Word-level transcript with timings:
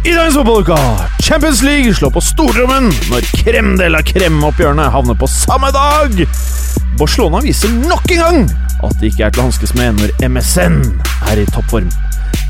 I 0.00 0.12
dagens 0.14 0.34
fotballuke 0.34 0.76
Champions 1.22 1.62
League 1.62 1.92
slår 1.94 2.12
på 2.14 2.20
stortrommen 2.24 2.86
når 3.10 3.26
krem 3.42 3.74
de 3.76 3.88
la 3.92 4.00
krem-oppgjørene 4.00 4.86
havner 4.94 5.18
på 5.20 5.28
samme 5.28 5.68
dag. 5.76 6.22
Barcelona 6.96 7.42
viser 7.44 7.74
nok 7.82 8.08
en 8.14 8.22
gang 8.22 8.38
at 8.80 8.94
de 8.96 9.10
ikke 9.10 9.26
er 9.26 9.34
til 9.34 9.42
å 9.42 9.50
hanskes 9.50 9.74
med 9.76 10.00
når 10.00 10.14
MSN 10.24 10.80
er 11.28 11.42
i 11.42 11.44
toppform. 11.52 11.92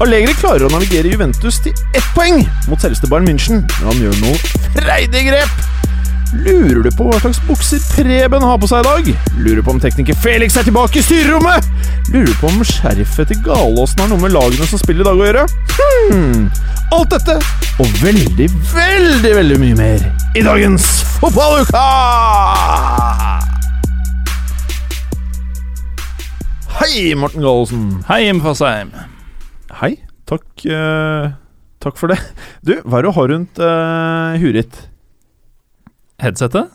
Allegri 0.00 0.36
klarer 0.38 0.68
å 0.68 0.70
navigere 0.70 1.10
Juventus 1.10 1.58
til 1.64 1.74
ett 1.90 2.06
poeng 2.14 2.44
mot 2.70 2.78
selveste 2.78 3.10
Bayern 3.10 3.26
München 3.32 3.64
når 3.80 3.88
han 3.88 4.04
gjør 4.06 4.22
noe 4.22 4.38
freidige 4.78 5.26
grep. 5.32 5.79
Lurer 6.30 6.84
du 6.86 6.90
på 6.94 7.08
hva 7.08 7.18
slags 7.18 7.40
bukser 7.42 7.80
Preben 7.90 8.44
har 8.46 8.58
på 8.62 8.68
seg 8.70 8.84
i 8.84 8.86
dag? 8.86 9.08
Lurer 9.40 9.56
du 9.58 9.64
på 9.66 9.72
om 9.74 9.80
tekniker 9.82 10.14
Felix 10.22 10.54
er 10.60 10.66
tilbake 10.68 11.00
i 11.00 11.02
styrerommet? 11.02 11.66
Lurer 12.12 12.28
du 12.28 12.36
på 12.38 12.46
om 12.46 12.60
skjerfet 12.62 13.32
til 13.32 13.40
Galåsen 13.42 13.98
har 14.04 14.10
noe 14.12 14.22
med 14.22 14.30
lagene 14.36 14.68
som 14.70 14.78
spiller 14.78 15.02
i 15.02 15.08
dag 15.08 15.18
å 15.18 15.26
gjøre? 15.26 15.42
Hmm. 15.74 16.44
Alt 16.94 17.16
dette 17.16 17.34
og 17.82 17.96
veldig, 17.98 18.46
veldig, 18.70 19.32
veldig 19.40 19.56
mye 19.64 19.78
mer 19.80 20.04
i 20.38 20.44
dagens 20.46 20.86
Fotballuka! 21.18 21.82
Hei, 26.78 27.10
Morten 27.18 27.42
Gallosen. 27.42 27.88
Hei, 28.06 28.20
Jim 28.28 28.38
Fasheim. 28.44 28.94
Hei. 29.82 29.96
Takk, 30.30 30.46
uh, 30.70 31.34
takk 31.82 31.98
for 31.98 32.14
det. 32.14 32.22
Du, 32.62 32.76
hva 32.86 33.00
er 33.00 33.02
det 33.02 33.10
du 33.10 33.18
har 33.18 33.30
rundt 33.34 33.60
uh, 33.66 34.38
huet 34.38 34.60
ditt? 34.62 34.80
Headsetet? 36.20 36.68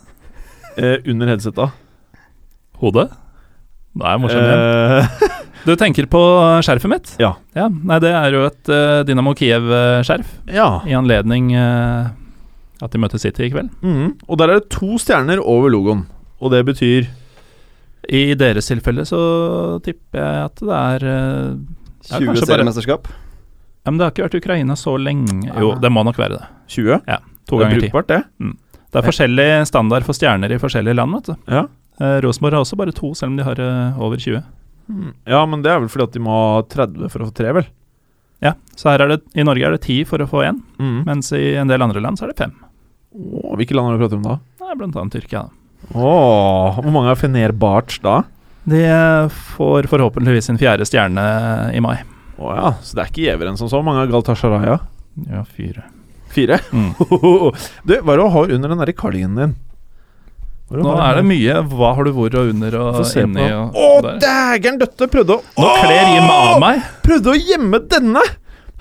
Eh, 0.76 0.98
under 1.08 1.30
headsetet? 1.30 1.70
Hodet? 2.82 3.08
Det 3.96 4.04
er 4.10 4.18
morsomt. 4.20 4.42
igjen. 4.44 4.60
Eh, 5.30 5.42
Du 5.66 5.72
tenker 5.74 6.06
på 6.06 6.20
skjerfet 6.62 6.90
mitt? 6.92 7.08
Ja. 7.18 7.32
ja. 7.56 7.64
Nei, 7.66 7.96
det 8.04 8.12
er 8.14 8.34
jo 8.36 8.44
et 8.46 8.68
uh, 8.70 9.00
Dynamo 9.08 9.32
Kiev-skjerf 9.34 10.28
ja. 10.54 10.66
i 10.86 10.92
anledning 10.94 11.48
uh, 11.58 12.12
at 12.84 12.92
de 12.92 13.00
møter 13.02 13.18
City 13.18 13.48
i 13.48 13.50
kveld. 13.50 13.72
Mhm. 13.82 14.12
Og 14.28 14.38
der 14.38 14.52
er 14.52 14.60
det 14.60 14.68
to 14.76 14.94
stjerner 15.02 15.42
over 15.42 15.72
logoen. 15.74 16.04
Og 16.38 16.52
det 16.54 16.60
betyr 16.68 17.08
I 18.12 18.20
deres 18.38 18.68
tilfelle 18.70 19.02
så 19.08 19.18
tipper 19.82 20.20
jeg 20.22 20.44
at 20.52 20.62
det 20.62 20.76
er 20.78 21.06
uh, 21.08 21.56
ja, 22.12 22.20
20 22.20 22.28
kanskje 22.28 22.44
bare- 22.44 22.52
seriemesterskap. 22.52 23.08
ja, 23.10 23.90
Men 23.90 23.98
det 23.98 24.04
har 24.06 24.14
ikke 24.14 24.26
vært 24.28 24.38
Ukraina 24.44 24.76
så 24.78 24.94
lenge. 25.02 25.40
Jo, 25.50 25.72
det 25.82 25.90
må 25.90 26.04
nok 26.06 26.20
være 26.20 26.36
det. 26.38 26.44
20. 26.76 27.00
Ja, 27.10 27.18
To 27.50 27.58
det 27.58 27.64
er 27.64 27.68
ganger 27.70 27.82
brukbart, 27.88 28.06
10. 28.06 28.14
det. 28.14 28.54
Det 28.92 29.00
er 29.02 29.06
forskjellig 29.08 29.48
standard 29.68 30.04
for 30.06 30.16
stjerner 30.16 30.52
i 30.54 30.58
forskjellige 30.62 30.94
land, 30.96 31.12
vet 31.18 31.30
du. 31.32 31.34
Ja. 31.52 31.64
Eh, 32.00 32.18
Rosenborg 32.24 32.52
har 32.56 32.62
også 32.64 32.76
bare 32.78 32.92
to, 32.96 33.10
selv 33.18 33.32
om 33.32 33.36
de 33.40 33.44
har 33.46 33.58
eh, 33.60 33.98
over 34.00 34.16
20. 34.20 34.42
Mm. 34.88 35.08
ja, 35.26 35.40
men 35.50 35.62
det 35.64 35.72
er 35.72 35.80
vel 35.82 35.88
fordi 35.90 36.04
at 36.06 36.12
de 36.14 36.20
må 36.22 36.30
ha 36.30 36.60
30 36.62 37.08
for 37.10 37.24
å 37.24 37.26
få 37.26 37.34
tre, 37.34 37.50
vel? 37.56 37.66
Ja, 38.44 38.52
så 38.78 38.92
her 38.92 39.02
er 39.02 39.08
det, 39.16 39.22
i 39.34 39.42
Norge 39.42 39.64
er 39.66 39.74
det 39.74 39.80
ti 39.82 39.96
for 40.06 40.22
å 40.22 40.28
få 40.30 40.44
én, 40.46 40.60
Mm. 40.78 41.00
mens 41.08 41.32
i 41.34 41.56
en 41.58 41.66
del 41.66 41.82
andre 41.82 42.00
land 42.04 42.18
så 42.20 42.24
er 42.28 42.32
det 42.34 42.38
fem. 42.38 42.52
Åh, 43.16 43.56
hvilke 43.58 43.74
land 43.74 43.88
har 43.90 43.96
vi 43.96 44.04
pratet 44.04 44.18
om 44.20 44.26
da? 44.28 44.36
Det 44.60 44.68
er 44.70 44.78
blant 44.78 44.96
annet 45.00 45.16
Tyrkia. 45.16 45.42
da. 45.48 45.98
Åh, 45.98 46.78
hvor 46.82 46.92
mange 46.94 47.10
er 47.10 47.18
Fenerbahçe 47.18 48.00
da? 48.04 48.22
De 48.66 48.82
får 49.56 49.86
forhåpentligvis 49.90 50.44
sin 50.50 50.58
fjerde 50.58 50.86
stjerne 50.86 51.26
i 51.74 51.80
mai. 51.80 51.96
Å 52.38 52.54
ja, 52.54 52.70
så 52.82 52.94
det 52.98 53.02
er 53.04 53.10
ikke 53.12 53.26
gjevere 53.26 53.48
enn 53.52 53.58
som 53.58 53.68
så. 53.70 53.78
Hvor 53.80 53.86
mange 53.86 54.02
er 54.04 54.10
Galtasaraya? 54.12 54.78
Ja, 55.30 55.42
fire. 55.48 55.84
Fire? 56.36 56.60
Mm. 56.70 56.90
du, 57.88 57.94
hva 57.96 58.14
er 58.14 58.20
det 58.20 58.24
du 58.24 58.34
har 58.36 58.52
under 58.58 58.72
den 58.74 58.82
derre 58.84 58.96
cardiganen 58.96 59.40
din? 59.42 59.56
Nå 60.66 60.96
er 60.98 61.20
det 61.20 61.26
mye 61.28 61.60
Hva 61.70 61.92
har 61.94 62.08
du 62.08 62.10
hvor 62.16 62.32
og 62.40 62.48
under 62.50 62.74
og 62.80 62.96
inni 63.20 63.44
og 63.54 63.76
Å, 63.78 63.90
dægeren 64.18 64.80
døtte! 64.80 65.06
Prøvde 65.12 65.36
å 65.36 65.62
Nå 65.62 65.68
kler 65.78 66.08
Jim 66.10 66.26
av 66.26 66.56
meg. 66.62 66.80
Prøvde 67.06 67.30
å 67.30 67.38
gjemme 67.38 67.80
denne! 67.86 68.22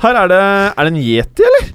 Her 0.01 0.21
er 0.23 0.31
det 0.31 0.39
Er 0.73 0.79
det 0.88 0.91
en 0.91 1.01
yeti, 1.01 1.45
eller? 1.45 1.67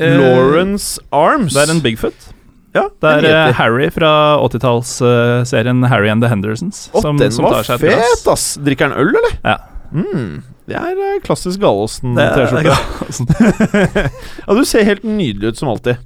Eh, 0.00 0.14
Lawrence 0.16 0.96
Arms. 1.12 1.52
Det 1.52 1.66
er 1.66 1.74
en 1.74 1.82
Bigfoot. 1.84 2.30
ja, 2.72 2.86
Det 2.88 3.10
er 3.18 3.26
eh. 3.28 3.52
Harry 3.58 3.90
fra 3.92 4.38
80-tallsserien 4.40 5.84
Harry 5.92 6.08
and 6.08 6.24
the 6.24 6.30
Hendersons. 6.32 6.86
Å, 6.96 7.02
som, 7.04 7.20
den 7.20 7.34
som 7.34 7.44
var 7.44 7.68
fet, 7.68 8.24
ass! 8.32 8.54
Drikker 8.64 8.88
han 8.88 8.96
øl, 8.96 9.12
eller? 9.20 9.36
Ja. 9.44 9.58
Mm, 9.92 10.40
det 10.72 10.80
er 10.80 11.02
eh, 11.08 11.18
klassisk 11.24 11.60
Gallosen 11.62 12.16
Det 12.16 12.24
er- 12.24 12.46
T-skjorte. 12.48 14.06
ja, 14.46 14.56
du 14.56 14.62
ser 14.68 14.86
helt 14.88 15.04
nydelig 15.06 15.52
ut 15.52 15.60
som 15.60 15.70
alltid. 15.72 16.00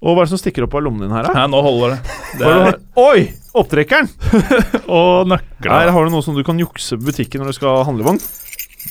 Og 0.00 0.14
hva 0.16 0.22
er 0.22 0.28
det 0.28 0.32
som 0.32 0.40
stikker 0.40 0.64
opp 0.64 0.74
av 0.78 0.84
lommen 0.86 1.04
din 1.04 1.12
her, 1.12 1.26
da? 1.28 1.34
Nei, 1.36 1.46
nå 1.52 1.60
holder 1.66 1.92
det. 1.92 2.16
det 2.40 2.46
er 2.46 2.48
det 2.48 2.56
du 2.56 2.66
har? 2.70 2.78
Oi! 3.10 3.24
Opptrekkeren! 3.60 4.06
og 5.00 5.28
nøkkelen. 5.28 5.72
Her 5.74 5.90
har 5.92 6.06
du 6.06 6.14
noe 6.14 6.24
som 6.24 6.36
du 6.38 6.40
kan 6.46 6.60
jukse 6.62 6.96
på 6.96 7.10
butikken 7.10 7.42
når 7.42 7.52
du 7.52 7.58
skal 7.58 7.74
ha 7.80 7.82
handlevogn. 7.88 8.20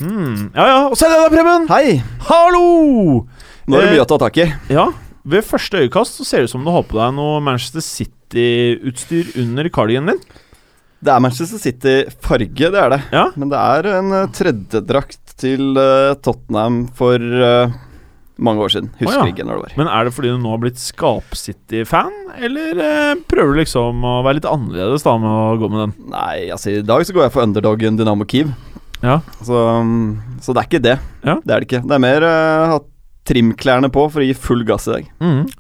Mm. 0.06 0.52
Ja 0.54 0.66
ja, 0.70 0.80
og 0.92 0.98
se 1.00 1.10
det 1.10 1.18
da, 1.18 1.30
Preben! 1.34 1.66
Hei! 1.72 1.96
Hallo! 2.30 3.26
Nå 3.70 3.78
er 3.80 3.82
det 3.84 3.88
Eh, 3.90 3.96
mye 3.98 4.04
å 4.06 4.10
ta 4.10 4.20
tak 4.22 4.38
i. 4.42 4.46
Ja, 4.74 4.86
ved 5.30 5.46
første 5.50 5.82
øyekast 5.82 6.20
så 6.22 6.26
ser 6.28 6.44
det 6.44 6.50
ut 6.52 6.54
som 6.54 6.64
du 6.66 6.70
har 6.74 6.86
på 6.90 6.98
deg 7.00 7.16
noe 7.18 7.42
Manchester 7.44 7.82
City-utstyr 7.86 9.34
under 9.42 9.70
kardien 9.74 10.08
din. 10.14 10.22
Det 11.00 11.12
er 11.14 11.22
Manchester 11.24 11.62
City-farge, 11.62 12.72
det 12.74 12.80
er 12.80 12.90
det. 12.92 13.02
Ja. 13.16 13.30
Men 13.40 13.52
det 13.54 13.60
er 13.60 13.92
en 13.94 14.16
uh, 14.16 14.26
tredjedrakt 14.36 15.30
til 15.40 15.78
eh, 15.80 16.16
Tottenham 16.20 16.82
for 17.00 17.16
eh, 17.16 17.76
mange 18.40 18.64
år 18.64 18.74
siden. 18.74 18.90
Husker 19.00 19.22
oh, 19.22 19.28
ja. 19.28 19.34
ikke 19.34 19.46
når 19.48 19.60
det 19.60 19.66
var. 19.66 19.76
Men 19.82 19.92
er 19.92 20.08
det 20.08 20.14
fordi 20.16 20.34
du 20.34 20.40
nå 20.42 20.54
har 20.54 20.62
blitt 20.64 20.82
Skap-City-fan, 20.82 22.16
eller 22.40 22.84
eh, 22.84 23.14
prøver 23.30 23.56
du 23.56 23.62
liksom 23.62 24.06
å 24.08 24.20
være 24.26 24.40
litt 24.40 24.50
annerledes 24.50 25.06
da 25.08 25.16
med 25.22 25.32
å 25.32 25.58
gå 25.62 25.72
med 25.72 25.84
den? 25.86 25.96
Nei, 26.14 26.36
altså 26.56 26.76
i 26.76 26.86
dag 26.86 27.06
så 27.08 27.16
går 27.16 27.28
jeg 27.28 27.36
for 27.36 27.48
underdogen 27.48 28.00
Dynamo 28.00 28.28
Kiev. 28.30 28.54
Ja. 29.00 29.22
Så, 29.40 29.56
um, 29.56 30.20
så 30.44 30.52
det 30.52 30.62
er 30.62 30.68
ikke 30.68 30.84
det. 30.84 30.98
Ja. 31.24 31.40
Det 31.40 31.54
er 31.54 31.62
det 31.62 31.70
ikke. 31.70 31.84
Det 31.88 31.96
er 31.96 32.04
mer 32.04 32.26
uh, 32.28 32.72
ha 32.74 32.80
trimklærne 33.30 33.90
på 33.94 34.04
for 34.10 34.24
å 34.24 34.26
gi 34.26 34.34
full 34.38 34.64
gass 34.68 34.88
i 34.90 34.96
dag. 34.98 35.10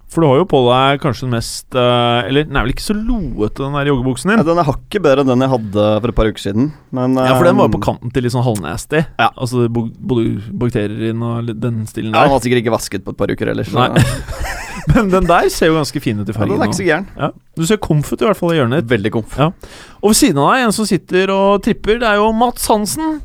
For 0.09 0.23
du 0.25 0.27
har 0.31 0.39
jo 0.41 0.45
på 0.49 0.59
deg 0.65 1.01
kanskje 1.03 1.27
den 1.27 1.35
mest 1.35 1.75
uh, 1.77 2.25
Eller 2.25 2.47
den 2.47 2.57
er 2.57 2.63
vel 2.65 2.71
ikke 2.73 2.81
så 2.81 2.95
loete, 2.97 3.61
den 3.61 3.75
der 3.77 3.91
joggebuksen 3.91 4.31
Ja, 4.33 4.41
den 4.47 4.57
er 4.57 4.65
hakket 4.65 5.03
bedre 5.05 5.21
enn 5.21 5.29
den 5.29 5.43
jeg 5.45 5.51
hadde 5.53 5.83
for 6.01 6.09
et 6.09 6.17
par 6.17 6.29
uker 6.31 6.41
siden. 6.47 6.71
Men, 6.97 7.13
Ja, 7.19 7.35
for 7.37 7.45
den 7.45 7.59
var 7.59 7.69
jo 7.69 7.73
um, 7.73 7.75
på 7.77 7.83
kanten 7.85 8.13
til 8.15 8.25
litt 8.25 8.33
sånn 8.33 8.45
halvnasty. 8.47 9.03
Ja. 9.21 9.29
Altså 9.37 9.67
både 9.69 10.25
bakterier 10.63 11.11
inn 11.11 11.21
og 11.21 11.53
den 11.53 11.83
stilen 11.89 12.09
Ja, 12.09 12.23
Den 12.23 12.31
der. 12.31 12.33
var 12.33 12.41
sikkert 12.47 12.63
ikke 12.63 12.73
vasket 12.73 13.05
på 13.05 13.13
et 13.13 13.21
par 13.21 13.29
uker 13.35 13.53
ellers. 13.53 13.69
så- 13.69 13.85
Nei. 13.85 14.03
Men 14.95 15.09
den 15.13 15.27
der 15.29 15.49
ser 15.53 15.69
jo 15.69 15.75
ganske 15.77 16.01
fin 16.01 16.17
ut 16.17 16.29
i 16.29 16.33
fargen. 16.33 16.55
Ja, 16.55 16.57
den 16.57 16.65
er 16.65 16.71
ikke 16.71 16.79
så 16.79 16.87
gæren. 16.87 17.07
Ja. 17.19 17.27
Du 17.59 17.65
ser 17.69 17.77
komf 17.77 18.09
ut 18.09 18.21
i 18.23 18.25
hvert 18.25 18.39
fall 18.39 18.55
i 18.55 18.57
hjørnet. 18.57 18.87
Veldig 18.89 19.11
komf. 19.13 19.35
Og 19.37 20.09
ved 20.09 20.17
siden 20.17 20.39
av 20.41 20.55
deg, 20.55 20.63
en 20.65 20.73
som 20.73 20.87
sitter 20.89 21.29
og 21.35 21.61
tripper, 21.67 21.99
det 22.01 22.07
er 22.09 22.17
jo 22.17 22.31
Mats 22.33 22.65
Hansen. 22.71 23.19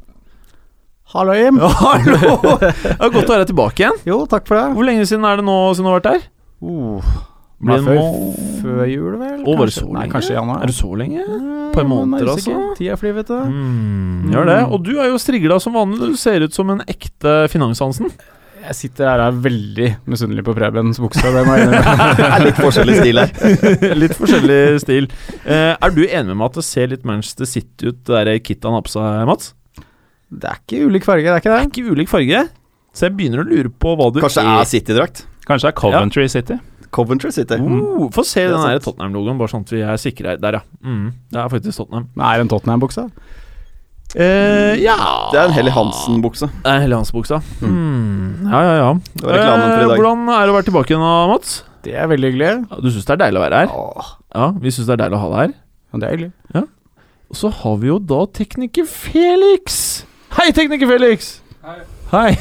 Hallo, 1.15 1.35
Jim. 1.39 1.59
Ja, 1.63 1.69
hallo! 1.79 2.41
Det 2.51 2.97
er 2.99 3.13
godt 3.15 3.29
å 3.31 3.35
være 3.37 3.47
tilbake 3.47 3.85
igjen. 3.85 4.01
Jo, 4.09 4.17
takk 4.31 4.49
for 4.49 4.59
det. 4.59 4.65
Hvor 4.75 4.87
lenge 4.89 5.05
siden 5.07 5.27
er 5.29 5.39
det 5.39 5.45
nå 5.47 5.55
siden 5.77 5.87
du 5.87 5.91
har 5.93 6.01
vært 6.01 6.09
der? 6.09 6.25
Uh, 6.65 7.15
Blir 7.65 7.79
det 7.79 7.85
før, 7.87 7.99
nå- 8.01 8.59
før 8.65 8.81
jul, 8.91 9.13
vel? 9.21 9.37
Oh, 9.47 9.55
var 9.61 9.71
det 9.71 9.75
Kanskje- 9.77 9.85
så 9.85 9.87
Nei, 9.93 10.01
lenge? 10.03 10.13
kanskje 10.17 10.33
i 10.35 10.39
januar. 10.41 10.63
Er 10.67 10.73
det 10.73 10.77
så 10.81 10.91
lenge? 10.99 11.23
Et 11.29 11.77
par 11.77 11.87
måneder, 11.93 12.31
altså? 12.35 12.57
Tida 12.81 12.97
flyr, 12.99 13.15
vet 13.21 13.31
du. 13.31 13.37
Mm, 13.39 14.33
gjør 14.35 14.51
det. 14.51 14.59
Og 14.75 14.83
du 14.89 14.93
er 14.99 15.09
jo 15.13 15.21
strigla 15.23 15.61
som 15.63 15.79
vanlig. 15.79 16.11
Du 16.17 16.19
ser 16.19 16.43
ut 16.49 16.53
som 16.59 16.75
en 16.75 16.83
ekte 16.91 17.37
Finanshansen. 17.55 18.11
Jeg 18.65 18.75
sitter 18.79 19.05
her 19.12 19.21
og 19.21 19.27
er 19.29 19.41
veldig 19.44 19.88
misunnelig 20.09 20.43
på 20.47 20.55
Prebens 20.56 20.99
bukse. 20.99 21.21
Det 21.23 21.43
må 21.47 21.55
jeg 21.61 21.69
innrømme. 21.69 22.06
Det 22.19 22.29
er 22.35 22.44
litt 22.49 22.59
forskjellig 22.65 22.94
stil 23.03 23.21
her. 23.23 23.35
litt 24.03 24.15
forskjellig 24.19 24.61
stil. 24.83 25.09
Eh, 25.44 25.75
er 25.79 25.94
du 25.94 26.00
enig 26.06 26.31
med 26.33 26.41
meg 26.43 26.49
at 26.50 26.59
det 26.59 26.65
ser 26.67 26.88
litt 26.91 27.05
Manchester 27.06 27.47
City 27.47 27.93
ut, 27.93 28.00
det 28.09 28.23
der 28.33 28.41
kittet 28.41 28.65
han 28.67 28.79
har 28.81 28.83
på 28.87 28.94
seg, 28.97 29.29
Mats? 29.31 29.53
Det 30.41 30.51
er 30.51 30.61
ikke 30.61 30.85
ulik 30.89 31.05
farge, 31.07 31.25
det 31.25 31.33
er 31.35 31.43
ikke 31.43 31.51
Det 31.51 31.57
Det 31.57 31.65
er 31.65 31.71
ikke 31.73 31.95
ulik 31.95 32.11
farge. 32.11 32.45
Så 32.95 33.09
jeg 33.09 33.17
begynner 33.19 33.43
å 33.43 33.47
lure 33.49 33.71
på 33.71 33.95
hva 33.99 34.11
du 34.15 34.21
Kanskje 34.23 34.45
det 34.47 34.55
er 34.61 34.71
City-drakt. 34.71 35.25
Kanskje 35.49 35.69
det 35.69 35.73
er 35.75 35.79
Coventry 35.81 36.27
City. 36.31 36.59
Coventry 36.95 37.31
City. 37.35 37.57
Oh, 37.59 38.07
Få 38.15 38.23
se 38.27 38.45
er 38.45 38.53
den 38.53 38.63
der. 38.63 38.79
Tottenham-logoen, 38.85 39.39
bare 39.41 39.51
sånn 39.51 39.65
at 39.67 39.73
vi 39.75 39.81
er 39.83 39.99
sikre. 39.99 40.37
Der, 40.41 40.61
ja. 40.61 40.63
Mm, 40.87 41.09
det 41.35 41.41
er 41.43 41.51
faktisk 41.51 41.81
Tottenham. 41.81 42.07
Men 42.15 42.27
er 42.29 42.39
det 42.39 42.45
en 42.47 42.53
Tottenham-bukse? 42.55 43.09
Eh, 44.15 44.77
ja 44.79 44.95
Det 45.33 45.41
er 45.41 45.49
en 45.49 45.55
Helly 45.57 45.73
Hansen-bukse. 45.75 46.47
Det 46.63 46.71
er 46.71 46.85
Helly 46.85 46.95
Hansen-buksa. 47.01 47.41
Mm. 47.65 48.47
Ja, 48.47 48.61
ja, 48.63 48.75
ja. 48.79 48.91
I 48.95 49.39
dag. 49.43 49.97
hvordan 49.99 50.29
er 50.31 50.45
det 50.47 50.55
å 50.55 50.59
være 50.61 50.69
tilbake 50.71 50.95
igjen, 50.95 51.03
Mats? 51.33 51.57
Det 51.85 51.97
er 51.99 52.07
veldig 52.09 52.31
hyggelig. 52.31 52.53
Ja, 52.71 52.79
du 52.81 52.89
syns 52.95 53.09
det 53.09 53.17
er 53.17 53.23
deilig 53.27 53.41
å 53.41 53.45
være 53.45 53.65
her? 53.65 53.75
Åh. 53.75 54.13
Ja, 54.39 54.47
vi 54.63 54.71
syns 54.73 54.87
det 54.89 54.95
er 54.95 55.03
deilig 55.03 55.19
å 55.19 55.25
ha 55.25 55.31
deg 55.35 55.41
her. 55.43 55.55
Ja, 55.59 55.99
det 55.99 56.07
er 56.07 56.15
hyggelig. 56.15 56.33
Ja. 56.55 56.63
Og 57.35 57.41
så 57.43 57.51
har 57.59 57.77
vi 57.83 57.91
jo 57.91 57.99
da 58.15 58.21
tekniker 58.39 58.87
Felix. 58.89 59.83
Hei, 60.35 60.51
tekniker 60.51 60.89
Felix! 60.91 61.37
Hei. 62.11 62.33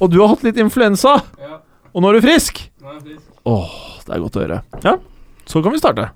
Og 0.00 0.08
du 0.08 0.22
har 0.22 0.30
hatt 0.32 0.44
litt 0.46 0.56
influensa. 0.56 1.18
Ja. 1.36 1.58
Og 1.92 2.00
nå 2.00 2.08
er 2.08 2.16
du 2.16 2.24
frisk. 2.24 2.62
Nå 2.80 2.88
er 2.88 2.94
jeg 2.96 3.02
frisk. 3.10 3.26
Åh, 3.44 3.74
det 4.06 4.14
er 4.16 4.22
godt 4.22 4.38
å 4.38 4.40
høre. 4.40 4.58
Ja. 4.86 4.94
Så 5.44 5.60
kan 5.60 5.74
vi 5.74 5.82
starte. 5.82 6.08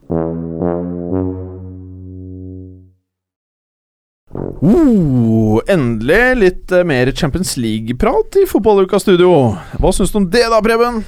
Uh, 4.65 5.61
endelig 5.69 6.23
litt 6.41 6.73
eh, 6.73 6.89
mer 6.89 7.13
Champions 7.13 7.53
League-prat 7.61 8.41
i 8.41 8.49
Fotballukas 8.49 9.05
studio. 9.05 9.31
Hva 9.77 9.93
syns 9.93 10.17
du 10.17 10.23
om 10.23 10.33
det 10.33 10.49
da, 10.49 10.65
Preben? 10.65 11.05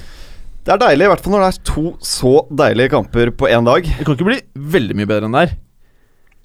Det 0.60 0.76
er 0.76 0.84
deilig, 0.84 1.08
i 1.08 1.12
hvert 1.14 1.24
fall 1.24 1.38
når 1.38 1.46
det 1.46 1.52
er 1.54 1.66
to 1.72 1.90
så 2.04 2.34
deilige 2.52 2.92
kamper 2.92 3.32
på 3.32 3.48
én 3.48 3.64
dag. 3.64 3.88
Det 3.88 4.04
kan 4.04 4.18
ikke 4.18 4.28
bli 4.28 4.42
veldig 4.76 5.00
mye 5.00 5.08
bedre 5.08 5.30
enn 5.30 5.38
det 5.40 5.46
her. 5.46 5.60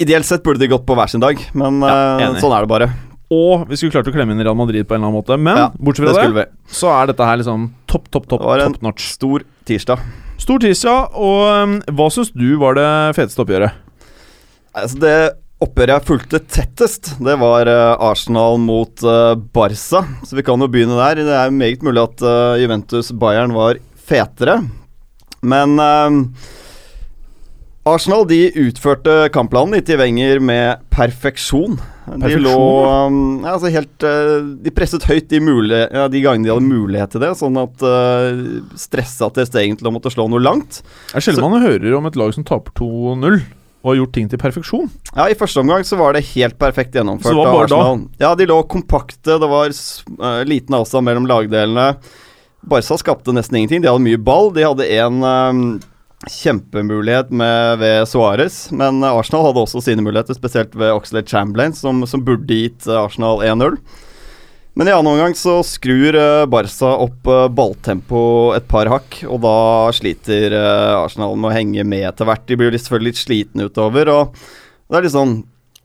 Ideelt 0.08 0.28
sett 0.30 0.48
burde 0.48 0.64
de 0.64 0.72
gått 0.72 0.88
på 0.88 0.96
hver 0.96 1.12
sin 1.12 1.22
dag, 1.24 1.36
men 1.52 1.84
Ja, 1.84 1.98
eh, 2.32 2.40
sånn 2.40 2.56
er 2.56 2.64
det 2.64 2.72
bare. 2.72 2.94
Og 3.34 3.68
vi 3.70 3.80
skulle 3.80 3.96
klart 3.96 4.10
å 4.10 4.14
klemme 4.16 4.36
inn 4.36 4.44
Real 4.44 4.58
Madrid 4.58 4.86
på 4.88 4.96
en 4.96 5.02
eller 5.02 5.10
annen 5.10 5.20
måte. 5.22 5.38
Men 5.40 5.60
Ja, 5.60 5.70
bortsett 5.78 6.10
fra 6.10 6.26
det, 6.28 6.34
det 6.44 6.76
så 6.80 6.92
er 6.94 7.10
dette 7.12 7.30
her 7.30 7.40
liksom 7.42 7.70
topp, 7.90 8.10
topp, 8.10 8.28
topp, 8.30 8.44
Det 8.44 8.52
var 8.52 8.66
en 8.68 8.76
top 8.78 9.02
stor 9.04 9.46
tirsdag. 9.70 10.04
Stor 10.44 10.60
tirsdag, 10.60 11.16
og 11.16 11.42
um, 11.48 11.78
hva 11.96 12.10
syns 12.12 12.34
du 12.36 12.50
var 12.62 12.76
det 12.80 12.90
feteste 13.18 13.44
oppgjøret? 13.44 13.80
Altså 14.74 15.00
Det 15.00 15.18
oppgjøret 15.64 15.94
jeg 15.94 16.08
fulgte 16.10 16.42
tettest, 16.52 17.14
det 17.24 17.38
var 17.40 17.70
eh, 17.72 17.94
Arsenal 18.04 18.58
mot 18.60 19.06
uh, 19.08 19.32
Barca. 19.56 20.02
Så 20.28 20.36
vi 20.36 20.44
kan 20.44 20.60
jo 20.60 20.68
begynne 20.68 20.98
der. 21.00 21.22
Det 21.24 21.38
er 21.40 21.54
meget 21.56 21.86
mulig 21.86 22.04
at 22.04 22.26
uh, 22.26 22.58
Juventus-Bayern 22.60 23.56
var 23.56 23.80
fetere. 24.04 24.58
Men 25.44 25.78
uh, 25.80 26.20
Arsenal 27.88 28.28
de 28.28 28.48
utførte 28.66 29.30
kampplanen 29.36 29.80
til 29.84 30.00
Wenger 30.00 30.44
med 30.44 30.84
perfeksjon. 30.92 31.80
De 32.04 32.36
lå 32.36 32.54
um, 32.54 33.18
ja, 33.46 33.54
altså 33.54 33.70
helt 33.72 34.04
uh, 34.04 34.44
De 34.60 34.72
presset 34.76 35.06
høyt 35.08 35.30
de, 35.32 35.40
ja, 35.40 36.10
de 36.12 36.22
gangene 36.24 36.48
de 36.48 36.52
hadde 36.52 36.68
mulighet 36.68 37.14
til 37.16 37.24
det, 37.24 37.32
sånn 37.40 37.60
at 37.62 37.84
uh, 37.88 38.44
stressa 38.80 39.30
til 39.34 39.48
Stegen 39.48 39.80
til 39.80 39.88
å 39.88 39.94
måtte 39.96 40.12
slå 40.14 40.28
noe 40.32 40.44
langt. 40.44 40.82
Det 41.12 41.22
er 41.22 41.28
sjelden 41.30 41.54
man 41.54 41.64
hører 41.64 41.96
om 41.96 42.10
et 42.10 42.20
lag 42.20 42.34
som 42.36 42.48
taper 42.48 42.76
2-0 42.82 43.44
og 43.84 43.92
har 43.92 43.98
gjort 44.00 44.14
ting 44.16 44.30
til 44.32 44.40
perfeksjon. 44.40 44.92
Ja, 45.12 45.28
I 45.28 45.36
første 45.36 45.60
omgang 45.60 45.84
så 45.84 45.98
var 46.00 46.16
det 46.16 46.24
helt 46.30 46.56
perfekt 46.60 46.96
gjennomført. 46.96 47.28
Så 47.28 47.36
det 47.36 47.42
var 47.44 47.58
bare 47.58 47.72
da? 47.72 47.96
Ja, 48.22 48.30
de 48.40 48.48
lå 48.48 48.62
kompakte, 48.72 49.36
det 49.42 49.50
var 49.52 49.74
eh, 49.74 50.44
liten 50.48 50.78
avstand 50.78 51.04
mellom 51.10 51.28
lagdelene. 51.28 51.90
Barca 52.64 52.96
skapte 52.96 53.36
nesten 53.36 53.60
ingenting. 53.60 53.84
De 53.84 53.92
hadde 53.92 54.06
mye 54.06 54.22
ball. 54.24 54.54
De 54.56 54.64
hadde 54.64 54.88
en 55.02 55.20
eh, 55.28 55.60
kjempemulighet 56.30 57.32
med, 57.36 57.80
ved 57.82 58.08
Suárez, 58.08 58.68
men 58.72 59.04
Arsenal 59.08 59.48
hadde 59.50 59.64
også 59.66 59.82
sine 59.84 60.06
muligheter, 60.06 60.38
spesielt 60.38 60.76
ved 60.78 60.94
Oxlade 60.96 61.28
Chamberlain, 61.30 61.76
som, 61.76 62.02
som 62.08 62.24
burde 62.26 62.58
gitt 62.64 62.88
eh, 62.88 63.00
Arsenal 63.00 63.44
1-0. 63.44 63.78
Men 64.74 64.90
i 64.90 64.94
annen 64.94 65.12
omgang 65.12 65.36
så 65.38 65.60
skrur 65.68 66.16
eh, 66.18 66.46
Barca 66.50 66.96
opp 67.06 67.30
uh, 67.30 67.46
balltempo 67.54 68.24
et 68.58 68.66
par 68.70 68.90
hakk, 68.90 69.20
og 69.30 69.44
da 69.46 69.58
sliter 69.94 70.56
eh, 70.58 70.94
Arsenal 70.98 71.38
med 71.38 71.52
å 71.52 71.56
henge 71.56 71.86
med 71.86 72.08
etter 72.10 72.30
hvert. 72.30 72.48
De 72.50 72.58
blir 72.58 72.74
selvfølgelig 72.74 73.14
litt 73.14 73.22
slitne 73.22 73.68
utover, 73.70 74.10
og 74.10 74.46
det 74.90 75.04
er 75.04 75.14
sånn 75.14 75.42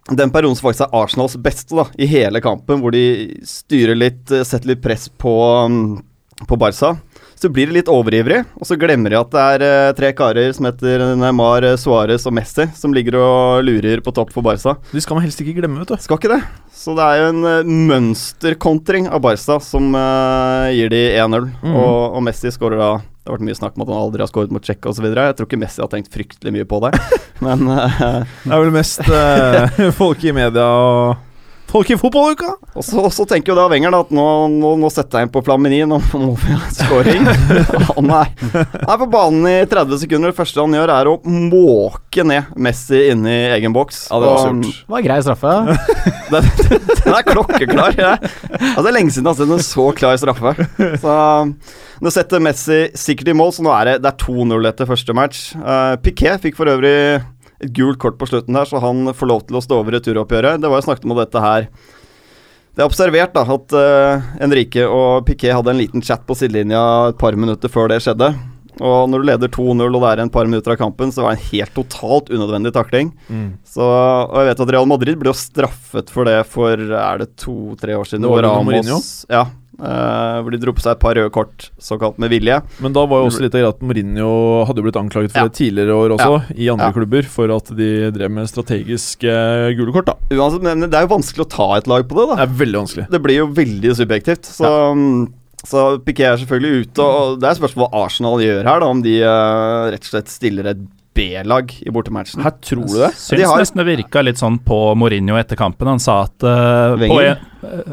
den 0.09 0.33
perioden 0.33 0.57
som 0.57 0.71
faktisk 0.71 0.87
er 0.87 1.03
Arsenals 1.03 1.37
beste 1.45 1.77
da, 1.77 1.85
i 2.01 2.09
hele 2.09 2.41
kampen, 2.41 2.81
hvor 2.81 2.95
de 2.95 3.43
styrer 3.45 3.99
litt, 3.99 4.25
eh, 4.33 4.47
setter 4.47 4.73
litt 4.73 4.81
press 4.85 5.09
på, 5.09 5.35
um, 5.67 5.99
på 6.49 6.57
Barca. 6.57 6.95
Så 7.39 7.47
blir 7.55 7.69
de 7.71 7.77
litt 7.77 7.91
overivrig, 7.91 8.41
og 8.59 8.67
så 8.67 8.75
glemmer 8.75 9.13
de 9.15 9.19
at 9.21 9.29
det 9.31 9.43
er 9.55 9.63
eh, 9.63 9.93
tre 9.95 10.09
karer 10.19 10.51
som 10.57 10.67
heter 10.67 11.05
Neymar, 11.21 11.63
eh, 11.69 11.77
Suárez 11.79 12.25
og 12.27 12.35
Messi, 12.35 12.67
som 12.75 12.95
ligger 12.95 13.15
og 13.21 13.63
lurer 13.63 14.03
på 14.03 14.11
topp 14.17 14.33
for 14.35 14.43
Barca. 14.43 14.75
De 14.91 15.03
skal 15.05 15.15
man 15.15 15.23
helst 15.23 15.39
ikke 15.45 15.55
glemme, 15.61 15.79
vet 15.85 15.93
du. 15.93 16.03
Skal 16.03 16.19
ikke 16.19 16.33
det. 16.33 16.41
Så 16.75 16.97
det 16.99 17.05
er 17.07 17.21
jo 17.21 17.29
en 17.31 17.47
eh, 17.47 17.71
mønsterkontring 17.93 19.07
av 19.07 19.23
Barca 19.23 19.61
som 19.63 19.95
uh, 19.95 20.67
gir 20.75 20.91
de 20.91 21.05
1-0. 21.15 21.47
mm. 21.63 21.79
Og, 21.79 22.19
og 22.19 22.27
Messi 22.27 22.51
skårer 22.55 22.83
da 22.83 22.91
Det 22.99 23.31
har 23.31 23.37
vært 23.37 23.47
mye 23.47 23.61
snakk 23.61 23.79
om 23.79 23.87
at 23.87 23.93
han 23.93 24.03
aldri 24.03 24.25
har 24.25 24.33
skåret 24.33 24.57
mot 24.57 24.67
Tsjekkia 24.67 24.91
osv. 24.91 25.07
Jeg 25.07 25.39
tror 25.39 25.47
ikke 25.47 25.63
Messi 25.63 25.85
har 25.85 25.93
tenkt 25.95 26.11
fryktelig 26.11 26.57
mye 26.59 26.67
på 26.67 26.83
det, 26.89 26.93
men 27.47 27.71
uh, 27.71 28.27
Det 28.43 28.51
er 28.51 28.67
vel 28.67 28.75
mest 28.75 29.07
uh, 29.07 29.79
folk 30.03 30.27
i 30.27 30.35
media 30.35 30.67
og 30.67 31.28
folk 31.69 31.91
i 31.93 31.99
fotballuka. 32.01 32.55
Og 32.75 32.85
så, 32.85 32.99
og 33.03 33.13
så 33.15 33.27
tenker 33.29 33.53
jo 33.53 33.59
da 33.59 33.67
Wenger 33.71 33.97
at 33.99 34.13
nå, 34.15 34.27
nå, 34.53 34.75
nå 34.81 34.91
setter 34.93 35.21
jeg 35.21 35.29
inn 35.29 35.33
på 35.35 35.43
Flamini, 35.47 35.81
nå 35.89 36.01
må 36.15 36.33
vi 36.41 36.57
ha 36.57 36.71
scoring. 36.75 37.29
Han 37.99 38.13
er, 38.15 38.33
er 38.81 39.01
på 39.03 39.09
banen 39.13 39.49
i 39.51 39.57
30 39.69 40.03
sekunder. 40.05 40.33
Det 40.33 40.39
første 40.39 40.63
han 40.63 40.77
gjør, 40.77 40.93
er 40.93 41.11
å 41.11 41.17
måke 41.25 42.25
ned 42.27 42.53
Messi 42.61 43.05
inni 43.13 43.37
egen 43.57 43.75
boks. 43.77 44.07
Ja, 44.11 44.21
det 44.23 44.31
var 44.33 44.45
surt. 44.45 44.81
Det 44.85 44.95
var 44.95 45.05
grei 45.07 45.19
straffe. 45.25 45.57
Den, 46.29 46.45
den 46.45 47.15
er 47.17 47.25
klokkeklar. 47.25 47.95
Ja. 47.97 48.11
Altså, 48.21 48.83
det 48.85 48.91
er 48.91 48.97
lenge 48.99 49.15
siden 49.15 49.25
jeg 49.25 49.33
har 49.33 49.39
sett 49.39 49.53
en 49.55 49.63
så 49.65 49.87
klar 49.97 50.19
straffe. 50.21 50.53
Så 51.01 51.15
Nå 52.05 52.13
setter 52.15 52.43
Messi 52.43 52.83
sikkert 52.99 53.33
i 53.33 53.35
mål, 53.35 53.51
så 53.57 53.65
nå 53.65 53.73
er 53.75 53.89
det, 53.89 53.95
det 54.05 54.13
er 54.13 54.19
2-0 54.21 54.69
etter 54.71 54.87
første 54.87 55.15
match. 55.17 55.41
Uh, 55.57 55.97
Piquet 56.05 56.45
fikk 56.45 56.59
for 56.59 56.71
øvrig 56.71 56.93
et 57.65 57.73
gult 57.75 57.99
kort 58.03 58.19
på 58.19 58.29
slutten 58.31 58.55
der, 58.55 58.69
så 58.69 58.81
han 58.83 59.13
får 59.15 59.31
lov 59.31 59.47
til 59.49 59.59
å 59.59 59.63
stå 59.65 59.81
over 59.81 59.97
returoppgjøret. 59.99 60.61
Det 60.63 60.71
var 60.71 60.81
jo 60.81 60.87
snakket 60.87 61.09
om 61.09 61.17
dette 61.19 61.43
her 61.43 61.67
Det 62.77 62.85
er 62.85 62.87
observert 62.87 63.35
da 63.35 63.43
at 63.43 63.75
uh, 63.75 64.29
Enrique 64.45 64.85
og 64.87 65.27
Piquet 65.27 65.57
hadde 65.57 65.75
en 65.75 65.81
liten 65.81 66.05
chat 66.05 66.23
på 66.27 66.37
sidelinja 66.39 67.11
et 67.11 67.19
par 67.19 67.35
minutter 67.35 67.73
før 67.73 67.91
det 67.91 67.99
skjedde. 68.05 68.31
Og 68.79 69.09
når 69.11 69.23
du 69.23 69.27
leder 69.27 69.51
2-0 69.51 69.83
og 69.89 70.03
det 70.05 70.11
er 70.13 70.21
en 70.23 70.31
par 70.31 70.47
minutter 70.47 70.75
av 70.75 70.79
kampen, 70.79 71.11
så 71.11 71.25
var 71.25 71.35
det 71.35 71.41
en 71.41 71.49
helt 71.51 71.75
totalt 71.75 72.31
unødvendig 72.31 72.71
takling. 72.77 73.11
Så, 73.67 73.83
og 73.83 74.37
jeg 74.39 74.53
vet 74.53 74.63
at 74.63 74.73
Real 74.77 74.87
Madrid 74.87 75.19
ble 75.19 75.33
jo 75.33 75.39
straffet 75.39 76.13
for 76.15 76.29
det 76.29 76.37
for 76.47 76.79
er 76.79 77.25
det 77.25 77.33
to-tre 77.43 77.97
år 77.99 78.07
siden. 78.07 78.23
Nå 78.23 78.37
var 78.37 78.47
det 78.47 78.53
under 78.55 78.95
Ja, 79.35 79.49
eh, 79.79 80.39
hvor 80.43 80.51
de 80.55 80.59
dro 80.63 80.73
på 80.75 80.83
seg 80.85 80.97
et 80.97 81.01
par 81.03 81.15
røde 81.19 81.31
kort, 81.35 81.69
såkalt 81.79 82.19
med 82.19 82.31
vilje. 82.31 82.61
Men 82.83 82.93
da 82.97 83.05
var 83.07 83.23
jo 83.23 83.29
også 83.31 83.43
litt 83.45 83.55
av 83.55 83.61
greia 83.63 83.73
at 83.75 83.81
Mourinho 83.87 84.31
hadde 84.69 84.83
jo 84.83 84.87
blitt 84.89 84.99
anklaget 85.01 85.33
for 85.33 85.39
Ja. 85.41 85.49
det 85.49 85.59
tidligere 85.59 85.95
år 85.95 86.17
også, 86.19 86.57
i 86.57 86.69
andre 86.69 86.91
Ja. 86.91 86.93
klubber, 86.93 87.23
for 87.25 87.51
at 87.57 87.71
de 87.77 88.11
drev 88.11 88.31
med 88.31 88.49
strategiske 88.51 89.77
gule 89.79 89.93
kort. 89.93 90.07
da 90.07 90.15
Uansett, 90.35 90.63
men 90.63 90.81
det 90.89 90.95
er 90.95 91.07
jo 91.07 91.15
vanskelig 91.17 91.47
å 91.47 91.51
ta 91.51 91.69
et 91.79 91.87
lag 91.87 92.07
på 92.09 92.17
det, 92.19 92.29
da. 92.29 92.45
Det 92.45 92.49
er 92.51 92.65
veldig 92.65 92.81
vanskelig. 92.83 93.11
Det 93.11 93.23
blir 93.23 93.37
jo 93.39 93.47
veldig 93.47 93.95
subjektivt. 93.97 94.45
Så, 94.45 94.73
så 95.67 95.87
Piquet 96.05 96.27
er 96.33 96.37
selvfølgelig 96.45 96.87
ute, 96.89 96.99
og 97.03 97.41
det 97.41 97.49
er 97.51 97.59
spørsmål 97.59 97.91
hva 97.91 98.05
Arsenal 98.05 98.39
gjør 98.43 98.65
her, 98.65 98.81
da. 98.81 98.87
Om 98.87 99.03
de 99.03 99.17
uh, 99.23 99.91
rett 99.91 100.03
og 100.07 100.13
slett 100.13 100.29
stiller 100.29 100.67
et 100.75 100.79
B-lag 101.19 101.73
i 101.83 101.91
bortematchen. 101.95 102.43
Her 102.47 102.55
tror 102.63 102.87
du 102.87 102.95
det? 103.03 103.11
Syns 103.19 103.35
De 103.41 103.47
har- 103.51 103.59
nesten 103.61 103.83
det 103.83 103.87
virka 103.91 104.23
litt 104.23 104.39
sånn 104.41 104.61
på 104.63 104.79
Mourinho 104.99 105.35
etter 105.41 105.59
kampen. 105.59 105.91
Han 105.91 105.99
sa 106.03 106.21
at 106.29 106.47
uh, 106.47 106.95
Wenger? 107.01 107.41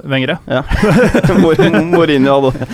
Wenger, 0.05 0.35
ja. 0.45 0.59
Mor- 1.41 1.57
Mourinho 1.89 2.35
hadde 2.37 2.67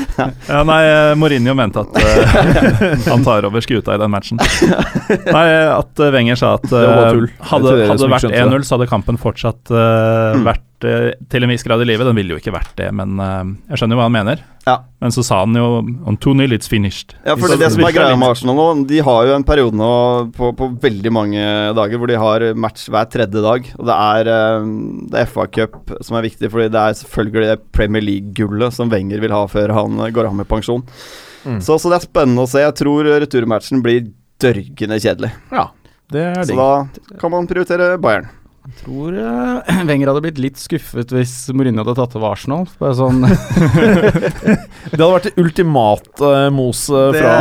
Ja, 0.49 0.59
nei, 0.67 0.79
eh, 0.89 1.13
Mourinho 1.15 1.55
mente 1.55 1.85
at 1.85 1.95
uh, 1.95 3.05
han 3.07 3.23
tar 3.23 3.47
over 3.47 3.63
skuta 3.63 3.95
i 3.95 4.01
den 4.01 4.11
matchen. 4.11 4.41
Nei, 4.41 5.45
at 5.71 6.03
eh, 6.03 6.11
Wenger 6.17 6.35
sa 6.41 6.55
at 6.59 6.67
Det 6.67 6.81
eh. 6.83 7.15
Det 7.21 7.31
hadde, 7.53 7.71
hadde 7.87 7.95
ikke 7.95 8.11
vært 8.17 8.35
1-0, 8.43 8.67
så 8.67 8.75
hadde 8.77 8.89
kampen 8.91 9.21
fortsatt 9.21 9.71
vært 9.71 10.67
Mm. 10.67 10.67
Vært 10.81 11.13
eh, 11.15 11.27
til 11.29 11.43
en 11.43 11.51
viss 11.51 11.63
grad 11.63 11.81
i 11.81 11.85
livet. 11.85 12.05
Den 12.07 12.17
ville 12.17 12.33
jo 12.33 12.39
ikke 12.39 12.53
vært 12.53 12.73
det, 12.77 12.89
men 12.93 13.19
eh, 13.19 13.53
jeg 13.71 13.79
skjønner 13.79 13.95
jo 13.95 14.01
hva 14.01 14.07
han 14.07 14.15
mener. 14.15 14.43
Ja. 14.65 14.75
Men 15.01 15.11
så 15.11 15.23
sa 15.25 15.39
han 15.41 15.55
jo 15.57 15.81
on 16.05 16.17
2-0, 16.21 16.53
it's 16.53 16.69
finished. 16.69 17.15
Ja, 17.25 17.35
for 17.35 17.49
det, 17.49 17.57
er 17.57 17.63
det 17.65 17.71
som 17.73 17.85
er 17.85 17.95
greia 17.95 18.17
med 18.19 18.29
Arsenal 18.29 18.57
nå, 18.57 18.67
de 18.89 18.99
har 19.01 19.25
jo 19.25 19.33
en 19.35 19.45
periode 19.45 19.77
nå 19.77 19.93
på, 20.37 20.51
på 20.57 20.69
veldig 20.83 21.13
mange 21.13 21.41
dager 21.77 21.97
hvor 21.97 22.11
de 22.11 22.19
har 22.21 22.45
match 22.53 22.85
hver 22.91 23.09
tredje 23.09 23.41
dag. 23.41 23.71
Og 23.79 23.89
det 23.89 23.97
er, 23.97 24.31
eh, 24.35 24.69
det 25.11 25.23
er 25.23 25.33
FA 25.33 25.47
Cup 25.49 25.95
som 26.05 26.19
er 26.19 26.27
viktig, 26.29 26.51
fordi 26.53 26.69
det 26.73 26.85
er 26.85 27.01
selvfølgelig 27.01 27.51
det 27.51 27.59
Premier 27.73 28.05
League-gullet 28.05 28.77
som 28.77 28.91
Wenger 28.93 29.23
vil 29.23 29.35
ha 29.35 29.43
før 29.49 29.75
han 29.77 30.01
går 30.13 30.29
av 30.29 30.37
med 30.37 30.49
pensjon. 30.49 30.85
Mm. 31.41 31.57
Så, 31.63 31.79
så 31.81 31.89
det 31.89 31.97
er 31.97 32.09
spennende 32.09 32.45
å 32.45 32.49
se. 32.49 32.61
Jeg 32.61 32.77
tror 32.77 33.07
returmatchen 33.09 33.81
blir 33.81 34.11
dørgende 34.41 34.97
kjedelig. 35.01 35.31
Ja, 35.53 35.71
det 36.13 36.27
er 36.27 36.45
Så 36.45 36.57
da 36.57 37.17
kan 37.21 37.33
man 37.33 37.49
prioritere 37.49 37.95
Bayern. 38.01 38.29
Jeg 38.61 38.75
tror 38.83 39.15
uh, 39.17 39.71
Wenger 39.89 40.11
hadde 40.11 40.21
blitt 40.21 40.39
litt 40.41 40.59
skuffet 40.61 41.09
hvis 41.15 41.33
Mourinho 41.57 41.81
hadde 41.81 41.95
tatt 41.97 42.13
over 42.19 42.35
Arsenal. 42.35 42.67
Bare 42.77 42.93
sånn 42.99 43.23
Det 44.91 44.99
hadde 44.99 45.09
vært 45.15 45.27
det 45.31 45.33
ultimate 45.41 46.21
uh, 46.21 46.47
moset 46.53 47.17
fra 47.17 47.33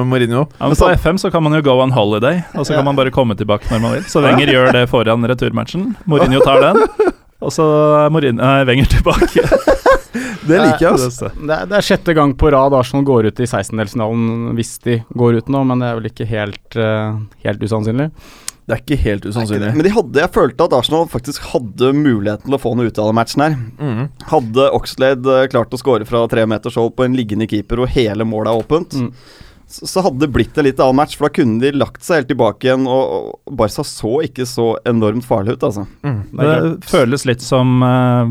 uh, 0.00 0.08
Mourinho. 0.10 0.46
Ja, 0.58 0.70
men 0.72 0.78
på 0.80 0.90
FM 1.04 1.20
så 1.22 1.30
kan 1.30 1.44
man 1.46 1.54
jo 1.54 1.62
go 1.68 1.78
on 1.84 1.94
holiday, 1.94 2.42
og 2.56 2.66
så 2.66 2.74
Ja. 2.74 2.80
kan 2.80 2.88
man 2.90 2.98
bare 2.98 3.14
komme 3.14 3.36
tilbake 3.38 3.70
når 3.70 3.84
man 3.84 3.96
vil. 3.98 4.04
Så 4.10 4.24
Wenger 4.26 4.50
gjør 4.56 4.72
det 4.74 4.84
foran 4.90 5.26
returmatchen. 5.30 5.92
Mourinho 6.10 6.42
tar 6.42 6.60
den, 6.66 6.82
og 7.40 7.54
så 7.54 7.66
er 8.02 8.10
Mourinho, 8.14 8.42
nei, 8.42 8.66
Wenger 8.68 8.90
tilbake. 8.98 9.46
Det 10.40 10.56
liker 10.56 10.82
jeg, 10.82 10.96
altså. 10.96 11.28
det, 11.36 11.52
er, 11.54 11.66
det 11.70 11.76
er 11.78 11.84
sjette 11.86 12.14
gang 12.16 12.32
på 12.34 12.48
rad 12.50 12.74
Arsenal 12.74 13.04
går 13.06 13.28
ut 13.30 13.40
i 13.44 13.46
16-delsfinalen, 13.46 14.48
hvis 14.58 14.72
de 14.82 14.96
går 15.14 15.36
ut 15.38 15.50
nå, 15.52 15.60
men 15.68 15.82
det 15.82 15.86
er 15.90 15.98
vel 16.00 16.08
ikke 16.08 16.26
helt, 16.26 16.78
eh, 16.80 17.18
helt 17.44 17.62
usannsynlig. 17.62 18.08
Det 18.70 18.76
er 18.76 18.82
ikke 18.84 19.00
helt 19.02 19.24
usannsynlig. 19.26 19.72
Men 19.74 19.82
de 19.82 19.90
hadde, 19.90 20.20
jeg 20.22 20.30
følte 20.30 20.66
at 20.68 20.74
Arsenal 20.78 21.08
faktisk 21.10 21.42
hadde 21.50 21.88
muligheten 21.96 22.46
til 22.46 22.54
å 22.54 22.60
få 22.62 22.70
noe 22.78 22.86
ut 22.86 22.98
av 23.02 23.08
den 23.10 23.16
matchen 23.18 23.42
her. 23.42 23.56
Mm. 23.82 24.02
Hadde 24.30 24.66
Oxlade 24.76 25.38
eh, 25.40 25.48
klart 25.50 25.74
å 25.74 25.80
score 25.80 26.06
fra 26.06 26.20
tre 26.30 26.44
meters 26.46 26.78
hold 26.78 26.92
på 26.94 27.02
en 27.08 27.16
liggende 27.18 27.48
keeper, 27.50 27.82
og 27.82 27.90
hele 27.96 28.22
målet 28.28 28.52
er 28.52 28.62
åpent, 28.62 28.94
Mm. 29.00 29.08
så, 29.70 29.86
så 29.90 30.04
hadde 30.06 30.22
det 30.22 30.30
blitt 30.34 30.56
en 30.58 30.66
litt 30.68 30.78
annen 30.82 31.00
match, 31.00 31.16
for 31.18 31.26
da 31.26 31.34
kunne 31.40 31.58
de 31.62 31.72
lagt 31.78 32.06
seg 32.06 32.20
helt 32.20 32.30
tilbake 32.30 32.68
igjen, 32.68 32.86
og, 32.90 33.34
og 33.50 33.56
Barca 33.58 33.82
så 33.86 34.20
ikke 34.28 34.46
så 34.46 34.68
enormt 34.86 35.26
farlig 35.26 35.56
ut, 35.58 35.66
altså. 35.66 35.88
Mm. 36.06 36.20
Det 36.30 36.48
Det 36.62 36.90
føles 36.90 37.26
litt 37.26 37.42
som 37.42 37.82
uh, 37.82 38.30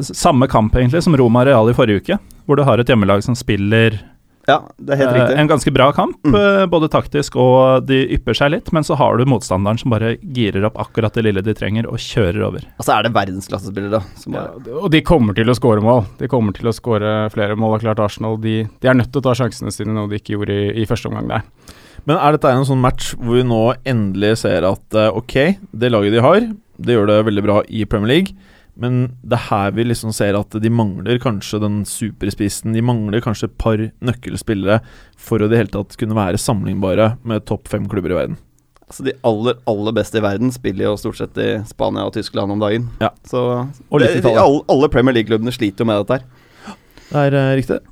samme 0.00 0.48
kamp 0.48 0.76
egentlig 0.76 1.02
som 1.04 1.16
Roma 1.20 1.44
Real 1.44 1.68
i 1.68 1.76
forrige 1.76 2.00
uke, 2.00 2.18
hvor 2.46 2.56
du 2.56 2.64
har 2.64 2.80
et 2.80 2.88
hjemmelag 2.88 3.20
som 3.24 3.36
spiller 3.36 4.00
Ja, 4.48 4.56
det 4.76 4.94
er 4.94 4.98
helt 4.98 5.10
Eh, 5.12 5.18
riktig. 5.20 5.38
En 5.38 5.48
ganske 5.48 5.72
bra 5.72 5.92
kamp, 5.94 6.16
Mm. 6.26 6.34
eh, 6.34 6.66
både 6.66 6.88
taktisk 6.90 7.36
og 7.36 7.86
de 7.86 8.00
ypper 8.16 8.34
seg 8.34 8.50
litt, 8.50 8.72
men 8.72 8.82
så 8.82 8.96
har 8.98 9.16
du 9.16 9.24
motstanderen 9.24 9.78
som 9.78 9.90
bare 9.90 10.16
girer 10.18 10.64
opp 10.66 10.74
akkurat 10.82 11.12
det 11.14 11.22
lille 11.24 11.42
de 11.46 11.54
trenger, 11.54 11.86
og 11.86 11.98
kjører 12.02 12.42
over. 12.48 12.64
Og 12.78 12.84
så 12.84 12.98
er 12.98 13.02
det 13.04 13.12
verdensklassespillere. 13.14 14.02
Som 14.18 14.34
Ja, 14.34 14.48
og 14.82 14.90
de 14.90 15.00
kommer 15.02 15.34
til 15.34 15.46
å 15.46 15.54
skåre 15.54 15.80
mål. 15.80 16.06
De 16.18 16.26
kommer 16.26 16.52
til 16.52 16.66
å 16.66 16.74
skåre 16.74 17.30
flere 17.30 17.54
mål. 17.56 17.74
Og 17.76 17.80
klart 17.82 18.00
Arsenal 18.02 18.36
de, 18.40 18.68
de 18.80 18.88
er 18.88 18.94
nødt 18.94 19.12
til 19.12 19.20
å 19.22 19.26
ta 19.30 19.34
sjansene 19.34 19.70
sine, 19.72 19.94
noe 19.94 20.08
de 20.08 20.18
ikke 20.18 20.34
gjorde 20.36 20.50
i, 20.74 20.82
i 20.82 20.86
første 20.86 21.06
omgang 21.08 21.28
der. 21.28 21.42
Men 22.04 22.16
er 22.18 22.32
dette 22.34 22.50
en 22.50 22.64
sånn 22.66 22.80
match 22.82 23.14
hvor 23.14 23.36
vi 23.38 23.44
nå 23.46 23.76
endelig 23.86 24.38
ser 24.38 24.64
at 24.66 24.94
eh, 24.98 25.08
ok, 25.14 25.56
det 25.72 25.92
laget 25.92 26.10
de 26.16 26.20
har, 26.20 26.40
det 26.82 26.96
gjør 26.96 27.06
det 27.06 27.24
veldig 27.26 27.42
bra 27.46 27.62
i 27.70 27.84
Premier 27.84 28.08
League, 28.08 28.34
men 28.74 29.02
det 29.20 29.36
er 29.36 29.48
her 29.50 29.74
vi 29.76 29.84
liksom 29.84 30.14
ser 30.16 30.36
at 30.38 30.54
de 30.62 30.70
mangler 30.72 31.20
kanskje 31.22 31.60
den 31.62 31.82
superspissen, 31.88 32.72
de 32.72 32.84
mangler 32.84 33.20
kanskje 33.24 33.50
et 33.50 33.58
par 33.60 33.82
nøkkelspillere 34.00 34.80
for 35.20 35.42
å 35.42 35.48
i 35.48 35.52
det 35.52 35.60
hele 35.60 35.74
tatt 35.74 35.98
kunne 36.00 36.16
være 36.16 36.40
sammenlignbare 36.40 37.12
med 37.28 37.44
topp 37.48 37.68
fem 37.72 37.88
klubber 37.90 38.14
i 38.14 38.18
verden. 38.22 38.40
altså 38.86 39.04
de 39.04 39.16
aller, 39.28 39.60
aller 39.68 39.96
beste 39.96 40.18
i 40.20 40.24
verden 40.24 40.52
spiller 40.52 40.88
jo 40.88 40.96
stort 41.00 41.20
sett 41.20 41.38
i 41.40 41.50
Spania 41.68 42.06
og 42.08 42.14
Tyskland 42.16 42.52
om 42.52 42.60
dagen. 42.60 42.88
Ja. 43.00 43.12
Så 43.28 43.44
Og 43.88 44.00
litt 44.00 44.22
det, 44.22 44.32
alle, 44.32 44.64
alle 44.68 44.88
Premier 44.92 45.16
League-klubbene 45.16 45.52
sliter 45.52 45.84
jo 45.84 45.92
med 45.92 46.02
dette 46.02 46.20
her. 46.20 46.76
Det 47.12 47.26
er 47.26 47.36
uh, 47.36 47.54
riktig. 47.58 47.82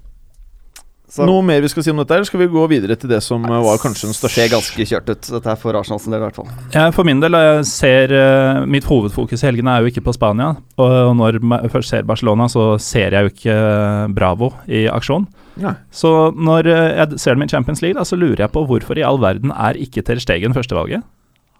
Så 1.10 1.26
Noe 1.26 1.42
mer 1.42 1.62
vi 1.64 1.68
skal 1.72 1.82
si 1.82 1.90
om 1.90 1.98
dette, 1.98 2.14
eller 2.14 2.28
skal 2.28 2.42
vi 2.44 2.46
gå 2.52 2.64
videre 2.70 2.94
til 2.98 3.10
det 3.10 3.18
som 3.26 3.42
eh, 3.42 3.62
var 3.66 3.80
kanskje 3.82 4.06
den 4.06 4.14
største 4.14 4.38
ser 4.38 4.52
ganske 4.52 4.86
kjørt 4.86 5.10
ut, 5.10 5.30
dette 5.34 5.50
er 5.50 5.58
for 5.58 5.74
Arsenal 5.74 5.98
sin 6.02 6.14
del 6.14 6.22
i 6.22 6.26
hvert 6.28 6.38
fall. 6.38 6.50
Jeg, 6.70 6.94
for 6.94 7.08
min 7.08 7.22
del, 7.22 7.34
jeg 7.34 7.64
ser 7.66 8.14
eh, 8.14 8.60
Mitt 8.70 8.86
hovedfokus 8.86 9.42
i 9.42 9.48
helgene 9.48 9.74
er 9.74 9.82
jo 9.82 9.90
ikke 9.90 10.04
på 10.06 10.14
Spania. 10.14 10.52
Og, 10.78 10.94
og 11.10 11.14
når 11.18 11.40
jeg 11.42 11.72
først 11.74 11.94
ser 11.96 12.06
Barcelona, 12.06 12.46
så 12.52 12.72
ser 12.82 13.16
jeg 13.16 13.26
jo 13.26 13.32
ikke 13.34 13.56
eh, 13.56 14.04
Bravo 14.14 14.52
i 14.70 14.84
aksjon. 14.90 15.26
Nei. 15.60 15.74
Så 15.92 16.30
når 16.38 16.70
jeg 16.70 17.18
ser 17.20 17.34
dem 17.34 17.42
i 17.44 17.50
Champions 17.50 17.82
League, 17.82 17.98
da, 17.98 18.06
så 18.06 18.16
lurer 18.16 18.44
jeg 18.46 18.54
på 18.54 18.62
hvorfor 18.70 19.00
i 19.00 19.04
all 19.04 19.18
verden 19.20 19.50
er 19.50 19.80
ikke 19.82 20.06
Ter 20.06 20.22
Stegen 20.22 20.54
førstevalget? 20.56 21.02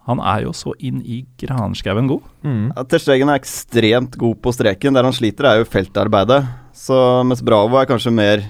Han 0.09 0.23
er 0.23 0.47
jo 0.47 0.55
så 0.57 0.71
inn 0.81 1.03
i 1.05 1.19
granskauen 1.43 2.07
god. 2.09 2.23
Mm. 2.47 2.71
Ja, 2.71 2.87
Ter 2.89 3.03
Stegen 3.03 3.29
er 3.29 3.37
ekstremt 3.37 4.15
god 4.17 4.39
på 4.41 4.55
streken. 4.55 4.95
Der 4.97 5.05
han 5.05 5.13
sliter, 5.13 5.51
er 5.51 5.61
jo 5.61 5.69
feltarbeidet. 5.69 6.41
Så, 6.73 6.95
mens 7.27 7.43
Bravo 7.45 7.77
er 7.77 7.89
kanskje 7.89 8.15
mer 8.15 8.47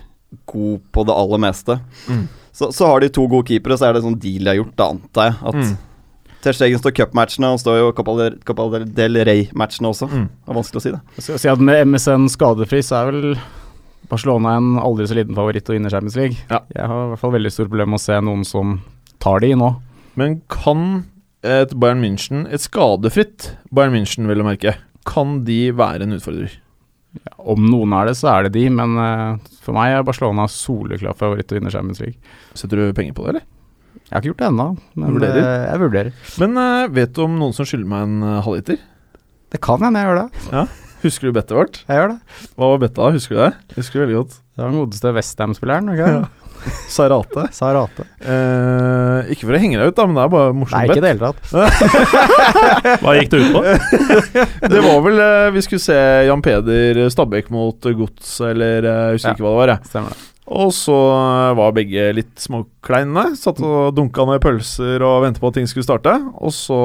god 0.52 0.82
på 0.92 1.06
det 1.08 1.16
aller 1.16 1.42
meste. 1.44 1.80
Mm. 2.08 2.28
Så, 2.52 2.72
så 2.76 2.88
har 2.92 3.00
de 3.04 3.10
to 3.10 3.28
gode 3.32 3.48
keepere, 3.48 3.78
så 3.80 3.88
er 3.90 3.96
det 3.96 4.04
sånn 4.06 4.20
deal 4.20 4.44
de 4.44 4.52
har 4.52 4.60
gjort, 4.60 4.76
da 4.80 4.90
antar 4.96 5.32
jeg. 5.32 5.40
At 5.52 5.62
Mm. 5.62 5.72
Terstegen 6.42 6.80
står 6.82 6.96
cupmatchene, 6.98 7.52
han 7.54 7.60
står 7.62 7.76
jo 7.78 7.90
Copa 7.94 8.16
del, 8.18 8.38
Copa 8.42 8.64
del 8.82 9.20
Rey-matchene 9.28 9.92
også. 9.92 10.08
Mm. 10.10 10.24
Det 10.26 10.50
er 10.50 10.58
vanskelig 10.58 10.80
å 10.80 10.84
si 10.88 10.94
det. 10.96 11.02
Jeg 11.20 11.26
skal 11.28 11.42
si 11.44 11.50
at 11.52 11.62
Med 11.62 11.84
MSN 11.86 12.26
skadefri 12.34 12.80
så 12.82 12.96
er 12.98 13.12
vel 13.12 13.36
Barcelona 14.10 14.56
en 14.58 14.72
aldri 14.82 15.06
så 15.08 15.20
liten 15.20 15.38
favoritt 15.38 15.70
å 15.70 15.76
vinne 15.76 15.92
Champions 15.94 16.18
League. 16.18 16.40
Ja. 16.50 16.64
Jeg 16.74 16.90
har 16.90 17.04
i 17.06 17.12
hvert 17.12 17.22
fall 17.22 17.36
veldig 17.38 17.52
stort 17.54 17.70
problem 17.70 17.94
med 17.94 18.02
å 18.02 18.06
se 18.08 18.18
noen 18.26 18.42
som 18.48 18.80
tar 19.22 19.44
de 19.46 19.54
nå. 19.62 19.70
Men 20.18 20.40
kan 20.52 21.06
et 21.46 21.76
Bayern 21.78 22.02
München, 22.02 22.48
et 22.50 22.62
skadefritt 22.66 23.52
Bayern 23.72 23.94
München, 23.94 24.26
vil 24.30 24.42
jeg 24.42 24.50
merke, 24.50 24.76
kan 25.06 25.44
de 25.46 25.72
være 25.78 26.06
en 26.10 26.18
utfordrer? 26.18 26.58
Ja, 27.12 27.34
om 27.52 27.66
noen 27.68 27.92
er 27.98 28.08
det, 28.08 28.14
så 28.20 28.30
er 28.32 28.46
det 28.48 28.54
de, 28.56 28.66
men 28.72 28.94
uh, 28.96 29.40
for 29.66 29.76
meg 29.76 29.92
er 29.98 30.06
Barcelona 30.08 30.46
soleklar 30.52 31.18
favoritt 31.20 31.50
til 31.50 31.58
å 31.58 31.60
vinne 31.60 31.74
Champions 31.74 32.00
League. 32.00 32.16
Setter 32.56 32.80
du 32.80 32.94
penger 32.96 33.18
på 33.18 33.26
det, 33.26 33.34
eller? 33.34 33.48
Jeg 34.06 34.14
har 34.16 34.22
ikke 34.22 34.32
gjort 34.32 34.42
det 34.44 34.48
ennå, 34.48 34.68
men 35.00 35.18
vurderer? 35.18 35.42
eh, 35.42 35.66
jeg 35.68 35.82
vurderer. 35.84 36.14
Men 36.44 36.56
uh, 36.60 36.86
vet 36.96 37.12
du 37.16 37.22
om 37.26 37.36
noen 37.40 37.56
som 37.56 37.68
skylder 37.68 37.92
meg 37.92 38.06
en 38.08 38.24
uh, 38.24 38.38
halvliter? 38.46 38.80
Det 39.52 39.60
kan 39.64 39.84
hende 39.84 40.00
jeg 40.00 40.08
gjør 40.08 40.22
det. 40.22 40.46
Ja. 40.56 40.64
Husker 41.02 41.28
du 41.28 41.36
bettet 41.36 41.56
vårt? 41.58 41.82
Jeg 41.90 41.98
gjør 42.00 42.12
det. 42.14 42.38
Hva 42.56 42.68
var 42.72 42.82
bettet 42.86 43.00
da? 43.02 43.12
Husker 43.16 43.36
du 43.36 43.42
det? 43.42 43.52
Husker 43.80 43.98
du 44.00 44.04
veldig 44.06 44.18
godt. 44.22 44.36
Det 44.40 44.62
var 44.64 44.70
den 44.72 44.80
godeste 44.84 45.14
Westham-spilleren, 45.18 45.92
ikke 45.96 46.12
Ja. 46.16 46.22
Sarate. 46.92 47.46
Sarate. 47.56 48.06
Eh, 48.22 49.32
ikke 49.34 49.48
for 49.48 49.58
å 49.58 49.62
henge 49.62 49.80
deg 49.82 49.92
ut, 49.92 49.98
da, 49.98 50.06
men 50.08 50.18
det 50.20 50.24
er 50.26 50.32
bare 50.34 50.54
Nei, 50.58 50.82
ikke 50.88 50.98
i 51.00 51.04
det 51.06 51.12
hele 51.14 51.32
tatt. 51.32 51.42
Hva 53.02 53.16
gikk 53.18 53.32
det 53.34 53.40
ut 53.42 53.54
på? 53.56 53.62
Det 54.72 54.82
var 54.86 55.00
vel 55.06 55.22
eh, 55.24 55.48
Vi 55.56 55.64
skulle 55.66 55.84
se 55.84 55.98
Jan 56.28 56.44
Peder 56.46 57.02
Stabæk 57.14 57.50
mot 57.54 57.88
Gods, 58.02 58.36
eller 58.52 58.86
eh, 58.88 59.00
jeg 59.12 59.20
husker 59.20 59.32
Ja. 59.32 59.38
ikke 59.38 59.46
hva 59.48 59.54
det 59.56 59.62
var. 59.64 59.74
jeg. 59.76 59.90
Stemmer 59.92 60.14
det. 60.16 60.28
Og 60.52 60.72
så 60.76 60.96
eh, 61.16 61.52
var 61.62 61.76
begge 61.78 62.08
litt 62.18 62.34
småkleine. 62.44 63.28
Satt 63.40 63.62
og 63.64 63.94
dunka 63.96 64.26
ned 64.28 64.42
pølser 64.44 65.04
og 65.08 65.22
ventet 65.26 65.40
på 65.44 65.52
at 65.52 65.60
ting 65.60 65.70
skulle 65.70 65.88
starte. 65.88 66.16
Og 66.44 66.52
så 66.56 66.80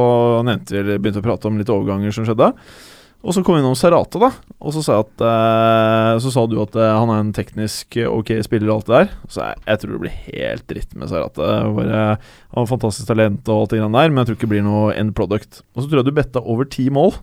nevnte 0.47 0.77
vi, 0.87 0.99
begynte 1.01 1.19
vi 1.21 1.25
å 1.25 1.29
prate 1.33 1.51
om 1.51 1.59
litt 1.61 1.73
overganger 1.73 2.15
som 2.15 2.29
skjedde. 2.29 2.53
Og 3.25 3.35
så 3.35 3.43
kom 3.43 3.57
vi 3.57 3.63
innom 3.63 3.75
Serrate, 3.79 4.21
da. 4.23 4.29
Og 4.61 4.75
så 4.75 4.83
sa, 4.85 4.99
jeg 4.99 5.07
at, 5.07 5.23
eh, 5.27 6.11
så 6.23 6.31
sa 6.31 6.45
du 6.47 6.59
at 6.63 6.77
eh, 6.79 6.93
han 6.95 7.11
er 7.11 7.23
en 7.25 7.33
teknisk 7.35 7.97
eh, 7.99 8.07
ok 8.11 8.37
spiller 8.47 8.71
og 8.71 8.77
alt 8.77 8.91
det 8.91 8.99
der. 9.01 9.15
Så 9.33 9.43
jeg, 9.43 9.63
jeg 9.67 9.81
tror 9.83 9.95
det 9.95 10.03
blir 10.05 10.19
helt 10.27 10.67
dritt 10.71 10.95
med 10.95 11.11
Serrate. 11.11 11.49
Bare, 11.79 12.05
han 12.21 12.61
har 12.61 12.69
fantastisk 12.71 13.09
talent 13.11 13.49
og 13.51 13.65
alt 13.65 13.75
det 13.75 13.81
grann 13.81 13.97
der, 13.99 14.13
men 14.13 14.23
jeg 14.23 14.31
tror 14.31 14.39
ikke 14.39 14.47
det 14.47 14.53
blir 14.55 14.67
noe 14.69 14.95
end 14.95 15.15
product. 15.19 15.63
Og 15.75 15.83
så 15.83 15.89
tror 15.89 16.03
jeg 16.03 16.11
du 16.11 16.19
betta 16.21 16.45
over 16.45 16.69
ti 16.71 16.87
mål. 16.93 17.17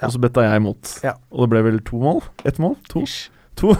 Og 0.00 0.14
så 0.14 0.20
betta 0.20 0.44
jeg 0.44 0.60
imot. 0.60 0.94
Ja. 1.04 1.14
Og 1.32 1.44
det 1.44 1.52
ble 1.54 1.64
vel 1.70 1.80
to 1.88 2.00
mål? 2.02 2.22
Ett 2.48 2.60
mål? 2.60 2.76
To? 2.92 3.04
To. 3.60 3.74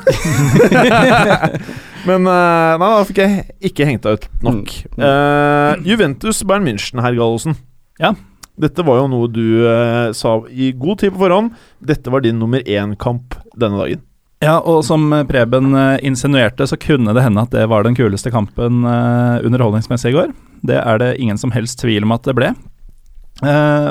Men 2.08 2.24
eh, 2.28 2.72
nei, 2.80 2.88
da 2.88 3.04
fikk 3.08 3.20
jeg 3.22 3.44
ikke 3.70 3.86
hengt 3.88 4.06
deg 4.06 4.18
ut 4.18 4.26
nok. 4.44 4.74
Mm. 4.96 5.04
Eh, 5.06 5.86
Juventus 5.88 6.42
Bayern 6.48 6.66
München, 6.68 7.00
herr 7.04 7.16
Gallosen. 7.16 7.56
Ja. 8.00 8.14
Dette 8.60 8.84
var 8.86 9.00
jo 9.00 9.08
noe 9.10 9.30
du 9.32 9.64
eh, 9.64 10.12
sa 10.16 10.36
i 10.50 10.70
god 10.76 11.02
tid 11.02 11.14
på 11.14 11.22
forhånd. 11.24 11.54
Dette 11.80 12.12
var 12.12 12.24
din 12.24 12.38
nummer 12.40 12.62
én-kamp 12.64 13.36
denne 13.56 13.80
dagen. 13.80 14.04
Ja, 14.40 14.56
og 14.64 14.82
som 14.86 15.10
Preben 15.28 15.74
eh, 15.76 15.98
insinuerte, 16.08 16.64
så 16.68 16.78
kunne 16.80 17.12
det 17.16 17.24
hende 17.24 17.44
at 17.44 17.52
det 17.52 17.66
var 17.68 17.84
den 17.84 17.96
kuleste 17.96 18.32
kampen 18.32 18.84
eh, 18.88 19.40
underholdningsmessig 19.44 20.12
i 20.12 20.16
går. 20.16 20.34
Det 20.64 20.78
er 20.80 21.00
det 21.00 21.14
ingen 21.20 21.40
som 21.40 21.52
helst 21.52 21.80
tvil 21.82 22.04
om 22.06 22.14
at 22.16 22.28
det 22.28 22.36
ble. 22.36 22.52
Eh, 23.40 23.90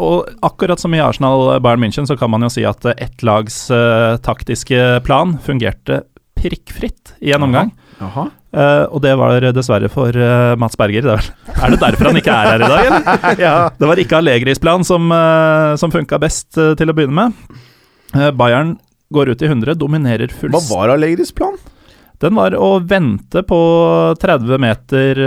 og 0.00 0.30
akkurat 0.46 0.80
som 0.80 0.94
i 0.96 1.02
Arsenal-Bayern 1.04 1.82
München, 1.82 2.08
så 2.08 2.16
kan 2.16 2.32
man 2.32 2.44
jo 2.46 2.52
si 2.52 2.64
at 2.68 2.84
eh, 2.88 2.96
ett 3.04 3.24
lags 3.26 3.66
eh, 3.74 4.16
taktiske 4.24 5.02
plan 5.04 5.36
fungerte 5.44 6.02
prikkfritt 6.40 7.16
i 7.20 7.34
en 7.36 7.44
omgang. 7.44 7.74
Jaha. 8.00 8.30
Eh, 8.50 8.84
og 8.90 8.98
det 9.04 9.12
var 9.14 9.44
dessverre 9.54 9.88
for 9.92 10.14
uh, 10.16 10.56
Mats 10.58 10.78
Berger. 10.78 11.06
Det 11.06 11.12
er, 11.14 11.26
er 11.54 11.74
det 11.74 11.80
derfor 11.84 12.08
han 12.10 12.18
ikke 12.18 12.34
er 12.34 12.48
her 12.50 12.64
i 12.64 12.70
dag, 12.72 12.88
eller? 12.88 13.74
Det 13.80 13.90
var 13.92 14.02
ikke 14.02 14.18
Allegris 14.18 14.58
plan 14.62 14.86
som, 14.86 15.06
uh, 15.14 15.76
som 15.78 15.92
funka 15.94 16.18
best 16.22 16.58
uh, 16.58 16.72
til 16.78 16.90
å 16.90 16.96
begynne 16.96 17.14
med. 17.14 17.58
Bayern 18.34 18.74
går 19.14 19.30
ut 19.30 19.42
i 19.44 19.46
100, 19.46 19.76
dominerer 19.78 20.32
Hva 20.50 20.58
var 20.66 20.90
Allegris 20.96 21.30
plan? 21.30 21.54
Den 22.20 22.34
var 22.34 22.56
å 22.58 22.72
vente 22.82 23.44
på 23.46 23.58
30 24.20 24.58
meter 24.60 25.20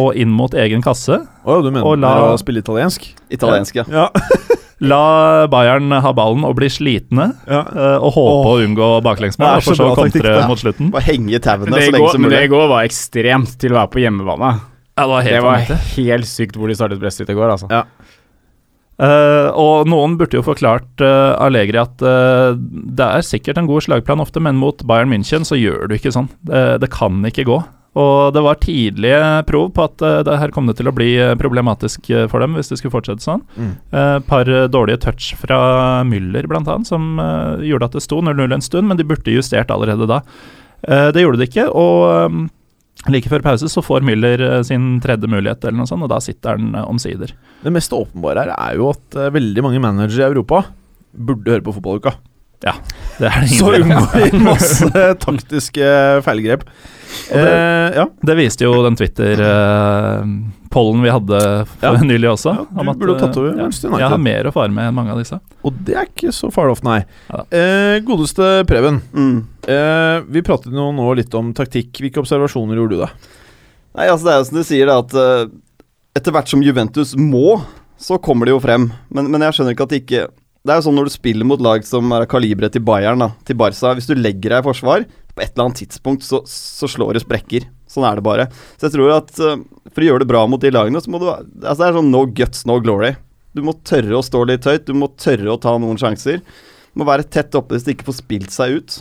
og 0.00 0.16
inn 0.18 0.32
mot 0.32 0.56
egen 0.56 0.80
kasse. 0.82 1.20
Å 1.44 1.58
ja, 1.58 1.62
du 1.62 1.68
mener 1.68 1.84
Og 1.86 2.00
la- 2.00 2.32
å 2.32 2.40
spille 2.40 2.64
italiensk? 2.64 3.04
Italiensk, 3.36 3.82
ja. 3.84 3.84
Ja. 3.92 4.08
La 4.84 5.46
Bayern 5.48 5.94
ha 6.04 6.12
ballen 6.12 6.44
og 6.44 6.56
bli 6.58 6.68
slitne, 6.68 7.30
ja. 7.48 7.62
eh, 7.64 7.96
og 7.96 8.12
håpe 8.12 8.50
å 8.50 8.56
unngå 8.60 8.88
baklengsmål, 9.06 9.62
og 9.62 9.64
for 9.64 9.78
så 9.78 9.86
å 9.88 9.94
kontre 9.96 10.34
mot 10.50 10.60
slutten. 10.60 10.90
Bare 10.92 11.06
henge 11.08 11.32
i 11.38 11.40
tauene 11.40 11.72
det, 11.72 11.86
så 11.86 11.94
lenge 11.94 12.02
går, 12.04 12.12
som 12.12 12.26
mulig. 12.26 12.34
det 12.34 12.42
i 12.44 12.50
går 12.52 12.66
var 12.74 12.88
ekstremt 12.90 13.56
til 13.62 13.72
å 13.72 13.78
være 13.80 13.92
på 13.94 14.02
hjemmebane. 14.04 14.52
Ja, 14.96 15.04
det 15.04 15.08
var 15.12 15.24
Det 15.24 15.32
helt 15.32 15.46
var 15.46 15.80
helt 15.96 16.28
sykt 16.28 16.60
hvor 16.60 16.68
de 16.68 16.76
startet 16.76 17.00
presset 17.00 17.32
i 17.32 17.36
går, 17.36 17.54
altså. 17.56 17.84
Eh, 18.96 19.48
og 19.60 19.88
noen 19.92 20.14
burde 20.16 20.38
jo 20.38 20.44
forklart 20.44 21.02
uh, 21.04 21.36
Allegri 21.44 21.76
at 21.76 22.00
uh, 22.00 22.56
det 22.56 23.04
er 23.04 23.26
sikkert 23.28 23.60
en 23.60 23.68
god 23.68 23.84
slagplan 23.84 24.22
ofte, 24.24 24.40
men 24.40 24.56
mot 24.56 24.80
Bayern 24.88 25.12
München 25.12 25.44
så 25.44 25.58
gjør 25.60 25.90
du 25.90 25.96
ikke 25.98 26.14
sånn. 26.16 26.30
Det, 26.48 26.62
det 26.84 26.92
kan 26.92 27.20
ikke 27.28 27.44
gå. 27.48 27.60
Og 27.96 28.34
det 28.36 28.42
var 28.44 28.58
tidlige 28.60 29.20
prov 29.48 29.70
på 29.76 29.84
at 29.86 30.02
uh, 30.04 30.20
det 30.26 30.36
her 30.40 30.52
kom 30.52 30.68
det 30.68 30.76
til 30.78 30.90
å 30.90 30.94
bli 30.94 31.14
eh, 31.16 31.32
problematisk 31.40 32.10
eh, 32.12 32.26
for 32.28 32.44
dem 32.44 32.56
hvis 32.58 32.68
det 32.68 32.76
skulle 32.80 32.92
fortsette 32.92 33.24
sånn. 33.24 33.44
Mm. 33.56 33.70
Uh, 33.94 34.18
par 34.28 34.50
dårlige 34.72 35.00
touch 35.06 35.30
fra 35.40 36.02
Müller 36.08 36.48
annet, 36.58 36.88
som 36.88 37.16
uh, 37.20 37.56
gjorde 37.64 37.88
at 37.88 37.96
det 37.96 38.04
sto 38.04 38.20
0-0 38.20 38.52
en 38.52 38.64
stund, 38.64 38.90
men 38.90 39.00
de 39.00 39.08
burde 39.08 39.32
justert 39.32 39.72
allerede 39.72 40.08
da. 40.10 40.20
Det 40.86 41.22
gjorde 41.22 41.40
de 41.40 41.46
ikke, 41.48 41.64
og 41.72 42.28
um, 42.28 42.42
like 43.10 43.30
før 43.32 43.42
pause 43.42 43.66
så 43.72 43.82
får 43.82 44.04
Müller 44.06 44.42
sin 44.68 45.00
tredje 45.02 45.26
mulighet, 45.26 45.64
eller 45.64 45.80
noe 45.80 45.88
sånt, 45.88 46.04
og 46.04 46.12
da 46.12 46.20
sitter 46.22 46.60
han 46.60 46.76
omsider. 46.84 47.32
Det 47.64 47.72
mest 47.74 47.96
åpenbare 47.96 48.44
her 48.44 48.52
er 48.54 48.76
jo 48.78 48.92
at 48.92 49.16
veldig 49.34 49.64
mange 49.64 49.80
managere 49.82 50.20
i 50.20 50.28
Europa 50.28 50.66
burde 51.16 51.56
høre 51.56 51.64
på 51.64 51.74
fotballuka. 51.78 52.12
Det 52.60 52.68
er 53.28 53.30
det 53.40 53.50
ingen 53.50 53.58
Så 53.58 53.66
unngår 53.76 54.08
vi 54.32 54.38
masse 54.50 54.90
taktiske 55.24 55.86
feilgrep. 56.26 56.62
Det- 56.66 56.72
Eh, 57.26 57.88
ja. 57.96 58.04
Det 58.28 58.34
viste 58.36 58.64
jo 58.66 58.72
den 58.84 58.96
Twitter-pollen 58.98 61.02
vi 61.04 61.10
hadde 61.14 61.38
for 61.70 61.86
Ja. 61.86 61.92
nylig 62.02 62.28
også. 62.32 62.52
Ja, 62.56 62.82
du 62.82 62.90
at, 62.90 62.98
burde 62.98 63.14
tatt 63.20 63.36
over 63.38 63.52
ja, 63.54 63.62
Manchester 63.62 63.88
United. 63.88 64.02
Jeg 64.02 64.10
har 64.12 64.22
mer 64.26 64.48
å 64.50 64.52
fare 64.54 64.72
med 64.74 64.88
enn 64.90 64.96
mange 64.96 65.14
av 65.14 65.20
disse. 65.22 65.38
Og 65.66 65.78
det 65.86 65.94
er 65.96 66.08
ikke 66.10 66.32
så 66.34 66.50
far 66.52 66.70
off, 66.72 66.82
nei. 66.86 66.98
Ja. 67.30 67.44
Eh, 67.56 67.96
godeste 68.06 68.48
Preben. 68.68 68.98
Mm. 69.14 69.38
Eh, 69.66 70.18
vi 70.36 70.42
pratet 70.46 70.74
jo 70.74 70.88
nå 70.94 71.06
litt 71.18 71.34
om 71.38 71.52
taktikk. 71.56 71.92
Hvilke 72.02 72.20
observasjoner 72.22 72.78
gjorde 72.80 72.98
du 72.98 73.04
da? 73.04 73.10
Nei, 73.96 74.08
altså 74.12 74.26
Det 74.28 74.34
er 74.34 74.40
jo 74.42 74.48
som 74.50 74.58
du 74.60 74.64
sier, 74.68 74.90
da, 74.90 74.98
at 75.00 75.16
eh, 75.22 75.46
etter 76.18 76.34
hvert 76.36 76.50
som 76.52 76.64
Juventus 76.64 77.14
må, 77.16 77.60
så 78.00 78.18
kommer 78.20 78.48
det 78.48 78.56
jo 78.56 78.60
frem. 78.60 78.90
Men, 79.14 79.30
men 79.32 79.46
jeg 79.46 79.56
skjønner 79.56 79.76
ikke 79.76 79.86
at 79.88 79.94
de 79.94 80.02
ikke 80.02 80.26
Det 80.66 80.74
er 80.74 80.80
jo 80.80 80.88
sånn 80.88 80.96
når 80.98 81.06
du 81.06 81.14
spiller 81.14 81.46
mot 81.46 81.62
lag 81.62 81.84
som 81.86 82.10
er 82.10 82.24
av 82.24 82.30
kaliberet 82.30 82.74
til 82.74 82.82
Bayern, 82.82 83.22
da, 83.22 83.28
til 83.46 83.58
Barca 83.58 83.92
Hvis 83.94 84.08
du 84.10 84.16
legger 84.18 84.50
deg 84.50 84.64
i 84.64 84.66
forsvar, 84.66 85.04
på 85.36 85.44
et 85.44 85.52
eller 85.52 85.68
annet 85.68 85.82
tidspunkt 85.84 86.24
så, 86.26 86.40
så 86.48 86.88
slår 86.90 87.14
du 87.14 87.22
sprekker. 87.22 87.68
Sånn 87.86 88.06
er 88.08 88.18
det 88.18 88.24
bare. 88.26 88.48
Så 88.80 88.88
jeg 88.88 88.96
tror 88.96 89.12
at 89.18 89.30
uh, 89.38 89.60
for 89.92 90.02
å 90.02 90.08
gjøre 90.08 90.24
det 90.24 90.30
bra 90.30 90.42
mot 90.48 90.62
de 90.62 90.72
lagene, 90.72 91.02
så 91.02 91.12
må 91.12 91.20
du 91.22 91.28
Altså 91.28 91.78
det 91.82 91.90
er 91.90 91.98
sånn 91.98 92.10
no 92.10 92.24
guts, 92.26 92.64
no 92.66 92.80
glory. 92.82 93.12
Du 93.56 93.62
må 93.64 93.76
tørre 93.86 94.16
å 94.18 94.24
stå 94.24 94.42
litt 94.48 94.66
høyt, 94.66 94.88
du 94.88 94.96
må 94.96 95.10
tørre 95.20 95.52
å 95.52 95.60
ta 95.60 95.76
noen 95.80 96.00
sjanser. 96.00 96.40
Du 96.40 97.02
må 97.02 97.06
være 97.08 97.28
tett 97.28 97.54
oppe 97.56 97.76
hvis 97.76 97.86
det 97.86 97.94
ikke 97.94 98.08
får 98.08 98.18
spilt 98.22 98.56
seg 98.56 98.80
ut. 98.80 98.98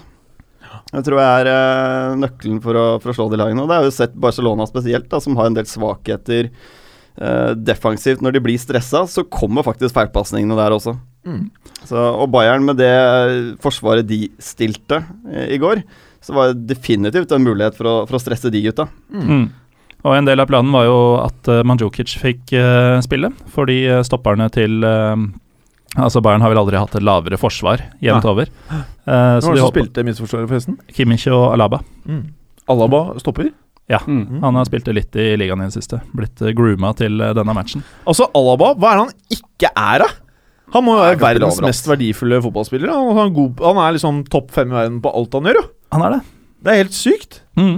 Det 0.91 1.01
tror 1.07 1.23
jeg 1.23 1.41
er 1.41 1.49
uh, 1.49 2.19
nøkkelen 2.19 2.61
for 2.63 2.77
å, 2.77 2.85
for 3.01 3.11
å, 3.11 3.17
slå 3.17 3.29
de 3.31 3.39
lagene. 3.41 3.63
Og 3.63 3.71
det 3.71 3.79
har 3.79 3.87
jo 3.87 3.95
sett 3.95 4.15
Barcelona 4.27 4.67
spesielt, 4.69 5.09
da, 5.11 5.23
som 5.23 5.39
har 5.39 5.49
en 5.49 5.57
del 5.57 5.67
svakheter 5.71 6.51
uh, 6.51 7.55
defensivt. 7.57 8.21
Når 8.23 8.37
de 8.37 8.43
blir 8.45 8.61
stressa, 8.61 9.07
så 9.09 9.25
kommer 9.25 9.65
faktisk 9.65 9.95
feilpasningene 9.95 10.59
der 10.59 10.75
også. 10.75 10.97
Mm. 11.25 11.45
Så, 11.85 11.97
og 11.97 12.29
Bayern, 12.33 12.65
med 12.67 12.77
det 12.79 12.93
forsvaret 13.63 14.07
de 14.09 14.27
stilte 14.41 15.01
i, 15.25 15.55
i 15.55 15.61
går, 15.61 15.81
så 16.25 16.33
var 16.33 16.51
det 16.53 16.69
definitivt 16.71 17.33
en 17.35 17.45
mulighet 17.45 17.77
for 17.77 17.89
å, 17.89 17.95
for 18.09 18.17
å 18.17 18.21
stresse 18.21 18.49
de 18.53 18.63
gutta. 18.65 18.87
Mm. 19.13 19.25
Mm. 19.29 19.45
Og 20.05 20.13
en 20.13 20.27
del 20.27 20.41
av 20.41 20.49
planen 20.49 20.73
var 20.73 20.85
jo 20.85 20.97
at 21.23 21.49
uh, 21.49 21.63
Mandzukic 21.65 22.13
fikk 22.21 22.53
uh, 22.53 23.01
spille, 23.05 23.31
fordi 23.53 23.81
uh, 23.89 24.03
stopperne 24.05 24.49
til 24.53 24.85
Altså 25.95 26.19
Bayern 26.19 26.43
har 26.43 26.51
vel 26.51 26.59
aldri 26.59 26.75
hatt 26.75 26.97
et 26.97 27.03
lavere 27.07 27.37
forsvar 27.39 27.79
jevnt 28.03 28.25
over. 28.27 28.49
Uh, 28.67 28.73
Hvem 29.07 29.45
var 29.45 29.55
det 29.55 29.61
som 29.61 29.69
spilte 29.69 30.03
midtforsvaret, 30.03 30.49
forresten? 30.49 30.75
Kimmich 30.91 31.23
og 31.31 31.53
Alaba. 31.53 31.79
Mm. 32.03 32.25
Alaba 32.73 32.99
stopper? 33.21 33.47
Ja, 33.87 34.01
mm. 34.03 34.41
han 34.43 34.59
har 34.59 34.67
spilt 34.67 34.89
litt 34.91 35.15
i 35.15 35.29
ligaen 35.39 35.63
i 35.63 35.69
det 35.69 35.77
siste. 35.77 36.01
Blitt 36.11 36.43
grooma 36.57 36.91
til 36.99 37.21
denne 37.21 37.55
matchen. 37.55 37.85
Altså, 38.03 38.27
Alaba, 38.35 38.73
hva 38.75 38.91
er 38.91 38.99
det 38.99 39.05
han 39.05 39.37
ikke 39.37 39.71
er, 39.71 40.03
da? 40.03 40.09
Han 40.73 40.85
må 40.85 40.95
jo 40.97 41.03
være 41.03 41.19
verdens 41.21 41.59
mest 41.63 41.87
verdifulle 41.87 42.39
fotballspiller. 42.43 42.89
Han, 42.91 43.19
er, 43.21 43.33
god, 43.35 43.61
han 43.63 43.81
er 43.83 43.97
liksom 43.97 44.23
topp 44.31 44.49
fem 44.55 44.71
i 44.73 44.77
verden 44.79 45.01
på 45.03 45.11
alt 45.13 45.37
han 45.37 45.51
gjør, 45.51 45.59
jo. 45.61 45.67
Han 45.95 46.05
er 46.07 46.15
det. 46.17 46.21
Det 46.65 46.73
er 46.73 46.81
helt 46.81 46.97
sykt. 46.97 47.41
Mm. 47.59 47.77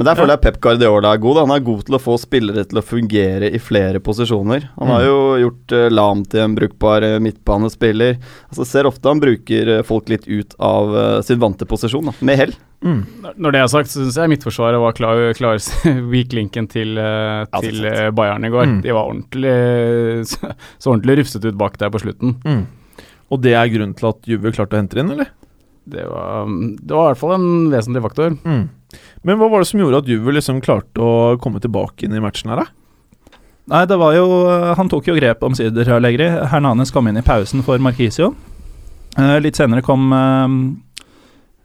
Men 0.00 0.08
der 0.08 0.16
føler 0.16 0.32
jeg 0.32 0.40
Pep 0.46 0.54
Guardiola 0.64 1.10
er 1.12 1.20
god. 1.20 1.34
Da. 1.36 1.42
Han 1.44 1.52
er 1.52 1.64
god 1.66 1.80
til 1.84 1.96
å 1.98 1.98
få 2.00 2.14
spillere 2.16 2.62
til 2.64 2.80
å 2.80 2.82
fungere 2.88 3.50
i 3.52 3.58
flere 3.60 4.00
posisjoner. 4.00 4.62
Han 4.78 4.88
mm. 4.88 4.92
har 4.94 5.02
jo 5.04 5.18
gjort 5.42 5.74
uh, 5.76 5.82
Lam 5.92 6.22
til 6.24 6.40
en 6.40 6.54
brukbar 6.56 7.04
uh, 7.04 7.16
midtbanespiller. 7.20 8.16
Altså 8.48 8.64
Ser 8.70 8.88
ofte 8.88 9.12
han 9.12 9.20
bruker 9.20 9.68
uh, 9.68 9.82
folk 9.84 10.08
litt 10.08 10.24
ut 10.24 10.56
av 10.56 10.96
uh, 10.96 11.18
sin 11.26 11.36
vante 11.42 11.68
posisjon, 11.68 12.08
da, 12.08 12.16
med 12.24 12.40
hell. 12.40 12.56
Mm. 12.80 13.02
Når 13.36 13.52
det 13.52 13.60
er 13.60 13.68
sagt, 13.74 13.92
så 13.92 14.00
syns 14.00 14.16
jeg 14.22 14.32
Midtforsvaret 14.32 14.80
var 14.80 14.96
klar, 14.96 15.20
klar 15.36 15.60
weak 16.08 16.32
linken 16.38 16.70
til, 16.72 16.96
til 17.60 17.92
Bayern 18.16 18.48
i 18.48 18.54
går. 18.56 18.72
Mm. 18.72 18.80
De 18.88 18.96
var 18.96 19.12
ordentlig 19.12 19.54
så, 20.32 20.54
så 20.80 20.94
ordentlig 20.94 21.20
rufset 21.20 21.44
ut 21.44 21.60
bak 21.60 21.76
der 21.76 21.92
på 21.92 22.00
slutten. 22.06 22.38
Mm. 22.48 22.64
Og 23.28 23.44
det 23.44 23.52
er 23.52 23.68
grunnen 23.76 23.92
til 24.00 24.14
at 24.14 24.24
Juve 24.32 24.56
klarte 24.56 24.80
å 24.80 24.80
hente 24.80 24.96
inn, 24.96 25.12
eller? 25.12 25.36
Det 25.90 26.08
var, 26.08 26.48
det 26.48 26.94
var 26.96 27.10
i 27.10 27.12
hvert 27.12 27.26
fall 27.26 27.36
en 27.36 27.50
vesentlig 27.68 28.08
faktor. 28.08 28.40
Mm. 28.48 28.68
Men 29.26 29.38
hva 29.38 29.48
var 29.52 29.62
det 29.62 29.70
som 29.70 29.80
gjorde 29.82 30.02
at 30.02 30.10
Juve 30.10 30.34
liksom 30.34 30.60
klarte 30.64 31.02
å 31.02 31.38
komme 31.42 31.62
tilbake 31.62 32.06
inn 32.06 32.16
i 32.16 32.22
matchen 32.22 32.52
her, 32.52 32.64
da? 32.64 33.36
Nei, 33.70 33.84
det 33.86 34.00
var 34.00 34.16
jo 34.16 34.24
Han 34.74 34.88
tok 34.90 35.06
jo 35.06 35.14
grep 35.14 35.44
omsider, 35.46 35.92
Allegri. 35.94 36.26
Hernanes 36.50 36.90
kom 36.90 37.06
inn 37.06 37.20
i 37.20 37.26
pausen 37.26 37.62
for 37.62 37.78
Marquisio. 37.78 38.32
Eh, 39.18 39.36
litt 39.42 39.58
senere 39.58 39.84
kom, 39.86 40.10
eh, 40.14 41.04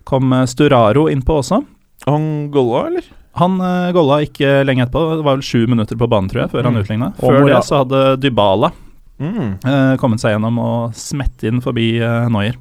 kom 0.06 0.36
Sturaro 0.50 1.08
innpå 1.10 1.40
også. 1.42 1.64
Han 2.06 2.52
golla, 2.54 2.88
eller? 2.92 3.14
Han 3.40 3.60
uh, 3.60 3.92
golla 3.96 4.22
ikke 4.24 4.62
lenge 4.64 4.86
etterpå. 4.86 5.04
Det 5.20 5.26
var 5.26 5.38
vel 5.38 5.46
sju 5.46 5.66
minutter 5.68 6.00
på 6.00 6.08
banen, 6.08 6.30
tror 6.32 6.46
jeg, 6.46 6.54
før 6.54 6.64
mm. 6.64 6.68
han 6.70 6.82
utligna. 6.82 7.10
Før 7.20 7.48
det 7.50 7.62
så 7.68 7.82
hadde 7.82 8.04
Dybala 8.24 8.72
mm. 9.20 9.50
uh, 9.66 9.96
kommet 10.00 10.24
seg 10.24 10.36
gjennom 10.36 10.62
og 10.64 10.96
smett 11.00 11.44
inn 11.48 11.60
forbi 11.64 11.90
uh, 12.00 12.30
Noyer. 12.32 12.60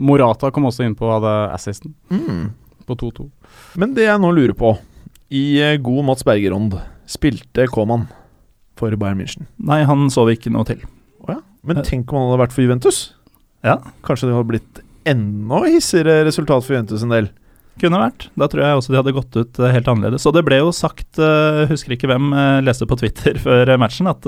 Morata 0.00 0.52
kom 0.54 0.68
også 0.70 0.86
innpå 0.86 1.04
og 1.04 1.18
hadde 1.18 1.32
assisten 1.52 1.92
mm. 2.08 2.44
På 2.90 2.98
2-2. 3.00 3.28
Men 3.80 3.94
det 3.96 4.08
jeg 4.08 4.22
nå 4.22 4.32
lurer 4.36 4.56
på, 4.58 4.74
i 5.30 5.44
eh, 5.62 5.78
god 5.82 6.08
Mats 6.10 6.26
Bergerånd, 6.26 6.74
spilte 7.10 7.68
Koman 7.70 8.08
for 8.78 8.94
Bayern 8.98 9.20
München? 9.22 9.48
Nei, 9.62 9.82
han 9.86 10.08
så 10.12 10.26
vi 10.28 10.36
ikke 10.38 10.52
noe 10.54 10.66
til. 10.68 10.82
Oh, 11.22 11.34
ja. 11.36 11.40
Men 11.66 11.82
tenk 11.86 12.10
om 12.10 12.20
han 12.20 12.30
hadde 12.30 12.42
vært 12.44 12.56
for 12.56 12.66
Juventus? 12.66 13.02
Ja. 13.66 13.78
Kanskje 14.06 14.30
det 14.30 14.38
hadde 14.38 14.50
blitt 14.54 14.82
enda 15.08 15.62
hissigere 15.66 16.24
resultat 16.26 16.66
for 16.66 16.76
Juventus 16.76 17.04
en 17.06 17.14
del? 17.14 17.30
Kunne 17.80 18.00
vært. 18.02 18.26
Da 18.36 18.46
tror 18.50 18.60
jeg 18.60 18.76
også 18.76 18.92
de 18.92 18.98
hadde 18.98 19.14
gått 19.16 19.36
ut 19.38 19.60
eh, 19.60 19.72
helt 19.72 19.88
annerledes. 19.88 20.26
Og 20.28 20.34
det 20.36 20.42
ble 20.44 20.58
jo 20.60 20.72
sagt, 20.76 21.08
uh, 21.16 21.62
husker 21.70 21.94
ikke 21.94 22.10
hvem, 22.10 22.28
uh, 22.36 22.60
leste 22.64 22.88
på 22.88 22.98
Twitter 23.00 23.38
før 23.46 23.72
matchen, 23.80 24.10
at 24.10 24.26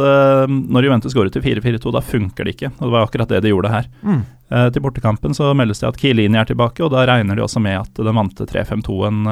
når 0.49 0.89
Juventus 0.89 1.17
går 1.17 1.29
ut 1.29 1.37
i 1.37 1.45
4-4-2, 1.45 1.93
da 1.93 2.05
funker 2.05 2.49
det 2.49 2.57
ikke. 2.57 2.73
Og 2.79 2.87
det 2.87 2.93
var 2.95 3.07
akkurat 3.07 3.35
det 3.35 3.43
de 3.45 3.53
gjorde 3.53 3.73
her. 3.73 3.89
Mm. 4.03 4.23
Til 4.73 4.83
bortekampen 4.85 5.33
så 5.37 5.49
meldes 5.57 5.81
det 5.81 5.89
at 5.89 5.97
Kielini 5.97 6.37
er 6.37 6.49
tilbake, 6.49 6.83
og 6.85 6.91
da 6.93 7.07
regner 7.09 7.39
de 7.39 7.45
også 7.45 7.61
med 7.65 7.79
at 7.79 8.01
den 8.05 8.19
vante 8.19 8.45
3-5-2-en 8.49 9.23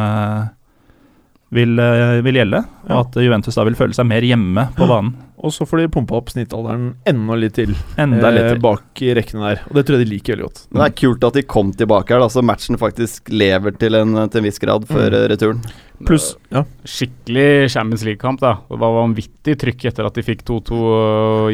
vil, 1.52 1.82
vil, 2.24 2.38
gjelde, 2.40 2.62
og 2.88 3.02
at 3.02 3.18
Juventus 3.20 3.58
da 3.58 3.66
vil 3.68 3.76
føle 3.76 3.96
seg 3.96 4.08
mer 4.08 4.24
hjemme 4.24 4.64
på 4.78 4.88
banen. 4.92 5.12
Og 5.40 5.54
så 5.54 5.64
får 5.64 5.84
de 5.84 5.90
pumpa 5.94 6.18
opp 6.18 6.32
snittalderen 6.34 6.90
enda 7.08 7.36
litt 7.38 7.54
til, 7.56 7.72
enda 8.00 8.28
litt 8.34 8.48
til. 8.50 8.58
bak 8.60 9.00
i 9.00 9.14
rekkene 9.16 9.46
der. 9.46 9.62
Og 9.70 9.78
det 9.78 9.84
tror 9.88 9.96
jeg 9.96 10.04
de 10.04 10.10
liker 10.10 10.34
veldig 10.36 10.48
godt. 10.48 10.64
Det 10.72 10.82
er 10.86 10.96
kult 11.00 11.28
at 11.28 11.38
de 11.38 11.44
kom 11.48 11.70
tilbake 11.76 12.14
her, 12.14 12.22
da, 12.22 12.28
så 12.32 12.42
matchen 12.44 12.80
faktisk 12.80 13.30
lever 13.32 13.76
til 13.80 13.96
en, 13.98 14.16
til 14.28 14.42
en 14.42 14.46
viss 14.46 14.60
grad 14.62 14.86
før 14.88 15.14
mm. 15.14 15.24
returen. 15.32 15.62
Pluss 16.08 16.30
ja. 16.52 16.64
Skikkelig 16.88 17.70
Champions 17.74 18.04
League-kamp, 18.06 18.40
da. 18.40 18.54
Det 18.70 18.80
var 18.80 18.96
vanvittig 18.96 19.56
trykk 19.60 19.86
etter 19.90 20.08
at 20.08 20.16
de 20.16 20.24
fikk 20.24 20.44
2-2 20.48 20.80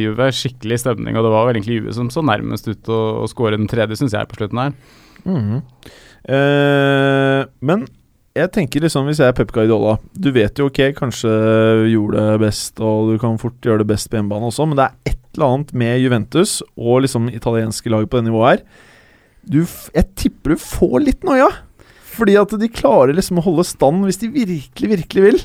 Juve. 0.02 0.30
Skikkelig 0.40 0.80
stemning, 0.84 1.18
og 1.18 1.26
det 1.26 1.34
var 1.34 1.48
vel 1.48 1.58
egentlig 1.58 1.80
Juve 1.80 1.96
som 1.96 2.10
så 2.14 2.24
nærmest 2.26 2.70
ut 2.70 2.90
å, 2.92 3.02
å 3.24 3.30
skåre 3.30 3.58
den 3.58 3.70
tredje, 3.70 3.98
syns 3.98 4.14
jeg, 4.16 4.30
på 4.30 4.38
slutten 4.38 4.62
her. 4.62 4.74
Mm. 5.26 5.62
Eh, 6.36 7.40
men 7.66 7.86
jeg 8.36 8.52
tenker 8.54 8.84
liksom 8.84 9.08
Hvis 9.08 9.20
jeg 9.22 9.30
er 9.30 9.36
Pep 9.36 9.52
Guardiola 9.54 9.96
Du 10.12 10.28
vet 10.34 10.58
jo 10.60 10.68
ok, 10.70 10.80
kanskje 10.96 11.30
gjorde 11.92 12.20
det 12.20 12.40
best, 12.44 12.80
og 12.80 13.12
du 13.12 13.20
kan 13.22 13.38
fort 13.40 13.56
gjøre 13.64 13.82
det 13.82 13.90
best 13.90 14.10
på 14.10 14.18
hjemmebane 14.18 14.50
også, 14.50 14.66
men 14.68 14.78
det 14.78 14.86
er 14.88 15.12
et 15.12 15.22
eller 15.36 15.52
annet 15.52 15.72
med 15.76 16.00
Juventus 16.00 16.58
og 16.76 17.02
liksom 17.04 17.30
italienske 17.32 17.92
lag 17.92 18.06
på 18.08 18.20
det 18.20 18.28
nivået 18.28 18.54
her. 18.54 18.84
Du, 19.46 19.58
jeg 19.94 20.06
tipper 20.18 20.54
du 20.54 20.62
får 20.62 20.96
litt 21.04 21.26
noia. 21.28 21.50
Fordi 22.16 22.36
at 22.40 22.54
de 22.56 22.68
klarer 22.72 23.12
liksom 23.16 23.40
å 23.40 23.44
holde 23.44 23.66
stand 23.68 24.06
hvis 24.06 24.20
de 24.22 24.30
virkelig, 24.32 24.88
virkelig 24.94 25.24
vil. 25.26 25.42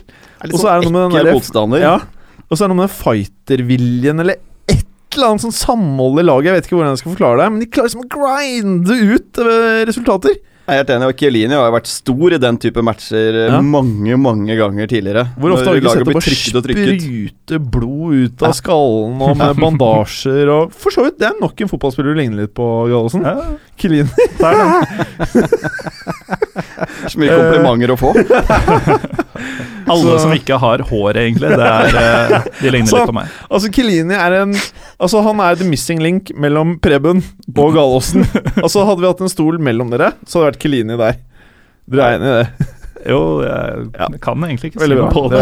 Og 0.48 0.56
så 0.62 0.70
er 0.72 0.86
det 0.86 0.94
noe 0.94 1.10
med 1.12 1.28
den 1.28 1.36
motstander. 1.36 1.84
Ja, 1.84 1.98
og 2.48 2.56
så 2.56 2.64
er 2.64 2.70
det 2.70 2.76
noe 2.76 2.86
med 2.86 2.94
fighterviljen 2.96 4.24
eller 4.24 4.40
et 4.72 5.18
eller 5.18 5.34
annet 5.34 5.44
sånn 5.44 5.56
samhold 5.56 6.22
i 6.22 6.26
laget. 6.28 6.48
Jeg 6.48 6.58
vet 6.58 6.70
ikke 6.70 6.78
hvordan 6.78 6.96
jeg 6.96 7.02
skal 7.02 7.14
forklare 7.18 7.42
det, 7.42 7.50
men 7.52 7.64
de 7.64 7.68
klarer 7.68 7.92
liksom 7.92 8.06
å 8.06 8.12
grinde 8.16 8.98
ut 9.12 9.42
eh, 9.44 9.82
resultater. 9.90 10.40
Jeg 10.62 10.78
er 10.78 10.84
helt 10.84 10.92
enig, 10.94 11.08
og 11.10 11.18
Chiellini 11.20 11.58
har 11.58 11.72
vært 11.74 11.90
stor 11.90 12.36
i 12.36 12.40
den 12.40 12.58
type 12.62 12.84
matcher 12.86 13.38
ja. 13.48 13.58
mange 13.66 14.18
mange 14.22 14.56
ganger 14.60 14.88
tidligere. 14.92 15.26
Hvor 15.42 15.56
ofte 15.56 15.68
har 15.68 15.76
du 15.76 15.82
ikke 15.82 15.96
sett 15.96 16.06
ham 16.06 16.20
bare 16.20 16.36
sprute 16.38 17.60
blod 17.74 18.20
ut 18.22 18.46
av 18.46 18.54
skallen 18.56 19.24
og 19.26 19.34
med 19.42 19.60
bandasjer 19.64 20.52
og 20.54 20.76
For 20.78 20.94
så 20.94 21.08
vidt, 21.08 21.18
det 21.20 21.32
er 21.32 21.42
nok 21.42 21.66
en 21.66 21.72
fotballspiller 21.72 22.14
du 22.14 22.22
ligner 22.22 22.44
litt 22.44 22.54
på, 22.58 22.68
Gallosen. 22.92 23.26
Ja. 23.26 23.36
Chiellini. 23.82 24.10
Der, 24.40 24.54
er 24.62 24.72
Så 27.10 27.20
mye 27.22 27.34
komplimenter 27.36 27.94
å 27.94 27.98
få. 28.00 28.12
Alle 29.92 30.18
som 30.22 30.34
ikke 30.36 30.58
har 30.62 30.84
hår, 30.88 31.20
egentlig. 31.24 31.52
Det 31.58 31.68
er, 31.68 31.98
eh, 32.02 32.50
de 32.62 32.74
ligner 32.74 32.90
så, 32.90 33.02
litt 33.02 33.12
på 33.12 33.18
meg. 33.18 33.32
Altså, 33.50 33.72
Kilini 33.74 34.18
er 34.18 34.38
en 34.42 34.54
Altså, 35.02 35.24
han 35.26 35.42
er 35.44 35.58
the 35.58 35.68
missing 35.68 36.02
link 36.04 36.30
mellom 36.38 36.76
Preben 36.84 37.24
og 37.56 37.74
Galåsen. 37.76 38.26
altså, 38.62 38.86
hadde 38.88 39.02
vi 39.02 39.10
hatt 39.10 39.24
en 39.26 39.34
stol 39.34 39.58
mellom 39.64 39.90
dere, 39.94 40.14
så 40.26 40.40
hadde 40.40 40.46
det 40.46 40.52
vært 40.52 40.62
Kilini 40.66 41.00
der. 41.00 41.18
Dere 41.92 42.08
er 42.08 42.20
enig 42.20 42.30
i 42.30 42.36
det? 42.38 42.70
Jo, 43.10 43.22
jeg 43.42 43.88
ja. 43.98 44.08
kan 44.22 44.44
egentlig 44.46 44.72
ikke 44.72 44.86
si 44.86 44.98
på 45.16 45.24
det. 45.34 45.42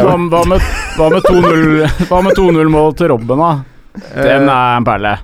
Hva 0.95 2.21
med 2.23 2.39
2-0-mål 2.39 2.95
til 2.95 3.11
Robben, 3.11 3.43
da? 3.43 3.51
Den 4.15 4.47
er 4.47 4.77
en 4.77 4.87
perle. 4.87 5.17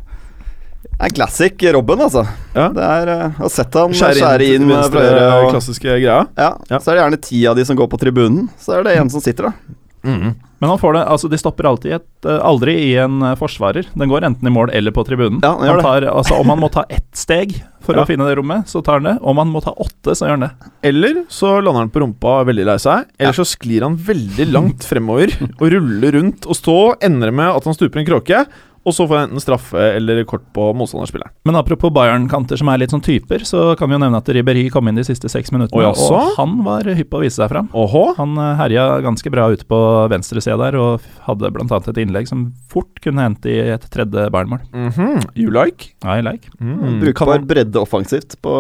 Det 0.95 1.10
er 1.10 1.15
classic 1.17 1.63
Robben, 1.75 2.01
altså. 2.05 2.23
Ja. 2.55 2.69
Det 2.71 2.84
er 2.88 3.10
uh, 3.12 3.39
å 3.43 3.51
sette 3.51 3.84
han 3.84 3.95
skjære, 3.95 4.19
skjære 4.21 4.49
inn, 4.53 4.63
inn 4.63 4.71
venstre, 4.71 5.05
og, 5.27 5.49
klassiske 5.51 5.89
greia. 5.89 6.21
Ja. 6.39 6.51
ja. 6.71 6.79
Så 6.79 6.91
er 6.91 6.95
det 6.95 7.01
gjerne 7.03 7.23
ti 7.27 7.41
av 7.51 7.58
de 7.60 7.65
som 7.67 7.79
går 7.79 7.89
på 7.91 7.99
tribunen. 7.99 8.47
Så 8.62 8.77
er 8.77 8.88
det 8.88 8.95
en 9.01 9.12
som 9.12 9.23
sitter, 9.23 9.49
da. 9.51 9.75
Mm. 10.05 10.36
Men 10.62 10.69
han 10.69 10.79
får 10.79 10.93
det, 10.93 11.01
altså 11.12 11.27
de 11.27 11.38
stopper 11.38 11.67
alltid 11.67 11.97
et, 11.97 12.08
uh, 12.29 12.38
aldri 12.47 12.77
i 12.79 12.91
en 13.01 13.19
uh, 13.25 13.34
forsvarer. 13.36 13.89
Den 13.97 14.12
går 14.12 14.23
enten 14.29 14.47
i 14.47 14.53
mål 14.53 14.71
eller 14.77 14.95
på 14.95 15.03
tribunen. 15.08 15.41
Ja, 15.43 15.51
han 15.60 15.81
tar, 15.84 16.08
altså, 16.08 16.38
om 16.39 16.53
han 16.53 16.62
må 16.62 16.69
ta 16.71 16.86
ett 16.88 17.10
steg 17.17 17.58
for 17.86 17.97
ja. 17.97 18.05
å 18.05 18.10
finne 18.10 18.27
det 18.29 18.38
rommet, 18.39 18.69
så 18.71 18.79
tar 18.86 19.01
han 19.01 19.10
det. 19.10 19.15
Om 19.19 19.41
han 19.43 19.51
må 19.51 19.62
ta 19.65 19.75
åtte, 19.75 20.15
så 20.15 20.29
gjør 20.29 20.38
han 20.38 20.45
det. 20.47 20.69
Eller 20.89 21.19
så 21.34 21.58
lander 21.60 21.84
han 21.84 21.91
på 21.93 22.01
rumpa 22.05 22.38
veldig 22.47 22.69
lei 22.71 22.77
seg. 22.81 23.10
Eller 23.19 23.36
ja. 23.36 23.39
så 23.41 23.47
sklir 23.49 23.86
han 23.86 23.99
veldig 24.08 24.47
langt 24.53 24.88
fremover 24.88 25.36
og 25.60 25.67
ruller 25.75 26.17
rundt. 26.17 26.47
Og 26.47 26.58
så 26.58 26.79
ender 27.03 27.34
det 27.34 27.38
med 27.43 27.51
at 27.51 27.67
han 27.67 27.77
stuper 27.77 28.01
en 28.01 28.10
kråke. 28.13 28.45
Og 28.85 28.93
så 28.93 29.07
får 29.09 29.17
jeg 29.17 29.27
enten 29.27 29.41
straffe 29.41 29.81
eller 29.97 30.19
kort 30.29 30.43
på 30.53 30.67
motstanderspilleren. 30.77 31.33
Men 31.49 31.55
apropos 31.57 31.89
Bayern-kanter 31.95 32.59
som 32.61 32.69
er 32.69 32.77
litt 32.83 32.91
sånn 32.93 33.01
typer, 33.01 33.41
så 33.49 33.71
kan 33.79 33.89
vi 33.89 33.95
jo 33.97 34.01
nevne 34.03 34.19
at 34.21 34.29
Ribéry 34.29 34.67
kom 34.69 34.87
inn 34.91 34.99
de 34.99 35.03
siste 35.07 35.27
seks 35.31 35.49
minuttene, 35.51 35.87
Og, 35.89 35.97
og 36.13 36.35
han 36.37 36.53
var 36.67 36.85
hypp 36.85 37.09
på 37.09 37.17
å 37.17 37.23
vise 37.25 37.39
seg 37.41 37.49
fram. 37.49 37.67
Oho. 37.73 38.03
Han 38.19 38.37
eh, 38.37 38.51
herja 38.61 38.85
ganske 39.01 39.31
bra 39.33 39.47
ute 39.49 39.65
på 39.65 39.79
venstresida 40.13 40.57
der, 40.61 40.77
og 40.77 41.01
hadde 41.25 41.49
bl.a. 41.55 41.65
et 41.81 42.01
innlegg 42.05 42.29
som 42.29 42.45
fort 42.69 43.01
kunne 43.01 43.25
hendt 43.25 43.45
i 43.49 43.57
et 43.73 43.89
tredje 43.89 44.29
Bayern-mål. 44.29 44.61
Mhm. 44.71 45.25
You 45.33 45.49
like? 45.49 45.95
I 46.05 46.21
like. 46.21 46.51
Mm. 46.61 47.01
Kan 47.17 47.33
være 47.33 47.47
bredde 47.49 47.81
offensivt 47.81 48.37
på, 48.45 48.59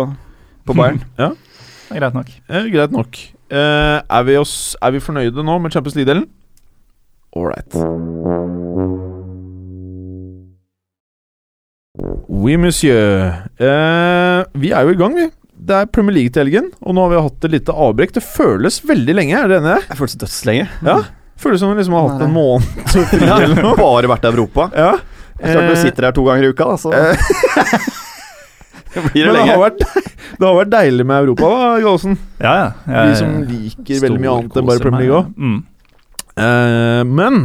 på 0.65 0.73
Bayern. 0.77 1.03
Ja, 1.21 1.31
Det 1.85 1.99
er 1.99 2.01
greit 2.01 2.15
nok. 2.17 2.33
eh, 2.49 2.71
greit 2.73 2.91
nok. 2.97 3.21
Eh, 3.53 3.99
er, 4.01 4.23
vi 4.25 4.39
oss, 4.41 4.73
er 4.81 4.95
vi 4.97 5.03
fornøyde 5.05 5.45
nå 5.45 5.59
med 5.61 5.71
Champions 5.71 5.95
League-delen? 5.99 6.25
Ålreit. 7.35 7.75
Oui, 12.27 12.57
monsieur. 12.59 13.31
Eh, 13.61 14.39
vi 14.59 14.71
er 14.75 14.83
jo 14.87 14.93
i 14.95 14.99
gang, 14.99 15.13
vi. 15.15 15.29
Det 15.65 15.75
er 15.79 15.85
Premier 15.89 16.13
League 16.17 16.33
til 16.35 16.43
helgen, 16.43 16.67
og 16.83 16.93
nå 16.97 17.05
har 17.05 17.11
vi 17.13 17.21
hatt 17.25 17.45
et 17.47 17.53
lite 17.55 17.73
avbrekk. 17.73 18.11
Det 18.17 18.23
føles 18.25 18.81
veldig 18.85 19.15
lenge, 19.15 19.37
er 19.39 19.47
det 19.49 19.57
enig? 19.61 19.77
Jeg 19.87 19.97
føles 20.01 20.17
dødslenge. 20.21 20.65
Ja. 20.85 20.97
Føles 21.41 21.59
som 21.63 21.71
vi 21.71 21.79
liksom 21.79 21.95
har 21.97 22.09
hatt 22.11 22.21
en 22.27 22.35
måned. 22.35 22.63
Ja, 23.25 23.73
bare 23.79 24.07
vært 24.11 24.27
i 24.27 24.31
Europa. 24.33 24.67
Ja. 24.75 24.91
Det 25.35 25.49
er 25.49 25.55
Klart 25.57 25.67
du 25.67 25.73
Eh, 25.75 25.81
sitter 25.83 26.07
her 26.09 26.13
to 26.15 26.23
ganger 26.27 26.43
i 26.47 26.51
uka, 26.53 26.67
da, 26.69 26.75
så 26.79 26.91
blir 29.11 29.25
det 29.25 29.25
Men 29.25 29.25
det 29.25 29.33
lenge. 29.35 29.51
har, 29.51 29.59
vært, 29.59 29.81
det 30.39 30.45
har 30.47 30.55
vært 30.55 30.71
deilig 30.71 31.05
med 31.09 31.25
Europa, 31.25 31.49
da, 31.51 31.71
Gallosen. 31.83 32.13
Ja, 32.39 32.53
ja. 32.61 32.69
Vi 33.09 33.17
som 33.19 33.33
liker 33.49 34.03
veldig 34.05 34.21
mye 34.23 34.35
annet 34.37 34.55
enn 34.61 34.69
bare 34.69 34.83
Premier 34.83 35.03
League 35.03 35.17
òg. 35.19 35.25
Mm. 35.35 35.57
Eh, 36.45 37.01
men 37.19 37.41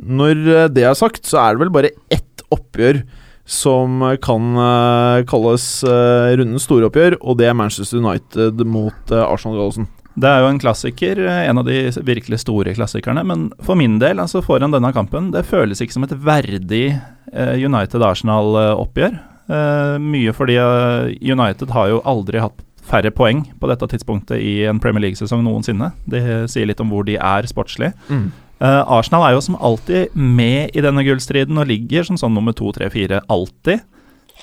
når 0.00 0.40
eh, 0.54 0.68
det 0.72 0.84
er 0.88 0.96
sagt, 0.96 1.24
så 1.28 1.40
er 1.42 1.56
det 1.56 1.64
vel 1.66 1.74
bare 1.76 1.90
ett 2.12 2.46
oppgjør 2.52 3.02
som 3.46 4.02
eh, 4.02 4.16
kan 4.22 4.56
eh, 4.58 5.24
kalles 5.30 5.68
uh, 5.86 6.34
rundens 6.36 6.66
store 6.66 6.90
oppgjør, 6.90 7.18
og 7.22 7.38
det 7.38 7.46
er 7.50 7.54
Manchester 7.58 8.02
United 8.02 8.64
mot 8.66 9.14
uh, 9.14 9.22
Arsenal 9.22 9.56
Gallosen. 9.60 9.86
Det 10.16 10.28
er 10.30 10.40
jo 10.40 10.48
en 10.48 10.60
klassiker, 10.60 11.18
eh, 11.28 11.42
en 11.50 11.60
av 11.60 11.66
de 11.68 11.90
virkelig 12.08 12.40
store 12.40 12.72
klassikerne. 12.76 13.24
Men 13.28 13.50
for 13.60 13.76
min 13.76 13.98
del, 14.00 14.20
altså 14.22 14.40
foran 14.44 14.72
denne 14.72 14.92
kampen, 14.96 15.28
det 15.34 15.44
føles 15.44 15.82
ikke 15.84 15.92
som 15.98 16.06
et 16.06 16.14
verdig 16.16 16.86
eh, 17.32 17.56
United-Arsenal-oppgjør. 17.60 19.18
Eh, 19.46 19.98
mye 20.00 20.32
fordi 20.34 20.56
eh, 20.56 21.12
United 21.20 21.74
har 21.76 21.92
jo 21.92 22.00
aldri 22.08 22.40
hatt 22.40 22.64
færre 22.86 23.10
poeng 23.10 23.44
på 23.60 23.68
dette 23.68 23.88
tidspunktet 23.92 24.40
i 24.40 24.62
en 24.70 24.80
Premier 24.80 25.04
League-sesong 25.04 25.44
noensinne. 25.44 25.90
Det 26.08 26.22
sier 26.48 26.68
litt 26.70 26.80
om 26.80 26.88
hvor 26.94 27.04
de 27.04 27.18
er 27.20 27.48
sportslig. 27.50 27.92
Eh, 28.08 28.26
Arsenal 28.64 29.26
er 29.26 29.34
jo 29.36 29.42
som 29.44 29.56
alltid 29.60 30.14
med 30.16 30.72
i 30.76 30.80
denne 30.84 31.02
gullstriden 31.04 31.58
og 31.60 31.68
ligger 31.68 32.06
som 32.08 32.16
sånn 32.16 32.32
nummer 32.36 32.54
to, 32.56 32.70
tre, 32.72 32.88
fire 32.92 33.20
alltid. 33.28 33.82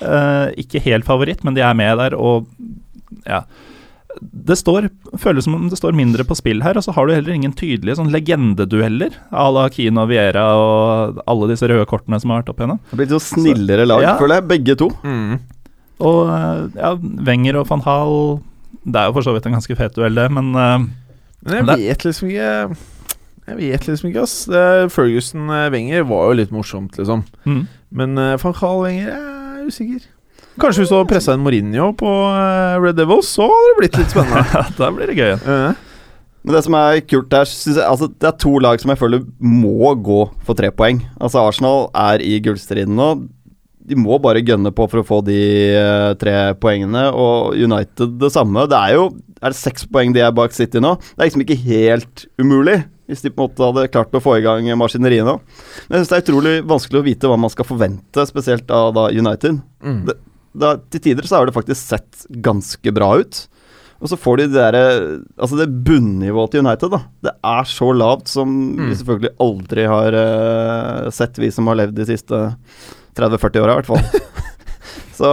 Eh, 0.02 0.46
ikke 0.64 0.82
helt 0.84 1.06
favoritt, 1.06 1.42
men 1.46 1.54
de 1.56 1.62
er 1.66 1.74
med 1.78 1.98
der, 1.98 2.14
og 2.18 2.46
ja. 3.26 3.42
Det 4.22 4.54
står, 4.54 4.86
føles 5.18 5.42
som 5.48 5.56
om 5.56 5.64
det 5.66 5.78
står 5.80 5.96
mindre 5.98 6.22
på 6.26 6.36
spill 6.38 6.60
her, 6.62 6.78
og 6.78 6.84
så 6.86 6.92
har 6.94 7.08
du 7.10 7.14
heller 7.16 7.34
ingen 7.34 7.52
tydelige 7.58 7.96
sånn 7.98 8.12
legendedueller 8.14 9.10
à 9.34 9.48
la 9.50 9.64
Kino 9.74 10.04
og 10.04 10.12
Viera 10.12 10.44
og 10.54 11.18
alle 11.26 11.48
disse 11.50 11.66
røde 11.66 11.86
kortene 11.90 12.20
som 12.22 12.30
har 12.30 12.44
vært 12.44 12.52
opp 12.52 12.62
igjennom. 12.62 12.78
Det 12.84 12.94
har 12.94 13.00
blitt 13.02 13.14
så 13.16 13.22
snillere 13.34 13.86
lag, 13.90 14.02
Ja. 14.06 14.14
føler 14.20 14.38
jeg, 14.38 14.46
begge 14.52 14.76
to. 14.78 14.92
Mm. 15.02 15.40
Og 16.06 16.30
eh, 16.30 16.62
ja, 16.78 16.94
Wenger 17.26 17.58
og 17.60 17.68
van 17.70 17.82
Hal 17.86 18.14
Det 18.84 18.98
er 18.98 19.06
jo 19.10 19.14
for 19.14 19.22
så 19.26 19.34
vidt 19.34 19.46
en 19.46 19.54
ganske 19.58 19.76
fet 19.78 19.94
duell, 19.94 20.14
det, 20.18 20.24
men 20.34 20.48
uh, 20.54 20.78
Men 21.46 21.66
jeg 21.74 21.88
vet 21.88 22.06
liksom 22.06 22.30
ikke 22.30 22.76
Jeg 23.44 23.58
vet 23.60 23.86
liksom 23.90 24.08
ikke, 24.10 24.24
ass. 24.24 24.36
Ferguson 24.94 25.50
eh, 25.52 25.68
Wenger 25.74 26.04
var 26.08 26.30
jo 26.30 26.36
litt 26.40 26.52
morsomt, 26.54 26.96
liksom. 27.00 27.24
mm. 27.44 27.64
Men 27.94 28.18
uh, 28.18 28.34
van 28.40 28.54
Gaal 28.56 28.80
Wenger 28.86 29.10
jeg 29.10 29.18
er 29.20 29.66
usikker. 29.68 30.06
Kanskje 30.60 30.84
hvis 30.84 30.90
du 30.92 30.94
hadde 30.96 31.10
pressa 31.10 31.34
en 31.34 31.42
Mourinho 31.42 31.88
på 31.98 32.10
eh, 32.30 32.76
Red 32.82 32.96
Devils, 33.00 33.26
så 33.34 33.48
hadde 33.50 33.70
det 33.72 33.76
blitt 33.80 33.98
litt 33.98 34.12
spennende. 34.14 34.62
da 34.78 34.90
blir 34.94 35.10
det 35.10 35.16
gøy 35.18 35.32
ja 35.32 35.38
Eh, 35.42 35.82
Men 36.44 36.54
det 36.58 36.60
som 36.66 36.76
er 36.78 37.00
kult 37.08 37.30
der, 37.32 37.48
jeg 37.48 37.80
altså, 37.82 38.06
det 38.12 38.28
er 38.28 38.36
to 38.38 38.52
lag 38.62 38.78
som 38.82 38.92
jeg 38.92 39.00
føler 39.00 39.22
må 39.40 39.94
gå 40.04 40.18
for 40.44 40.54
tre 40.58 40.68
poeng. 40.76 41.00
Altså 41.16 41.40
Arsenal 41.42 41.88
er 41.96 42.22
i 42.22 42.36
gullstriden 42.44 42.94
nå. 42.98 43.08
De 43.84 43.96
må 43.98 44.16
bare 44.22 44.42
gønne 44.44 44.70
på 44.72 44.86
for 44.88 45.02
å 45.02 45.06
få 45.08 45.18
de 45.26 45.38
uh, 45.76 46.12
tre 46.20 46.54
poengene, 46.60 47.06
og 47.12 47.56
United 47.56 48.14
det 48.20 48.30
samme. 48.32 48.64
Det 48.70 48.78
er 48.78 48.94
jo 48.98 49.08
Er 49.44 49.52
det 49.52 49.58
seks 49.60 49.84
poeng 49.92 50.12
de 50.14 50.22
er 50.24 50.32
bak 50.36 50.54
City 50.56 50.80
nå? 50.80 50.94
Det 51.00 51.18
er 51.20 51.28
liksom 51.28 51.42
ikke 51.44 51.58
helt 51.66 52.26
umulig, 52.40 52.78
hvis 53.08 53.22
de 53.24 53.30
på 53.30 53.44
en 53.44 53.50
måte 53.50 53.66
hadde 53.68 53.88
klart 53.92 54.14
å 54.16 54.20
få 54.24 54.38
i 54.38 54.44
gang 54.44 54.64
maskineriet 54.80 55.26
nå. 55.28 55.38
Men 55.88 55.98
jeg 55.98 56.04
synes 56.06 56.12
det 56.12 56.16
er 56.18 56.24
utrolig 56.26 56.54
vanskelig 56.70 57.00
å 57.02 57.04
vite 57.08 57.28
hva 57.28 57.36
man 57.38 57.50
skal 57.52 57.66
forvente, 57.68 58.24
spesielt 58.30 58.70
av 58.70 58.94
da 58.96 59.08
United. 59.12 59.60
mm. 59.82 60.04
Det- 60.06 60.20
Da, 60.56 60.76
til 60.88 61.00
tider 61.00 61.26
så 61.26 61.36
har 61.40 61.46
det 61.46 61.54
faktisk 61.56 61.74
sett 61.82 62.26
ganske 62.30 62.92
bra 62.94 63.16
ut. 63.18 63.48
Og 64.00 64.06
så 64.08 64.16
får 64.16 64.36
de 64.38 64.46
det 64.52 64.54
derre 64.54 65.22
Altså 65.40 65.56
det 65.58 65.66
bunnivået 65.84 66.50
til 66.52 66.60
United, 66.64 66.90
da. 66.90 67.00
Det 67.26 67.32
er 67.42 67.64
så 67.64 67.88
lavt 67.92 68.28
som 68.28 68.48
Mm. 68.76 68.88
vi 68.88 68.94
selvfølgelig 68.94 69.34
aldri 69.40 69.84
har 69.90 70.14
uh, 70.14 71.10
sett, 71.10 71.34
vi 71.38 71.50
som 71.50 71.66
har 71.66 71.74
levd 71.74 71.94
de 71.96 72.04
siste 72.06 72.56
30-40 73.16 73.60
åra, 73.64 73.72
i 73.72 73.82
hvert 73.82 73.86
fall. 73.86 74.20
så 75.18 75.30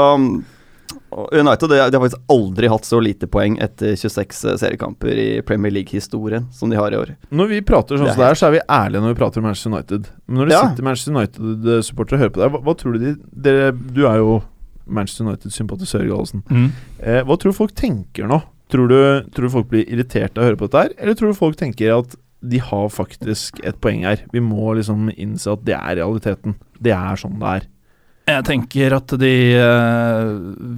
United 1.11 1.69
de, 1.69 1.77
de 1.91 1.97
har 1.97 2.03
faktisk 2.05 2.21
aldri 2.31 2.69
hatt 2.71 2.85
så 2.87 2.99
lite 3.03 3.27
poeng 3.27 3.57
etter 3.61 3.95
26 3.99 4.41
seriekamper 4.61 5.11
i 5.19 5.27
Premier 5.47 5.73
League-historien 5.75 6.45
som 6.55 6.69
de 6.71 6.77
har 6.79 6.93
i 6.93 6.99
år. 6.99 7.15
Når 7.35 7.49
vi 7.51 7.59
prater 7.67 7.99
sånn 7.99 8.07
som 8.13 8.21
det 8.21 8.29
er, 8.29 8.39
så 8.39 8.47
er 8.47 8.55
vi 8.55 8.63
ærlige 8.71 9.01
når 9.03 9.13
vi 9.15 9.19
prater 9.19 9.41
om 9.43 9.49
Manchester 9.49 9.73
United. 9.75 10.07
Men 10.27 10.37
når 10.41 10.47
det 10.47 10.55
Ja. 10.55 10.61
sitter 10.69 10.83
Manchester 10.87 11.11
United-supportere 11.17 12.15
og 12.15 12.23
hører 12.23 12.33
på 12.37 12.41
deg, 12.43 12.51
hva, 12.55 12.63
hva 12.63 12.77
tror 12.79 12.93
du 12.93 12.99
de 12.99 13.13
dere, 13.35 13.71
Du 13.71 14.05
er 14.07 14.17
jo 14.23 14.41
Manchester 14.87 15.25
United-sympatisør, 15.27 16.07
Gallosen. 16.07 16.43
Mm. 16.49 16.71
Eh, 17.03 17.21
hva 17.23 17.37
tror 17.37 17.51
du 17.51 17.57
folk 17.59 17.75
tenker 17.75 18.27
nå? 18.27 18.41
Tror 18.71 18.87
du, 18.87 18.97
tror 19.35 19.43
du 19.47 19.49
folk 19.49 19.67
blir 19.69 19.83
irritert 19.91 20.37
av 20.37 20.43
å 20.43 20.47
høre 20.47 20.57
på 20.57 20.69
dette 20.69 20.81
her, 20.85 20.93
eller 20.97 21.13
tror 21.19 21.31
du 21.33 21.37
folk 21.37 21.57
tenker 21.59 21.91
at 21.99 22.15
de 22.41 22.57
har 22.57 22.87
faktisk 22.89 23.59
et 23.67 23.79
poeng 23.83 24.01
her? 24.07 24.23
Vi 24.31 24.39
må 24.39 24.71
liksom 24.77 25.11
innse 25.17 25.51
at 25.51 25.63
det 25.67 25.75
er 25.75 25.99
realiteten. 25.99 26.55
Det 26.81 26.91
er 26.95 27.19
sånn 27.19 27.37
det 27.39 27.51
er. 27.57 27.67
Jeg 28.29 28.43
tenker 28.47 28.93
at 28.95 29.13
de 29.19 29.31
uh, 29.57 30.35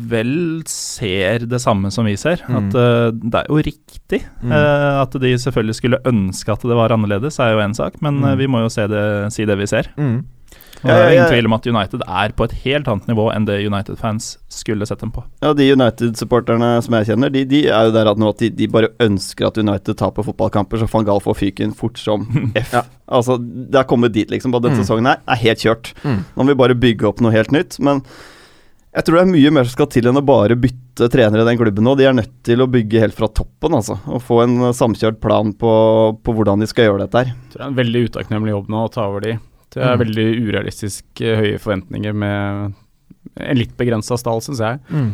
vel 0.09 0.63
ser 0.69 1.43
det 1.49 1.59
samme 1.61 1.91
som 1.93 2.05
vi 2.07 2.15
ser. 2.17 2.41
Mm. 2.47 2.55
At 2.61 2.77
uh, 2.79 3.09
det 3.11 3.41
er 3.41 3.49
jo 3.51 3.59
riktig. 3.67 4.21
Mm. 4.41 4.53
Uh, 4.55 5.01
at 5.03 5.17
de 5.21 5.33
selvfølgelig 5.43 5.75
skulle 5.77 5.99
ønske 6.09 6.55
at 6.55 6.63
det 6.63 6.77
var 6.79 6.95
annerledes, 6.95 7.37
er 7.43 7.53
jo 7.53 7.61
én 7.65 7.75
sak, 7.77 7.99
men 8.01 8.21
Mm. 8.23 8.37
vi 8.39 8.47
må 8.47 8.63
jo 8.63 8.69
se 8.73 8.87
det, 8.87 9.03
si 9.35 9.45
det 9.45 9.57
vi 9.59 9.67
ser. 9.67 9.91
Mm. 9.97 10.23
Og 10.81 10.89
det 10.89 10.91
er 10.91 10.97
Ja, 10.97 11.03
jo 11.03 11.13
ja, 11.13 11.13
ingen 11.21 11.31
tvil 11.31 11.45
om 11.47 11.53
at 11.55 11.67
United 11.69 12.01
er 12.07 12.33
på 12.35 12.43
et 12.43 12.53
helt 12.63 12.87
annet 12.91 13.05
nivå 13.07 13.25
enn 13.31 13.45
det 13.47 13.59
United-fans 13.65 14.25
skulle 14.51 14.87
sett 14.89 14.99
dem 14.99 15.11
på. 15.15 15.23
Ja, 15.41 15.53
De 15.53 15.67
United-supporterne 15.71 16.71
som 16.83 16.97
jeg 16.97 17.07
kjenner, 17.11 17.31
de, 17.31 17.45
de 17.47 17.61
er 17.69 17.87
jo 17.87 17.93
der 17.95 18.09
at 18.11 18.19
nå 18.19 18.29
at 18.33 18.41
de, 18.43 18.49
de 18.49 18.67
bare 18.67 18.89
ønsker 19.03 19.47
at 19.47 19.57
United 19.61 19.95
taper 20.01 20.25
fotballkamper, 20.27 20.81
så 20.83 20.89
van 20.91 21.05
Gaal 21.07 21.21
får 21.23 21.37
fyken 21.39 21.73
fort 21.77 21.97
som 22.01 22.25
F. 22.59 22.73
Ja. 22.75 22.83
Altså, 23.07 23.37
Det 23.39 23.79
er 23.79 23.87
kommet 23.87 24.13
dit, 24.15 24.29
liksom. 24.31 24.51
Bare 24.51 24.67
denne 24.67 24.79
Mm. 24.81 24.83
sesongen 24.83 25.07
her 25.13 25.19
er 25.27 25.39
helt 25.45 25.59
kjørt. 25.63 25.93
Mm. 26.03 26.23
Nå 26.35 26.43
må 26.43 26.47
vi 26.51 26.61
bare 26.65 26.75
bygge 26.75 27.07
opp 27.07 27.21
noe 27.23 27.31
helt 27.31 27.51
nytt. 27.55 27.77
Men 27.79 28.01
jeg 28.93 29.05
tror 29.07 29.17
det 29.17 29.23
er 29.23 29.31
mye 29.33 29.51
mer 29.55 29.63
som 29.69 29.73
skal 29.77 29.87
til 29.93 30.07
enn 30.09 30.19
å 30.19 30.25
bare 30.25 30.55
bytte 30.59 31.07
trenere 31.13 31.41
i 31.41 31.47
den 31.47 31.57
klubben 31.57 31.83
nå. 31.87 31.95
De 31.97 32.05
er 32.05 32.13
nødt 32.17 32.33
til 32.45 32.61
å 32.61 32.67
bygge 32.69 32.99
helt 33.01 33.15
fra 33.17 33.27
toppen, 33.29 33.73
altså. 33.79 33.95
Og 34.11 34.21
få 34.21 34.41
en 34.43 34.59
samkjørt 34.75 35.19
plan 35.23 35.53
på, 35.57 35.71
på 36.21 36.35
hvordan 36.37 36.59
de 36.61 36.67
skal 36.69 36.89
gjøre 36.91 37.05
dette 37.07 37.23
her. 37.23 37.31
Jeg 37.33 37.53
tror 37.55 37.59
det 37.61 37.65
er 37.65 37.71
en 37.71 37.79
veldig 37.81 38.03
utakknemlig 38.09 38.53
jobb 38.53 38.69
nå 38.73 38.83
å 38.85 38.91
ta 38.93 39.07
over 39.09 39.25
de. 39.25 39.37
Det 39.73 39.81
er 39.83 39.95
Mm. 39.97 40.03
veldig 40.05 40.25
urealistisk 40.47 41.21
eh, 41.21 41.35
høye 41.39 41.59
forventninger 41.59 42.13
med 42.13 42.73
en 43.39 43.57
litt 43.57 43.75
begrensa 43.77 44.17
stall, 44.19 44.41
syns 44.45 44.59
jeg. 44.61 44.79
Mm. 44.93 45.11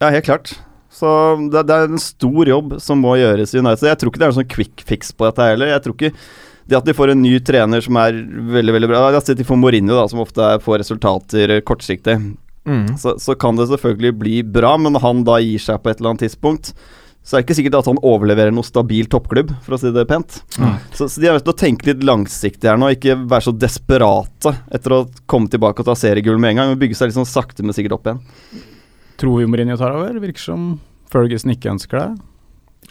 Ja, 0.00 0.10
helt 0.14 0.24
klart. 0.26 0.52
Så 0.90 1.06
det, 1.52 1.66
det 1.68 1.74
er 1.74 1.88
en 1.90 2.00
stor 2.02 2.48
jobb 2.48 2.76
som 2.82 3.00
må 3.04 3.16
gjøres 3.20 3.52
i 3.54 3.60
United. 3.60 3.86
Jeg 3.90 3.98
tror 4.00 4.10
ikke 4.10 4.18
det 4.22 4.26
er 4.28 4.32
noen 4.32 4.40
sånn 4.40 4.52
quick 4.54 4.84
fix 4.88 5.12
på 5.12 5.26
dette 5.28 5.44
heller. 5.50 5.70
Jeg 5.74 5.82
tror 5.84 5.94
ikke 5.98 6.12
det 6.68 6.76
at 6.76 6.84
de 6.88 6.94
får 6.96 7.12
en 7.14 7.22
ny 7.22 7.34
trener 7.40 7.80
som 7.84 7.96
er 7.96 8.12
veldig 8.12 8.74
veldig 8.76 8.88
bra 8.90 8.98
Jeg 9.08 9.16
har 9.16 9.24
sett 9.24 9.38
de 9.40 9.46
får 9.48 9.56
Mourinho, 9.60 9.94
da, 9.96 10.06
som 10.10 10.20
ofte 10.20 10.48
får 10.64 10.82
resultater 10.82 11.54
kortsiktig. 11.68 12.16
Mm. 12.68 12.96
Så, 13.00 13.14
så 13.22 13.36
kan 13.40 13.56
det 13.56 13.68
selvfølgelig 13.70 14.14
bli 14.20 14.34
bra, 14.44 14.74
men 14.76 14.98
han 15.00 15.22
da 15.24 15.38
gir 15.40 15.62
seg 15.64 15.78
på 15.80 15.88
et 15.92 16.00
eller 16.02 16.12
annet 16.12 16.26
tidspunkt, 16.26 16.74
så 17.28 17.36
er 17.36 17.42
det 17.42 17.44
ikke 17.44 17.58
sikkert 17.58 17.74
at 17.82 17.88
han 17.90 17.98
overleverer 18.08 18.54
noe 18.56 18.64
stabil 18.64 19.04
toppklubb, 19.12 19.50
for 19.66 19.76
å 19.76 19.78
si 19.82 19.90
det 19.92 20.06
pent. 20.08 20.38
Mm. 20.56 20.78
Så, 20.96 21.10
så 21.12 21.20
de 21.20 21.28
er 21.28 21.34
nødt 21.36 21.44
til 21.44 21.52
å 21.52 21.60
tenke 21.60 21.90
litt 21.90 22.06
langsiktig 22.08 22.70
her 22.70 22.78
nå, 22.80 22.88
ikke 22.94 23.18
være 23.28 23.44
så 23.50 23.52
desperate 23.52 24.54
etter 24.72 24.94
å 24.96 25.02
komme 25.28 25.52
tilbake 25.52 25.84
og 25.84 25.90
ta 25.90 25.96
seriegull 25.98 26.40
med 26.40 26.54
en 26.54 26.62
gang, 26.62 26.72
men 26.72 26.80
bygge 26.80 26.96
seg 26.96 27.10
litt 27.10 27.18
sånn 27.18 27.28
sakte, 27.28 27.66
men 27.66 27.76
sikkert 27.76 27.98
opp 27.98 28.08
igjen. 28.08 28.22
Tror 29.20 29.42
vi 29.42 29.50
Mourinho 29.50 29.76
tar 29.76 29.98
over? 29.98 30.16
Virker 30.24 30.46
som 30.46 30.70
Ferguson 31.12 31.52
ikke 31.52 31.74
ønsker 31.74 32.00
det. 32.00 32.08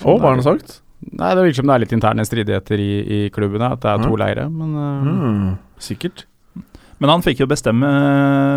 Å, 0.04 0.14
hva 0.14 0.28
har 0.28 0.38
han 0.38 0.46
sagt? 0.46 0.84
Nei, 1.08 1.34
Det 1.34 1.48
virker 1.48 1.62
som 1.64 1.72
det 1.72 1.74
er 1.74 1.86
litt 1.88 1.98
interne 1.98 2.26
stridigheter 2.30 2.82
i, 2.84 2.92
i 3.02 3.20
klubben, 3.34 3.66
at 3.66 3.82
det 3.82 3.90
er 3.90 4.06
to 4.06 4.14
mm. 4.14 4.20
leire. 4.22 4.50
Men 4.54 4.78
uh, 4.78 5.14
Mm. 5.18 5.54
Sikkert. 5.82 6.28
Men 6.98 7.12
han 7.14 7.24
fikk 7.26 7.44
jo 7.44 7.48
bestemme 7.50 7.90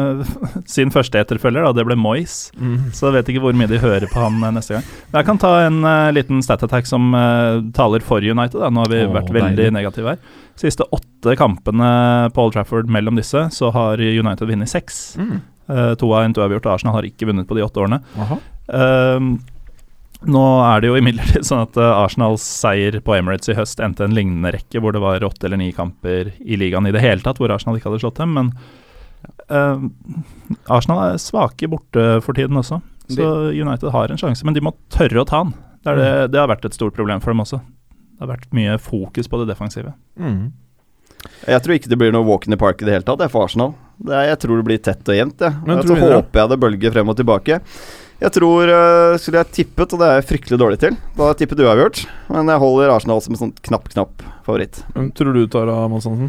sin 0.74 0.92
første 0.94 1.20
etterfølger, 1.20 1.66
da. 1.66 1.74
Det 1.76 1.85
ble 1.88 1.96
Moyes. 2.00 2.50
Mm. 2.57 2.90
Så 2.96 3.09
jeg 3.09 3.18
vet 3.18 3.33
ikke 3.33 3.44
hvor 3.44 3.57
mye 3.57 3.68
de 3.70 3.81
hører 3.83 4.09
på 4.11 4.22
han 4.22 4.40
eh, 4.40 4.55
neste 4.57 4.79
gang. 4.79 4.87
Jeg 5.12 5.29
kan 5.29 5.40
ta 5.42 5.53
en 5.66 5.81
uh, 5.85 6.09
liten 6.16 6.40
stat 6.44 6.64
attack 6.66 6.88
som 6.88 7.12
uh, 7.16 7.61
taler 7.76 8.05
for 8.05 8.24
United. 8.24 8.57
Da. 8.62 8.72
Nå 8.72 8.87
har 8.87 8.92
vi 8.92 9.03
oh, 9.05 9.12
vært 9.18 9.33
veldig 9.35 9.59
deilig. 9.59 9.76
negative 9.76 10.14
her. 10.14 10.40
Siste 10.61 10.88
åtte 10.96 11.37
kampene 11.40 11.90
på 12.35 12.46
Old 12.46 12.57
Trafford 12.57 12.90
mellom 12.92 13.20
disse, 13.20 13.46
så 13.55 13.72
har 13.76 14.00
United 14.00 14.48
vunnet 14.48 14.72
seks. 14.72 15.03
Mm. 15.20 15.37
Uh, 15.70 15.92
to 16.00 16.09
av 16.11 16.24
en 16.24 16.35
uavgjort, 16.37 16.72
Arsenal 16.72 16.96
har 16.98 17.09
ikke 17.09 17.29
vunnet 17.29 17.48
på 17.48 17.59
de 17.59 17.64
åtte 17.66 17.83
årene. 17.83 18.00
Aha. 18.18 18.40
Ehm, 18.70 19.35
nå 20.29 20.43
er 20.67 20.83
det 20.83 20.91
jo 20.91 20.99
imidlertid 21.01 21.47
sånn 21.49 21.63
at 21.65 21.79
eh, 21.81 21.95
Arsenals 22.03 22.45
seier 22.45 22.99
på 23.05 23.15
Emirates 23.17 23.49
i 23.49 23.57
høst 23.57 23.81
endte 23.81 24.05
en 24.05 24.17
lignende 24.17 24.53
rekke, 24.53 24.83
hvor 24.83 24.93
det 24.93 25.01
var 25.01 25.25
åtte 25.25 25.49
eller 25.49 25.61
ni 25.61 25.71
kamper 25.77 26.35
i 26.41 26.59
ligaen 26.61 26.89
i 26.89 26.93
det 26.95 27.03
hele 27.05 27.25
tatt, 27.25 27.41
hvor 27.41 27.53
Arsenal 27.55 27.79
ikke 27.79 27.89
hadde 27.89 28.03
slått 28.03 28.21
dem. 28.21 28.37
Men 28.37 28.53
uh, 29.49 29.87
Arsenal 30.69 31.03
er 31.07 31.23
svake 31.23 31.71
borte 31.73 32.07
for 32.27 32.37
tiden 32.37 32.61
også, 32.61 32.83
så 33.11 33.31
United 33.49 33.89
har 33.95 34.13
en 34.13 34.21
sjanse. 34.21 34.45
Men 34.47 34.57
de 34.57 34.65
må 34.65 34.75
tørre 34.93 35.25
å 35.25 35.29
ta 35.29 35.45
den. 35.47 35.55
Det, 35.81 35.93
er 35.95 36.01
det, 36.01 36.11
det 36.35 36.43
har 36.43 36.51
vært 36.53 36.69
et 36.69 36.77
stort 36.77 36.97
problem 36.97 37.25
for 37.25 37.33
dem 37.33 37.41
også. 37.47 37.63
Det 37.65 38.27
har 38.27 38.35
vært 38.35 38.53
mye 38.57 38.77
fokus 38.83 39.31
på 39.33 39.41
det 39.41 39.49
defensive. 39.49 39.95
Mm. 40.21 40.51
Jeg 41.49 41.65
tror 41.65 41.77
ikke 41.77 41.91
det 41.93 41.99
blir 42.01 42.13
noe 42.13 42.25
walk 42.29 42.47
in 42.49 42.55
the 42.55 42.61
park 42.61 42.81
i 42.81 42.89
det 42.89 42.99
hele 42.99 43.07
tatt, 43.07 43.21
det 43.21 43.29
er 43.29 43.33
for 43.33 43.49
Arsenal. 43.49 43.73
Det 44.01 44.13
er, 44.17 44.31
jeg 44.31 44.41
tror 44.45 44.61
det 44.61 44.69
blir 44.69 44.81
tett 44.85 45.11
og 45.13 45.17
jevnt, 45.17 45.43
jeg. 45.45 45.57
Tror 45.65 45.89
så 45.89 46.13
håper 46.15 46.43
jeg 46.43 46.53
det 46.53 46.61
bølger 46.61 46.95
frem 46.95 47.13
og 47.13 47.17
tilbake. 47.19 47.61
Jeg 48.21 48.35
tror 48.37 48.69
øh, 48.69 49.15
Skulle 49.21 49.41
jeg 49.41 49.53
tippet, 49.63 49.95
og 49.95 50.03
det 50.03 50.09
er 50.09 50.19
jeg 50.19 50.29
fryktelig 50.29 50.59
dårlig 50.61 50.81
til, 50.83 50.99
da 51.17 51.31
tippet 51.39 51.63
uavgjort. 51.65 52.03
Men 52.29 52.53
jeg 52.53 52.63
holder 52.63 52.93
Arsenal 52.93 53.23
som 53.25 53.37
en 53.37 53.41
sånn 53.47 53.55
knapp-knapp 53.65 54.25
favoritt. 54.47 54.83
Hvem 54.93 55.09
tror 55.17 55.37
du 55.37 55.47
tar 55.51 55.73
av 55.73 55.89
Mads 55.93 56.09
Hansen? 56.09 56.29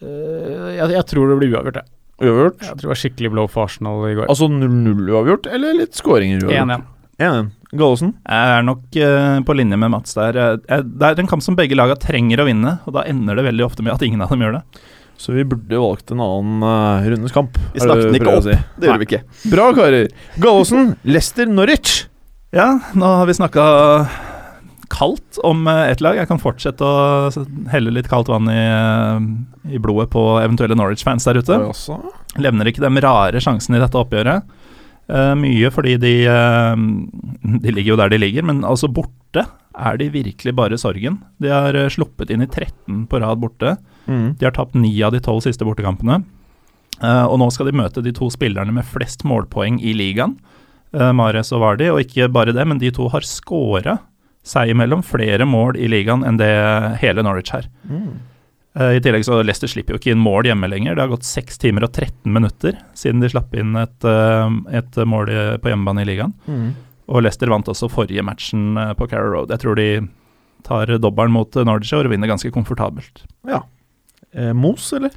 Eh, 0.00 0.72
jeg, 0.78 0.88
jeg 0.96 1.04
tror 1.12 1.30
det 1.30 1.38
blir 1.42 1.52
uavgjort, 1.52 1.82
jeg. 1.82 1.92
Uavgjort? 2.24 2.62
Jeg 2.64 2.72
tror 2.72 2.86
det 2.86 2.92
var 2.94 3.02
skikkelig 3.02 3.32
blow 3.34 3.50
for 3.52 3.68
Arsenal 3.68 4.08
i 4.08 4.16
går. 4.16 4.30
Altså 4.32 4.48
0-0 4.48 5.12
uavgjort, 5.12 5.50
eller 5.52 5.76
litt 5.82 6.00
skåringer 6.00 6.46
uavgjort? 6.46 6.72
1-1. 6.72 6.88
1-1. 7.26 7.52
Gallosen? 7.76 8.12
Jeg 8.24 8.56
er 8.56 8.64
nok 8.64 8.96
uh, 8.96 9.38
på 9.44 9.56
linje 9.58 9.76
med 9.80 9.92
Mats 9.92 10.16
der. 10.16 10.38
Jeg, 10.40 10.60
jeg, 10.70 10.88
det 10.96 11.08
er 11.08 11.20
en 11.20 11.30
kamp 11.30 11.44
som 11.44 11.56
begge 11.58 11.76
lagene 11.76 12.00
trenger 12.00 12.40
å 12.40 12.48
vinne, 12.48 12.78
og 12.86 12.96
da 12.96 13.04
ender 13.10 13.36
det 13.36 13.44
veldig 13.50 13.66
ofte 13.66 13.84
med 13.84 13.96
at 13.96 14.04
ingen 14.06 14.24
av 14.24 14.32
dem 14.32 14.44
gjør 14.46 14.58
det. 14.58 14.82
Så 15.20 15.32
vi 15.32 15.46
burde 15.48 15.80
valgt 15.80 16.12
en 16.12 16.20
annen 16.20 16.62
uh, 16.66 17.06
rundes 17.08 17.34
kamp. 17.34 17.56
Vi 17.74 17.80
snakket 17.80 18.10
den 18.10 18.18
ikke 18.20 18.36
opp. 18.36 18.44
si. 18.44 18.56
Det 18.76 18.90
gjorde 18.90 19.02
vi 19.02 19.08
ikke. 19.08 19.22
Bra, 19.52 19.70
karer. 19.76 20.08
Gallosen, 20.42 20.94
Leicester 21.08 21.48
Norwich. 21.48 22.04
Ja, 22.54 22.74
nå 22.94 23.12
har 23.20 23.28
vi 23.28 23.36
snakka 23.36 23.64
kaldt 24.92 25.38
om 25.44 25.66
eh, 25.66 25.90
ett 25.90 26.00
lag. 26.00 26.16
Jeg 26.18 26.28
kan 26.30 26.40
fortsette 26.40 26.84
å 26.84 27.30
helle 27.72 27.94
litt 27.94 28.08
kaldt 28.10 28.30
vann 28.30 28.48
i, 28.50 28.60
eh, 28.60 29.74
i 29.76 29.80
blodet 29.82 30.10
på 30.14 30.22
eventuelle 30.40 30.78
Norwich-fans 30.78 31.26
der 31.26 31.40
ute. 31.42 31.58
Levner 32.40 32.70
ikke 32.70 32.84
de 32.84 33.02
rare 33.04 33.42
sjansene 33.42 33.80
i 33.80 33.82
dette 33.82 34.00
oppgjøret. 34.00 34.54
Uh, 35.06 35.36
mye 35.38 35.68
fordi 35.70 35.92
de 36.02 36.12
uh, 36.26 36.72
De 37.62 37.70
ligger 37.70 37.92
jo 37.92 37.98
der 38.00 38.10
de 38.10 38.18
ligger, 38.18 38.42
men 38.42 38.64
altså 38.66 38.88
borte 38.90 39.44
er 39.76 39.98
de 40.00 40.08
virkelig 40.12 40.54
bare 40.56 40.78
sorgen. 40.80 41.20
De 41.42 41.52
har 41.52 41.76
eh, 41.76 41.90
sluppet 41.92 42.32
inn 42.32 42.44
i 42.44 42.48
13 42.48 43.04
på 43.10 43.20
rad 43.20 43.40
borte. 43.42 43.76
Mm. 44.06 44.36
De 44.38 44.48
har 44.48 44.54
tapt 44.56 44.76
ni 44.78 44.92
av 45.04 45.12
de 45.12 45.20
tolv 45.20 45.44
siste 45.44 45.66
bortekampene. 45.66 46.22
Uh, 46.96 47.26
og 47.28 47.36
nå 47.42 47.50
skal 47.52 47.68
de 47.68 47.76
møte 47.76 48.00
de 48.00 48.12
to 48.16 48.30
spillerne 48.32 48.72
med 48.72 48.86
flest 48.88 49.20
målpoeng 49.28 49.76
i 49.84 49.92
ligaen, 49.92 50.38
uh, 50.96 51.10
Mares 51.12 51.52
og 51.52 51.60
Vardi. 51.60 51.90
Og 51.92 52.00
ikke 52.06 52.30
bare 52.32 52.54
det, 52.56 52.64
men 52.64 52.80
de 52.80 52.92
to 52.94 53.10
har 53.12 53.26
scora 53.26 53.98
seg 54.46 54.72
imellom 54.72 55.02
flere 55.04 55.44
mål 55.48 55.76
i 55.76 55.90
ligaen 55.90 56.24
enn 56.24 56.38
det 56.40 56.54
hele 57.02 57.24
Norwich 57.26 57.52
har. 57.52 57.68
Mm. 57.84 58.14
Uh, 58.78 58.94
I 58.96 59.02
tillegg 59.04 59.26
så 59.28 59.42
Leicester 59.42 59.68
slipper 59.68 59.96
jo 59.96 60.00
ikke 60.00 60.14
inn 60.14 60.24
mål 60.24 60.48
hjemme 60.48 60.70
lenger. 60.72 60.96
Det 60.96 61.04
har 61.04 61.12
gått 61.12 61.28
6 61.28 61.60
timer 61.66 61.84
og 61.84 61.92
13 61.92 62.32
minutter 62.32 62.80
siden 62.96 63.20
de 63.20 63.32
slapp 63.34 63.52
inn 63.56 63.76
et, 63.80 64.08
eh, 64.08 64.58
et 64.80 64.98
mål 65.04 65.32
på 65.60 65.72
hjemmebane 65.72 66.04
i 66.04 66.08
ligaen. 66.14 66.32
Mm. 66.48 66.68
Og 67.06 67.22
Leicester 67.22 67.50
vant 67.52 67.68
også 67.70 67.90
forrige 67.92 68.24
matchen 68.26 68.78
eh, 68.80 68.94
på 68.98 69.08
Carrow 69.10 69.32
Road. 69.34 69.54
Jeg 69.54 69.62
tror 69.62 69.78
de 69.78 69.90
tar 70.66 70.90
dobbelen 70.98 71.34
mot 71.34 71.56
eh, 71.56 71.66
Norwich 71.66 71.94
og 71.94 72.08
vinner 72.10 72.30
ganske 72.30 72.50
komfortabelt. 72.54 73.22
Eh, 73.46 74.52
Mos, 74.56 74.90
eller? 74.96 75.14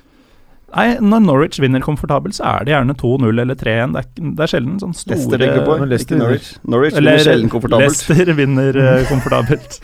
Nei, 0.69 0.99
når 1.01 1.23
Norwich 1.25 1.57
vinner 1.61 1.81
komfortabelt, 1.81 2.37
så 2.37 2.45
er 2.45 2.67
det 2.67 2.73
gjerne 2.75 2.93
2-0 2.97 3.41
eller 3.41 3.57
3-1. 3.57 3.95
Det, 3.95 4.03
det 4.37 4.45
er 4.45 4.51
sjelden 4.51 4.77
sånn 4.81 4.93
store 4.93 5.17
Leicester 5.17 5.41
tenker 5.41 5.65
på, 5.65 5.77
Leicester 5.89 6.19
Norwich. 6.21 6.51
Norwich 6.61 6.97
Eller 6.99 7.17
vinner 7.17 7.25
sjelden 7.25 7.53
komfortabelt. 7.53 8.03
Leicester 8.09 8.33
vinner 8.37 8.81
eh, 8.83 9.05
komfortabelt. 9.11 9.79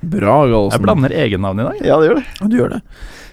Bra, 0.00 0.36
Galsen. 0.48 0.76
Jeg 0.78 0.84
blander 0.86 1.16
egennavn 1.24 1.60
i 1.60 1.66
dag. 1.66 1.80
Ja, 1.84 1.98
det 2.00 2.10
gjør 2.10 2.20
det. 2.20 2.26
Ja, 2.38 2.46
du 2.46 2.56
gjør 2.60 2.76
det. 2.76 2.82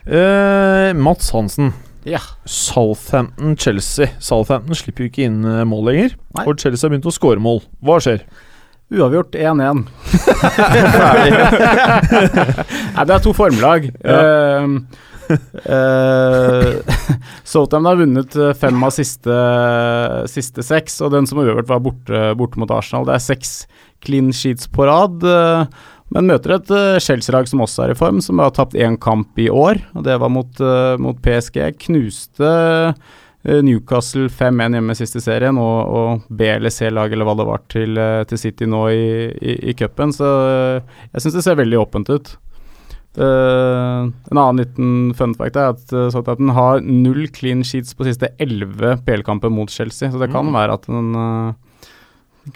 Uh, 0.08 0.90
Mats 1.04 1.30
Hansen. 1.36 1.72
Ja. 2.08 2.22
Southampton-Chelsea. 2.48 4.14
Southampton 4.24 4.78
slipper 4.80 5.04
jo 5.06 5.10
ikke 5.12 5.26
inn 5.28 5.42
eh, 5.44 5.66
mål 5.68 5.90
lenger. 5.92 6.14
Nei. 6.38 6.46
Og 6.48 6.56
Chelsea 6.62 6.86
har 6.88 6.94
begynt 6.94 7.10
å 7.10 7.16
score 7.16 7.42
mål. 7.44 7.60
Hva 7.84 7.98
skjer? 8.04 8.24
Uavgjort 8.88 9.34
1-1. 9.36 9.82
Nei, 12.96 13.04
det 13.04 13.14
er 13.18 13.24
to 13.26 13.34
formlag. 13.36 13.90
Ja. 14.00 14.64
Uh, 14.64 14.80
uh, 15.68 16.80
Southampton 17.44 17.84
har 17.90 18.00
vunnet 18.00 18.32
eh, 18.40 18.54
fem 18.56 18.80
av 18.88 18.92
siste, 18.96 19.36
siste 20.32 20.64
seks, 20.64 21.02
og 21.04 21.12
den 21.16 21.28
som 21.28 21.40
har 21.42 21.50
uavgjort, 21.52 21.72
var 21.72 21.82
borte, 21.84 22.18
borte 22.40 22.60
mot 22.62 22.72
Arsenal. 22.76 23.04
Det 23.08 23.16
er 23.18 23.24
seks 23.28 23.50
clean 24.06 24.32
sheets 24.36 24.68
på 24.72 24.86
rad. 24.88 25.24
eh, 25.24 25.66
men 26.16 26.28
møter 26.30 26.54
et 26.56 26.70
uh, 26.72 26.98
Chelsea-lag 27.04 27.48
som 27.52 27.60
også 27.66 27.84
er 27.84 27.92
i 27.92 27.98
form, 28.00 28.22
som 28.24 28.40
har 28.40 28.54
tapt 28.56 28.78
én 28.80 28.96
kamp 29.04 29.38
i 29.44 29.50
år. 29.52 29.82
og 29.94 30.04
Det 30.08 30.16
var 30.22 30.30
mot, 30.32 30.62
uh, 30.64 30.96
mot 31.04 31.18
PSG. 31.22 31.60
Knuste 31.84 32.52
uh, 32.96 33.60
Newcastle 33.64 34.28
5-1 34.32 34.74
hjemme 34.78 34.96
i 34.96 35.00
siste 35.00 35.22
serien, 35.24 35.60
og, 35.60 35.78
og 36.00 36.26
B 36.32 36.48
eller 36.56 36.72
C-lag 36.74 37.12
eller 37.12 37.28
hva 37.28 37.36
det 37.40 37.46
var 37.48 37.62
til, 37.72 37.96
eh, 38.02 38.24
til 38.28 38.40
City 38.42 38.66
nå 38.68 38.82
i, 38.92 39.06
i, 39.40 39.54
i 39.72 39.76
cupen. 39.80 40.12
Så 40.12 40.28
eh, 40.50 40.98
jeg 41.14 41.24
syns 41.24 41.38
det 41.38 41.44
ser 41.46 41.60
veldig 41.60 41.80
åpent 41.80 42.12
ut. 42.12 42.34
Eh, 43.18 44.02
en 44.32 44.38
annen 44.42 44.60
liten 44.62 45.14
fun 45.18 45.32
fact 45.40 45.56
er 45.58 45.72
at 45.76 45.94
uh, 45.96 46.10
Southampton 46.14 46.52
har 46.58 46.84
null 46.84 47.30
clean 47.34 47.64
sheets 47.66 47.96
på 47.98 48.06
siste 48.10 48.30
elleve 48.44 48.98
PL-kamper 49.08 49.50
mot 49.54 49.72
Chelsea, 49.72 50.12
så 50.12 50.20
det 50.22 50.28
kan 50.34 50.46
Mm. 50.52 50.54
være 50.60 50.76
at 50.76 50.86
den 50.92 51.10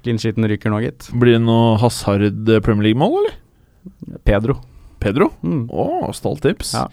clean 0.03 0.19
sheeten 0.21 0.45
ryker 0.47 0.71
nå, 0.71 0.81
gitt. 0.85 1.07
Blir 1.19 1.39
det 1.39 1.45
noe 1.47 1.77
Hazard 1.81 2.27
eh, 2.49 2.59
Premier 2.63 2.89
League-mål, 2.91 3.17
eller? 3.23 3.39
Pedro. 4.27 4.59
Pedro? 5.01 5.31
Mm. 5.43 5.67
oh, 5.71 6.11
stolt 6.13 6.41
tips. 6.45 6.73
Ja. 6.77 6.87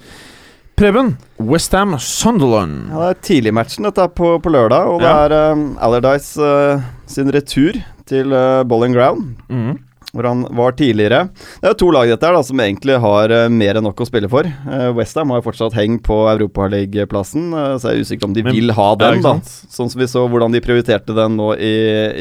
Preben, 0.79 1.17
Westham 1.43 1.97
Sunderland. 1.99 2.87
Ja, 2.93 3.09
det 3.09 3.17
er 3.17 3.23
tidligmatchen 3.27 3.85
dette 3.89 4.05
er 4.07 4.13
på, 4.15 4.37
på 4.41 4.53
lørdag, 4.55 4.87
og 4.93 5.01
det 5.03 5.09
Ja. 5.11 5.25
er 5.27 5.53
um, 5.53 5.65
Allardyce 5.83 6.39
uh, 6.39 6.85
sin 7.11 7.33
retur 7.35 7.81
til 8.07 8.33
uh, 8.33 8.63
Bowling 8.65 8.95
Ground, 8.95 9.35
Mm. 9.51 9.75
hvor 10.15 10.25
han 10.25 10.45
var 10.57 10.73
tidligere. 10.79 11.29
Det 11.61 11.67
er 11.67 11.75
jo 11.75 11.81
to 11.83 11.91
lag 11.91 12.07
dette 12.09 12.25
her 12.25 12.33
da, 12.39 12.45
som 12.47 12.63
egentlig 12.63 12.95
har 13.03 13.35
uh, 13.35 13.49
mer 13.51 13.75
enn 13.77 13.85
nok 13.91 13.99
å 14.01 14.07
spille 14.09 14.31
for. 14.31 14.47
Uh, 14.71 14.93
Westham 14.97 15.35
har 15.35 15.43
jo 15.43 15.49
fortsatt 15.51 15.75
heng 15.77 15.99
på 15.99 16.21
Europaligaplassen, 16.31 17.51
uh, 17.53 17.75
så 17.77 17.91
jeg 17.91 17.99
er 17.99 18.07
usikker 18.07 18.31
om 18.31 18.39
de 18.39 18.47
Men- 18.47 18.55
vil 18.55 18.71
ha 18.79 18.89
den, 19.03 19.21
da. 19.27 19.35
Sånn 19.43 19.91
som 19.91 19.99
vi 20.01 20.07
så 20.07 20.29
hvordan 20.31 20.55
de 20.55 20.63
prioriterte 20.65 21.13
den 21.19 21.37
nå 21.37 21.53
i, 21.59 21.75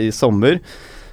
i 0.08 0.12
sommer. 0.12 0.60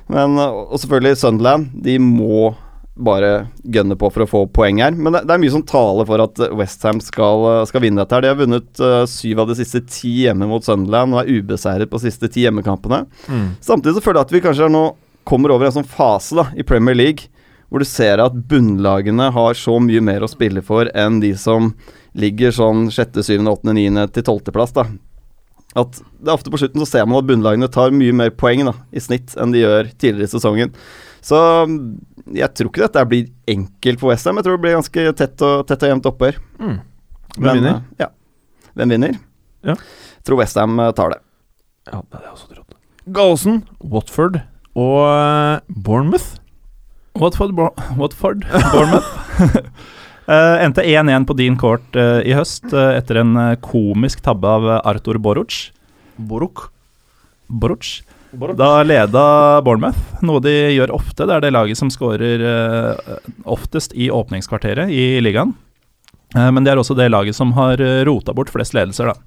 Men, 0.09 0.39
uh, 0.41 0.65
og 0.73 0.81
selvfølgelig 0.81 1.21
Sunderland. 1.21 1.71
De 1.85 1.99
må 2.01 2.55
bare 2.95 3.49
gønne 3.75 3.97
på 3.99 4.09
for 4.15 4.23
å 4.23 4.29
få 4.31 4.41
poeng 4.55 4.79
her. 4.83 4.95
Men 4.95 5.17
det, 5.17 5.25
det 5.27 5.35
er 5.35 5.43
mye 5.43 5.55
som 5.55 5.65
taler 5.67 6.07
for 6.07 6.23
at 6.23 6.43
Westham 6.55 7.01
skal, 7.03 7.47
uh, 7.49 7.63
skal 7.67 7.83
vinne 7.83 8.03
dette. 8.03 8.15
her 8.15 8.23
De 8.23 8.31
har 8.31 8.39
vunnet 8.39 8.83
uh, 8.83 9.03
syv 9.11 9.43
av 9.43 9.51
de 9.51 9.59
siste 9.59 9.83
ti 9.91 10.13
hjemme 10.25 10.49
mot 10.51 10.65
Sunderland 10.65 11.17
og 11.17 11.25
er 11.25 11.41
ubeseiret 11.41 11.91
på 11.91 11.99
de 11.99 12.09
siste 12.09 12.31
ti 12.31 12.47
hjemmekampene. 12.47 13.05
Mm. 13.27 13.49
Samtidig 13.65 13.99
så 13.99 14.05
føler 14.05 14.23
jeg 14.23 14.29
at 14.29 14.37
vi 14.37 14.45
kanskje 14.47 14.71
nå 14.71 14.85
kommer 15.27 15.55
over 15.55 15.67
en 15.67 15.79
sånn 15.79 15.89
fase 15.89 16.37
da 16.39 16.51
i 16.55 16.67
Premier 16.67 16.97
League 16.99 17.31
hvor 17.73 17.83
du 17.83 17.89
ser 17.89 18.21
at 18.23 18.37
bunnlagene 18.47 19.31
har 19.35 19.57
så 19.59 19.81
mye 19.83 20.03
mer 20.05 20.23
å 20.23 20.31
spille 20.31 20.63
for 20.63 20.87
enn 20.95 21.17
de 21.23 21.33
som 21.41 21.73
ligger 22.15 22.55
sånn 22.55 22.87
sjette, 22.95 23.25
syvende, 23.27 23.51
åttende, 23.57 23.75
niende 23.75 24.05
til 24.15 24.23
tolvteplass. 24.29 24.77
At 24.77 25.97
det 25.99 26.29
er 26.29 26.37
ofte 26.37 26.53
på 26.55 26.61
slutten 26.61 26.85
så 26.85 26.87
ser 26.87 27.09
man 27.09 27.19
at 27.19 27.27
bunnlagene 27.27 27.67
tar 27.75 27.91
mye 27.91 28.15
mer 28.15 28.31
poeng 28.39 28.63
da, 28.69 28.77
i 28.95 29.03
snitt 29.03 29.35
enn 29.41 29.51
de 29.51 29.65
gjør 29.65 29.91
tidligere 29.97 30.29
i 30.29 30.35
sesongen. 30.37 30.77
Så 31.25 31.39
mm, 31.69 31.79
jeg 32.37 32.51
tror 32.57 32.71
ikke 32.71 32.85
dette 32.85 33.05
blir 33.09 33.31
enkelt 33.55 34.03
for 34.03 34.13
Westham. 34.13 34.37
Jeg 34.41 34.47
tror 34.47 34.59
det 34.59 34.65
blir 34.67 34.77
ganske 34.77 35.07
tett 35.21 35.45
og, 35.47 35.65
tett 35.71 35.85
og 35.87 35.93
jevnt 35.95 36.09
oppgjør. 36.11 36.39
Mm. 36.61 36.77
Hvem 37.35 37.47
Men, 37.49 37.59
vinner? 37.61 37.79
eh, 37.79 38.05
Ja. 38.05 38.11
Hvem 38.75 38.93
vinner? 38.97 39.17
Ja. 39.65 39.75
Jeg 39.79 40.27
tror 40.29 40.41
Westham 40.43 40.77
tar 40.99 41.15
det. 41.15 41.21
Ja, 41.89 42.01
det 42.01 42.17
hadde 42.19 42.25
jeg 42.29 42.37
også 42.37 42.49
trodd. 42.53 42.79
Gallosen, 43.15 43.59
Watford 43.93 44.41
og 44.75 45.01
eh, 45.09 45.61
Bournemouth. 45.69 46.35
Watford, 47.21 47.53
Bo 47.55 47.69
Watford 48.01 48.43
Bournemouth. 48.73 49.69
Uh, 50.25 50.57
endte 50.65 50.81
1-1 50.89 51.27
på 51.29 51.35
din 51.37 51.57
court 51.61 51.95
uh, 52.01 52.23
i 52.25 52.33
høst 52.33 52.65
uh, 52.73 52.95
etter 52.97 53.19
en 53.21 53.35
eh, 53.37 53.51
komisk 53.61 54.23
tabbe 54.25 54.49
av 54.49 54.65
Arthur 54.81 54.89
Arthur 54.89 55.19
Boruc. 55.21 55.59
Boruch. 56.17 56.63
Boruc. 57.53 57.91
Da 58.35 58.83
leda 58.83 59.25
Bournemouth, 59.65 60.01
noe 60.27 60.43
de 60.43 60.53
gjør 60.75 60.93
ofte. 60.97 61.27
Det 61.27 61.37
er 61.37 61.45
det 61.45 61.53
laget 61.55 61.79
som 61.79 61.91
skårer 61.93 62.43
eh, 62.43 63.15
oftest 63.47 63.95
i 63.95 64.11
åpningskvarteret 64.11 64.91
i 64.91 65.21
ligaen. 65.23 65.55
Eh, 66.35 66.51
men 66.51 66.65
det 66.67 66.73
er 66.73 66.83
også 66.83 66.97
det 66.99 67.11
laget 67.13 67.37
som 67.39 67.55
har 67.59 67.81
eh, 67.83 68.03
rota 68.09 68.35
bort 68.35 68.53
flest 68.55 68.77
ledelser, 68.77 69.13
da. 69.13 69.21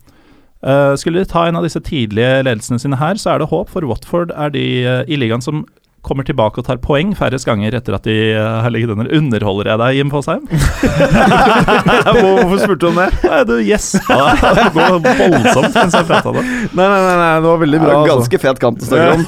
Skulle 0.97 1.21
de 1.21 1.29
ta 1.29 1.43
en 1.45 1.59
av 1.59 1.61
disse 1.61 1.77
tidlige 1.85 2.41
ledelsene 2.41 2.81
sine 2.81 2.97
her, 2.97 3.19
så 3.21 3.35
er 3.35 3.43
det 3.43 3.51
håp, 3.51 3.69
for 3.69 3.85
Watford 3.85 4.31
er 4.33 4.49
de 4.49 4.63
i 5.05 5.19
ligaen 5.21 5.43
som 5.45 5.59
kommer 6.07 6.25
tilbake 6.27 6.61
og 6.61 6.67
tar 6.67 6.79
poeng 6.83 7.11
færrest 7.17 7.47
ganger 7.47 7.75
etter 7.77 7.97
at 7.97 8.07
de 8.07 8.15
uh, 8.37 8.61
har 8.63 8.71
ligget 8.73 8.93
under. 8.95 9.09
Underholder 9.17 9.71
jeg 9.71 9.81
deg, 9.83 9.97
Jim 9.99 10.13
Fosheim? 10.13 10.45
Hvorfor 12.17 12.57
spurte 12.63 12.79
du 12.81 12.87
om 12.89 13.01
det? 13.01 13.09
Nei, 13.27 13.41
du 13.49 13.55
gjespa 13.67 14.17
det 14.57 14.67
går 14.75 14.97
voldsomt 15.03 15.75
mens 15.75 15.97
jeg 15.97 16.07
prata 16.09 16.33
det. 16.37 16.45
Nei, 16.77 16.87
nei, 16.87 17.01
nei, 17.05 17.31
det 17.43 17.51
var 17.51 17.61
veldig 17.65 17.81
bra. 17.83 17.97
altså. 17.97 18.13
ganske 18.13 18.41
fet 18.45 18.63
kant 18.63 18.83
å 18.83 18.89
snakke 18.91 19.09
om. 19.17 19.21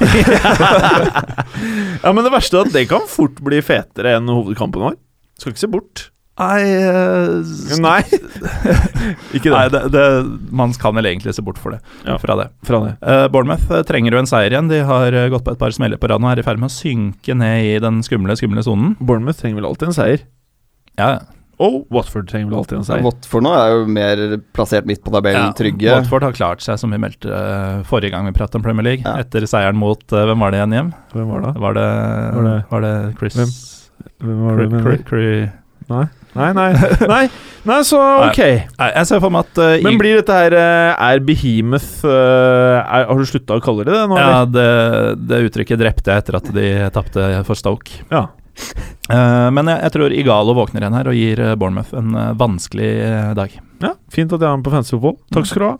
Ja, 2.00 2.14
Men 2.16 2.24
det 2.24 2.32
verste 2.32 2.56
er 2.56 2.68
at 2.68 2.72
det 2.72 2.86
kan 2.88 3.04
fort 3.10 3.42
bli 3.44 3.60
fetere 3.64 4.16
enn 4.16 4.30
hovedkampen 4.32 4.80
vår. 4.86 4.96
Skal 5.40 5.52
ikke 5.52 5.62
se 5.62 5.68
bort. 5.72 6.09
Nei, 6.40 6.60
eh, 6.64 7.80
Nei. 7.84 8.00
ikke 9.36 9.50
Nei 9.52 9.64
det. 9.68 9.82
det, 9.92 9.92
det, 9.92 10.04
man 10.56 10.72
kan 10.80 10.94
vel 10.96 11.08
egentlig 11.10 11.34
se 11.36 11.44
bort 11.44 11.58
for 11.60 11.74
det, 11.76 11.80
Ja. 12.08 12.16
fra 12.22 12.36
det. 12.40 12.46
Fra 12.66 12.80
det. 12.86 12.94
Uh, 13.04 13.26
Bournemouth 13.32 13.66
eh, 13.76 13.82
trenger 13.88 14.16
jo 14.16 14.22
en 14.22 14.30
seier 14.30 14.54
igjen. 14.54 14.70
De 14.72 14.80
har 14.88 15.12
gått 15.32 15.44
på 15.46 15.52
et 15.54 15.60
par 15.60 15.74
smeller 15.76 16.00
på 16.00 16.08
rad 16.08 16.22
og 16.24 16.30
er 16.32 16.40
i 16.40 16.46
ferd 16.46 16.62
med 16.62 16.70
å 16.72 16.74
synke 16.74 17.36
ned 17.36 17.66
i 17.74 17.76
den 17.84 18.00
skumle, 18.06 18.36
skumle 18.40 18.64
sonen. 18.64 18.94
Bournemouth 19.00 19.42
trenger 19.42 19.60
vel 19.60 19.68
alltid 19.70 19.90
en 19.92 19.96
seier. 20.00 20.24
Ja, 21.00 21.10
Og 21.60 21.82
Watford 21.92 22.24
trenger 22.30 22.48
vel 22.48 22.58
alltid 22.62 22.78
en 22.78 22.86
seier. 22.88 23.02
Watford 23.04 23.44
nå 23.44 23.50
er 23.52 23.74
jo 23.74 23.82
mer 23.92 24.22
plassert 24.56 24.86
midt 24.88 25.02
på 25.04 25.12
tabellen, 25.12 25.52
trygge. 25.58 25.90
Watford 25.92 26.24
har 26.24 26.32
klart 26.38 26.64
seg, 26.64 26.78
som 26.80 26.88
vi 26.94 26.96
meldte 27.02 27.28
uh, 27.28 27.82
forrige 27.88 28.14
gang 28.14 28.24
vi 28.30 28.32
pratet 28.36 28.56
om 28.56 28.64
Premier 28.64 28.86
League. 28.86 29.04
Ja. 29.04 29.18
Etter 29.20 29.44
seieren 29.50 29.76
mot 29.76 30.00
uh, 30.16 30.22
Hvem 30.30 30.40
var 30.40 30.54
det 30.56 30.62
igjen, 30.62 30.72
hjem? 30.78 30.88
Hvem 31.12 31.28
var 31.34 31.44
det? 31.44 31.52
Var 31.66 31.76
det, 31.76 31.84
Var 32.38 32.48
det- 32.48 32.62
var 32.72 32.86
det 32.86 32.94
Chris 33.20 33.36
Hvem? 33.36 33.52
Hvem 34.24 34.40
var 34.46 34.56
det 34.62 34.66
du 34.72 34.78
Cri- 34.80 34.96
Cri- 34.96 35.04
Cri- 35.10 35.52
Nei. 35.92 36.06
Nei, 36.38 36.50
nei. 36.54 36.70
nei. 37.10 37.22
Nei, 37.68 37.78
så 37.84 37.98
ok. 38.24 38.38
Nei, 38.78 38.88
jeg 38.94 39.08
ser 39.10 39.20
for 39.20 39.34
meg 39.34 39.48
at 39.50 39.58
uh, 39.60 39.74
Men 39.84 39.98
blir 40.00 40.20
dette 40.20 40.32
her 40.32 40.54
uh, 40.56 40.94
Er 41.10 41.20
Behemoth 41.20 42.06
uh, 42.08 42.80
er, 42.80 43.04
Har 43.10 43.18
du 43.20 43.26
slutta 43.28 43.58
å 43.58 43.64
kalle 43.64 43.84
det 43.84 43.92
det 43.98 44.04
nå? 44.08 44.16
Ja, 44.16 44.44
det, 44.48 44.68
det 45.28 45.42
uttrykket 45.50 45.82
drepte 45.82 46.14
jeg 46.14 46.24
etter 46.24 46.38
at 46.40 46.48
de 46.56 46.68
tapte 46.94 47.26
for 47.48 47.58
Stoke. 47.58 48.04
ja. 48.12 48.28
Eh, 49.10 49.46
men 49.56 49.68
jeg, 49.70 49.78
jeg 49.86 49.92
tror 49.94 50.12
Igalo 50.12 50.52
våkner 50.54 50.84
igjen 50.84 50.96
her 50.98 51.08
og 51.08 51.16
gir 51.16 51.40
Bournemouth 51.58 51.94
en 51.96 52.10
vanskelig 52.36 52.90
dag. 53.38 53.54
Ja, 53.80 53.94
Fint 54.12 54.34
at 54.36 54.42
jeg 54.42 54.44
har 54.44 54.58
den 54.58 54.64
på 54.66 54.72
fantasyfotball. 54.74 55.16
Takk 55.32 55.48
skal 55.48 55.62
du 55.62 55.66
ha. 55.70 55.72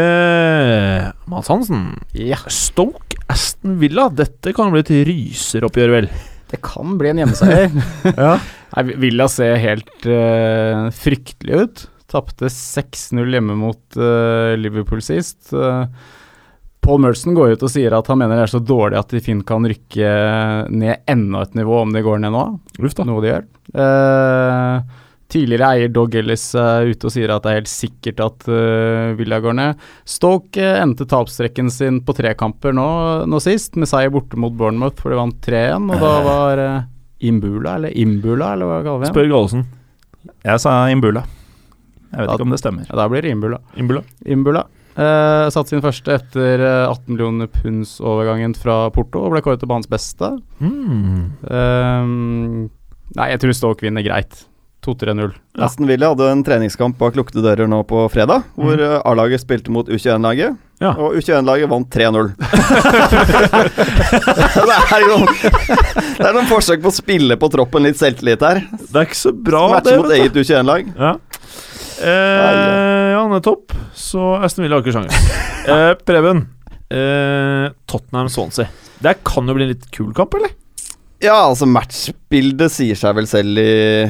Eh, 0.00 1.06
Mads 1.30 1.52
Hansen. 1.52 1.84
Stoke 2.50 3.20
Aston 3.30 3.78
Villa. 3.78 4.08
Dette 4.10 4.52
kan 4.56 4.72
bli 4.74 4.82
et 4.82 4.92
ryseroppgjør, 5.08 5.94
vel? 5.94 6.10
Det 6.50 6.58
kan 6.64 6.96
bli 7.00 7.12
en 7.12 7.22
hjemmeseier. 7.22 7.70
Ja. 8.18 8.38
Nei, 8.74 8.84
Villa 9.00 9.28
ser 9.32 9.56
helt 9.62 10.08
uh, 10.08 10.88
fryktelig 10.94 11.62
ut. 11.62 11.84
Tapte 12.08 12.50
6-0 12.52 13.36
hjemme 13.36 13.56
mot 13.58 14.00
uh, 14.00 14.54
Liverpool 14.60 15.02
sist. 15.04 15.50
Uh, 15.52 15.86
Paul 16.84 17.02
Merson 17.04 17.34
går 17.36 17.56
ut 17.56 17.64
og 17.66 17.72
sier 17.72 17.92
at 17.96 18.06
han 18.08 18.20
mener 18.20 18.38
det 18.38 18.46
er 18.46 18.54
så 18.54 18.62
dårlig 18.64 18.96
at 19.00 19.10
de 19.12 19.20
fint 19.24 19.44
kan 19.48 19.66
rykke 19.66 20.12
ned 20.72 21.10
enda 21.10 21.42
et 21.44 21.58
nivå 21.58 21.82
om 21.82 21.92
de 21.92 22.04
går 22.04 22.22
ned 22.22 22.32
nå. 22.32 22.46
Uff 22.80 22.96
da. 22.96 23.04
Noe 23.08 23.24
de 23.24 23.32
gjør. 23.34 23.44
Uh, 23.76 25.04
tidligere 25.28 25.68
eier 25.74 25.90
Dog 25.92 26.14
Ellis 26.16 26.46
er 26.56 26.88
ute 26.88 27.08
og 27.08 27.12
sier 27.12 27.32
at 27.34 27.44
det 27.44 27.52
er 27.52 27.58
helt 27.60 27.70
sikkert 27.70 28.22
at 28.24 28.46
uh, 28.48 29.16
Villa 29.18 29.40
går 29.44 29.58
ned. 29.58 29.88
Stoke 30.08 30.70
endte 30.78 31.06
tapstrekken 31.08 31.68
sin 31.72 32.00
på 32.04 32.16
tre 32.16 32.32
kamper 32.38 32.76
nå, 32.76 32.88
nå 33.28 33.42
sist, 33.44 33.76
med 33.76 33.90
seier 33.90 34.12
borte 34.14 34.40
mot 34.40 34.54
Bournemouth, 34.56 34.96
for 35.02 35.12
de 35.12 35.20
vant 35.20 35.42
3-1. 35.44 35.90
Og 35.92 36.06
da 36.06 36.14
var 36.30 36.62
eh, 36.64 36.86
Imbula, 37.18 37.76
eller 37.78 37.94
Imbula, 37.98 38.52
eller 38.54 38.70
hva 38.70 38.80
kaller 38.84 39.02
vi 39.02 39.08
det? 39.08 39.12
Spør 39.14 39.30
Gallosen. 39.32 39.66
Jeg 40.46 40.62
sa 40.62 40.74
Imbula. 40.92 41.24
Jeg 42.08 42.22
vet 42.22 42.30
da, 42.30 42.34
ikke 42.38 42.46
om 42.46 42.52
det 42.54 42.60
stemmer. 42.62 42.88
Ja, 42.88 42.98
da 43.00 43.06
blir 43.10 43.24
det 43.24 43.32
Imbula. 43.34 43.60
Imbula. 43.76 44.02
Imbula. 44.24 44.64
Eh, 44.98 45.46
satt 45.54 45.70
sin 45.70 45.82
første 45.82 46.16
etter 46.16 46.62
eh, 46.64 46.84
18 46.90 47.12
millioner 47.12 47.50
punds-overgangen 47.52 48.56
fra 48.58 48.88
Porto 48.94 49.22
og 49.22 49.34
ble 49.34 49.42
kåret 49.46 49.62
til 49.62 49.70
banens 49.70 49.90
beste. 49.90 50.32
Mm. 50.58 51.26
Eh, 51.46 52.14
nei, 53.18 53.28
jeg 53.34 53.42
tror 53.42 53.58
Stoke 53.58 53.86
vinner 53.86 54.06
greit. 54.06 54.46
2-3-0. 54.86 55.34
Ja. 55.58 55.66
Aston 55.66 55.88
Villa 55.90 56.12
hadde 56.12 56.30
en 56.32 56.44
treningskamp 56.46 56.98
bak 57.00 57.18
lukkede 57.18 57.42
dører 57.44 57.70
nå 57.70 57.82
på 57.90 58.04
fredag, 58.14 58.46
hvor 58.56 58.78
mm. 58.78 59.00
A-laget 59.10 59.42
spilte 59.42 59.74
mot 59.74 59.90
U21-laget. 59.90 60.58
Ja. 60.78 60.92
Og 60.94 61.16
U21-laget 61.18 61.70
vant 61.70 61.88
3-0. 61.90 62.28
det 64.68 64.76
er 64.78 65.02
jo 65.02 65.16
Det 65.26 66.28
er 66.28 66.36
noen 66.36 66.46
forsøk 66.46 66.84
på 66.84 66.92
å 66.92 66.94
spille 66.94 67.34
på 67.40 67.50
troppen 67.50 67.82
litt 67.88 67.98
selvtillit 67.98 68.44
her. 68.46 68.62
Det 68.78 68.94
er 69.00 69.08
ikke 69.08 69.18
så 69.18 69.32
bra, 69.34 69.64
Matche 69.74 69.96
mot 69.98 70.14
eget 70.14 70.38
U21-lag. 70.38 70.92
Ja. 70.94 71.16
Eh, 71.98 73.08
ja, 73.16 73.24
nettopp. 73.32 73.74
Så 73.98 74.36
Aston 74.38 74.64
Villa 74.64 74.78
har 74.78 74.86
ikke 74.86 74.94
sjanse. 74.94 75.18
Eh, 75.68 75.92
Preben. 76.06 76.46
Eh, 76.94 77.66
Tottenham-Swansea. 77.90 78.70
Det 79.02 79.18
kan 79.26 79.50
jo 79.50 79.54
bli 79.58 79.66
en 79.66 79.74
litt 79.74 79.90
kul 79.94 80.14
kamp, 80.16 80.38
eller? 80.38 80.54
Ja, 81.22 81.40
altså 81.48 81.66
matchbildet 81.66 82.70
sier 82.70 82.98
seg 82.98 83.16
vel 83.18 83.26
selv 83.26 83.58
i 83.58 84.06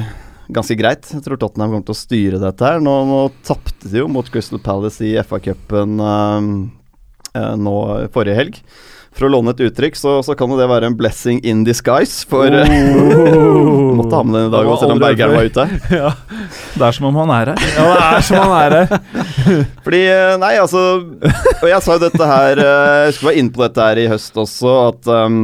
ganske 0.53 0.77
greit. 0.79 1.09
Jeg 1.13 1.23
tror 1.25 1.39
Tottenham 1.39 1.73
kommer 1.73 1.87
til 1.87 1.95
å 1.95 2.01
styre 2.01 2.41
dette 2.41 2.65
her. 2.65 2.83
Nå, 2.83 2.93
nå 3.09 3.23
tapte 3.47 3.89
de 3.89 4.03
jo 4.03 4.09
mot 4.11 4.29
Crystal 4.33 4.61
Palace 4.63 5.05
i 5.05 5.15
FA-cupen 5.23 5.99
eh, 6.03 7.51
nå 7.59 7.75
forrige 8.13 8.39
helg. 8.39 8.63
For 9.19 9.25
å 9.25 9.31
låne 9.33 9.51
et 9.55 9.61
uttrykk, 9.65 9.97
så, 9.97 10.11
så 10.23 10.35
kan 10.37 10.51
jo 10.53 10.57
det 10.59 10.67
være 10.69 10.87
en 10.87 10.95
blessing 10.97 11.41
in 11.47 11.63
disguise 11.67 12.27
for 12.29 12.45
oh. 12.45 13.95
Måtte 13.99 14.19
ha 14.19 14.21
med 14.23 14.37
den 14.37 14.45
i 14.47 14.53
dag 14.53 14.69
var 14.69 14.77
selv 14.79 14.93
om 14.93 15.01
Bergeren 15.01 15.33
var 15.35 15.49
ute. 15.49 15.65
ja. 15.99 16.11
Det 16.75 16.85
er 16.87 16.95
som 16.95 17.09
om 17.09 17.17
han 17.23 17.33
er 17.33 17.51
her. 17.51 17.65
ja, 17.73 17.87
det 17.89 18.05
er 18.05 18.27
som 18.27 18.39
han 18.43 18.53
er 18.59 18.77
her. 18.77 18.93
Fordi, 19.87 20.03
eh, 20.13 20.35
nei, 20.39 20.53
altså 20.61 20.85
Og 21.01 21.67
jeg 21.71 21.81
sa 21.83 21.97
jo 21.97 22.03
dette 22.05 22.29
her 22.29 22.61
eh, 22.63 22.93
Jeg 23.07 23.17
skulle 23.17 23.31
være 23.31 23.41
inne 23.41 23.55
på 23.55 23.65
dette 23.65 23.89
her 23.89 24.01
i 24.03 24.07
høst 24.13 24.39
også, 24.45 24.75
at 24.93 25.11
um, 25.25 25.41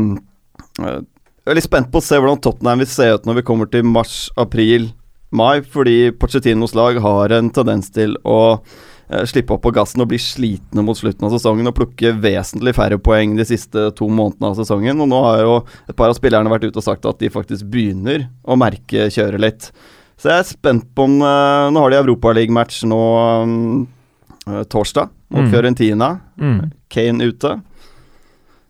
eh, 0.80 1.02
Jeg 1.46 1.54
er 1.54 1.60
litt 1.60 1.68
spent 1.68 1.92
på 1.94 2.02
å 2.02 2.04
se 2.06 2.18
hvordan 2.18 2.40
Tottenham 2.42 2.80
vil 2.82 2.90
se 2.90 3.06
ut 3.14 3.28
når 3.30 3.36
vi 3.38 3.46
kommer 3.46 3.70
til 3.70 3.86
mars, 3.86 4.32
april, 4.42 4.88
mai, 5.36 5.60
fordi 5.62 6.10
Pochettinos 6.18 6.74
lag 6.74 6.98
har 7.04 7.36
en 7.38 7.52
tendens 7.54 7.92
til 7.94 8.16
å 8.26 8.38
eh, 8.56 9.22
slippe 9.30 9.54
opp 9.54 9.62
på 9.68 9.74
gassen 9.76 10.02
og 10.02 10.10
bli 10.10 10.18
slitne 10.22 10.82
mot 10.86 10.98
slutten 10.98 11.28
av 11.28 11.36
sesongen 11.36 11.70
og 11.70 11.76
plukke 11.78 12.16
vesentlig 12.24 12.74
færre 12.74 12.98
poeng 12.98 13.36
de 13.38 13.46
siste 13.46 13.92
to 14.00 14.08
månedene 14.10 14.50
av 14.50 14.58
sesongen. 14.58 15.04
Og 15.06 15.12
nå 15.12 15.22
har 15.28 15.44
jo 15.44 15.54
et 15.86 15.94
par 15.94 16.10
av 16.10 16.18
spillerne 16.18 16.50
vært 16.50 16.66
ute 16.66 16.82
og 16.82 16.88
sagt 16.88 17.06
at 17.06 17.22
de 17.22 17.30
faktisk 17.34 17.70
begynner 17.70 18.26
å 18.42 18.58
merke 18.58 19.06
kjøret 19.14 19.46
litt. 19.46 19.70
Så 20.18 20.32
jeg 20.32 20.42
er 20.42 20.50
spent 20.50 20.90
på 20.98 21.06
om 21.06 21.20
eh, 21.22 21.70
Nå 21.76 21.86
har 21.86 21.94
de 21.94 22.02
Europaliga-match 22.02 22.86
nå 22.90 23.02
um, 23.46 23.86
torsdag 24.72 25.14
mot 25.30 25.46
Mm. 25.46 25.50
Fiorentina. 25.52 26.08
Mm. 26.40 26.60
Kane 26.90 27.26
ute. 27.30 27.50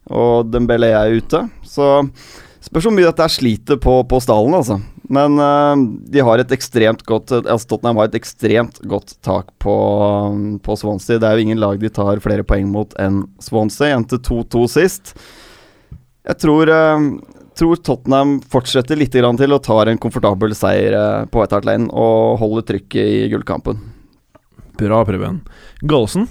Og 0.10 0.48
Dembélé 0.50 0.92
er 0.96 1.16
ute. 1.20 1.42
Så 1.68 1.88
spørs 2.66 2.88
hvor 2.88 2.96
mye 2.96 3.08
dette 3.08 3.30
sliter 3.32 3.80
på, 3.82 4.00
på 4.10 4.20
stallen, 4.24 4.58
altså. 4.58 4.80
Men 5.12 5.38
uh, 5.38 5.76
de 6.10 6.24
har 6.26 6.42
et 6.42 6.54
ekstremt 6.56 7.04
godt 7.06 7.34
altså 7.38 7.70
Tottenham 7.70 8.00
har 8.02 8.10
et 8.10 8.18
ekstremt 8.18 8.80
godt 8.90 9.16
tak 9.26 9.52
på, 9.62 9.76
på 10.66 10.78
Swansea. 10.80 11.20
Det 11.22 11.30
er 11.30 11.38
jo 11.38 11.46
ingen 11.46 11.62
lag 11.62 11.80
de 11.82 11.92
tar 11.94 12.22
flere 12.24 12.46
poeng 12.48 12.72
mot 12.74 12.96
enn 13.02 13.24
Swansea. 13.44 13.94
Endte 13.94 14.20
2-2 14.26 14.66
sist. 14.78 15.14
Jeg 16.26 16.42
tror, 16.42 16.72
uh, 16.74 17.42
tror 17.58 17.82
Tottenham 17.86 18.40
fortsetter 18.52 18.98
litt 18.98 19.14
til 19.14 19.26
og 19.56 19.64
tar 19.66 19.92
en 19.92 20.02
komfortabel 20.02 20.56
seier 20.58 20.96
eh, 20.98 21.28
på 21.30 21.40
White 21.40 21.56
Hart 21.56 21.68
Lane 21.70 21.92
og 21.94 22.40
holder 22.42 22.66
trykket 22.74 23.06
i 23.06 23.28
gullkampen. 23.32 23.80
Bra, 24.76 25.06
Preben. 25.08 25.40
Gallosen, 25.86 26.28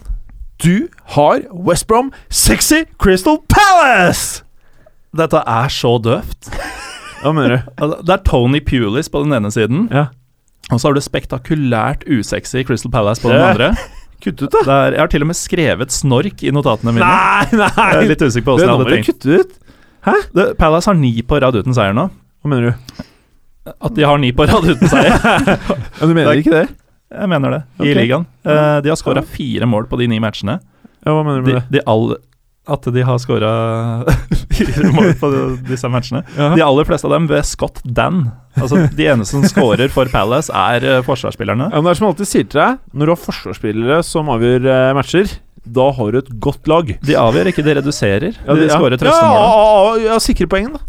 du 0.61 0.88
har 1.16 1.47
West 1.51 1.87
Brom 1.88 2.12
sexy 2.29 2.85
Crystal 3.01 3.38
Palace! 3.49 4.43
Dette 5.14 5.40
er 5.46 5.68
så 5.72 5.94
døvt. 6.03 6.50
Hva 7.22 7.33
mener 7.37 7.57
du? 7.57 7.59
Altså, 7.81 7.98
Det 8.05 8.14
er 8.16 8.22
Tony 8.27 8.61
Pulis 8.66 9.09
på 9.12 9.22
den 9.24 9.33
ene 9.37 9.50
siden, 9.55 9.87
Ja. 9.94 10.07
og 10.72 10.81
så 10.81 10.88
har 10.90 10.94
du 10.96 11.00
spektakulært 11.05 12.05
usexy 12.11 12.64
Crystal 12.66 12.90
Palace 12.92 13.22
på 13.22 13.31
den 13.33 13.42
andre. 13.42 13.72
Kutt 14.24 14.40
ut, 14.40 14.50
da. 14.55 14.61
Det 14.64 14.74
er, 14.74 14.92
jeg 14.96 15.00
har 15.03 15.11
til 15.12 15.24
og 15.24 15.29
med 15.29 15.37
skrevet 15.37 15.92
snork 15.92 16.42
i 16.46 16.53
notatene 16.55 16.94
mine. 16.96 17.05
Nei, 17.05 17.59
nei! 17.61 17.70
Jeg 17.92 18.05
er 18.05 18.09
litt 18.14 18.22
usikker 18.24 18.46
på 18.46 18.55
åssen 18.57 18.70
jeg 18.70 18.77
hadde 18.79 18.94
tenkt. 18.94 19.11
kutte 19.11 19.40
ut. 19.42 19.59
Det, 20.37 20.44
Palace 20.61 20.88
har 20.88 20.96
ni 20.96 21.11
på 21.24 21.40
rad 21.44 21.57
uten 21.59 21.77
seier 21.77 21.92
nå. 21.96 22.07
Hva 22.44 22.50
mener 22.53 22.70
du? 22.72 23.03
At 23.74 23.94
de 23.96 24.05
har 24.05 24.18
ni 24.20 24.31
på 24.37 24.46
rad 24.48 24.64
uten 24.70 24.88
seier. 24.92 25.16
Men 25.24 26.09
du 26.09 26.14
mener 26.16 26.31
Det 26.33 26.42
ikke 26.44 26.57
det? 26.57 26.64
Jeg 27.14 27.31
mener 27.31 27.53
det, 27.55 27.61
i 27.81 27.90
Ok. 27.90 27.96
ligaen. 28.00 28.24
Uh, 28.48 28.79
de 28.85 28.90
har 28.92 28.96
skåra 29.00 29.22
fire 29.24 29.68
mål 29.70 29.87
på 29.92 30.00
de 30.00 30.09
ni 30.11 30.18
matchene. 30.24 30.57
Ja, 31.05 31.12
hva 31.14 31.20
mener 31.24 31.44
du 31.44 31.50
De, 31.50 31.55
med 31.59 31.68
det? 31.68 31.79
de 31.79 31.85
all, 31.92 32.14
at 32.66 32.87
de 32.94 33.03
har 33.05 33.18
skåra 33.20 33.50
fire 34.55 34.90
mål 34.94 35.11
på 35.20 35.29
disse 35.68 35.88
matchene. 35.92 36.22
Ja. 36.38 36.53
De 36.57 36.62
aller 36.64 36.87
fleste 36.88 37.09
av 37.09 37.12
dem 37.16 37.27
ved 37.29 37.44
Scott 37.44 37.81
Dan. 37.85 38.31
Altså 38.57 38.85
De 38.94 39.09
eneste 39.11 39.35
som 39.37 39.44
skårer 39.50 39.90
for 39.92 40.09
Palace, 40.12 40.48
er 40.55 40.87
eh, 40.88 41.03
forsvarsspillerne. 41.05 41.66
Ja, 41.72 41.80
men 41.82 41.88
det 41.91 41.97
er 41.97 42.01
som 42.01 42.09
alltid 42.09 42.30
sier 42.30 42.47
til 42.49 42.61
deg, 42.62 42.78
når 42.95 43.11
du 43.11 43.14
har 43.16 43.20
forsvarsspillere 43.24 43.99
som 44.07 44.30
avgjør 44.32 44.68
eh, 44.70 44.93
matcher, 44.97 45.34
da 45.64 45.91
har 45.97 46.12
du 46.12 46.18
et 46.20 46.32
godt 46.45 46.68
lag. 46.70 46.95
De 47.05 47.14
avgjør 47.16 47.49
ikke, 47.53 47.64
de 47.66 47.76
reduserer. 47.80 48.36
Ja, 48.47 48.57
De 48.57 48.66
ja. 48.68 48.74
skårer 48.76 48.97
Ja, 48.97 49.03
trøstemål. 49.05 49.38
ja, 49.38 49.53
ja, 50.05 50.11
ja, 50.12 50.18
sikre 50.24 50.49
poeng, 50.53 50.72
da. 50.76 50.82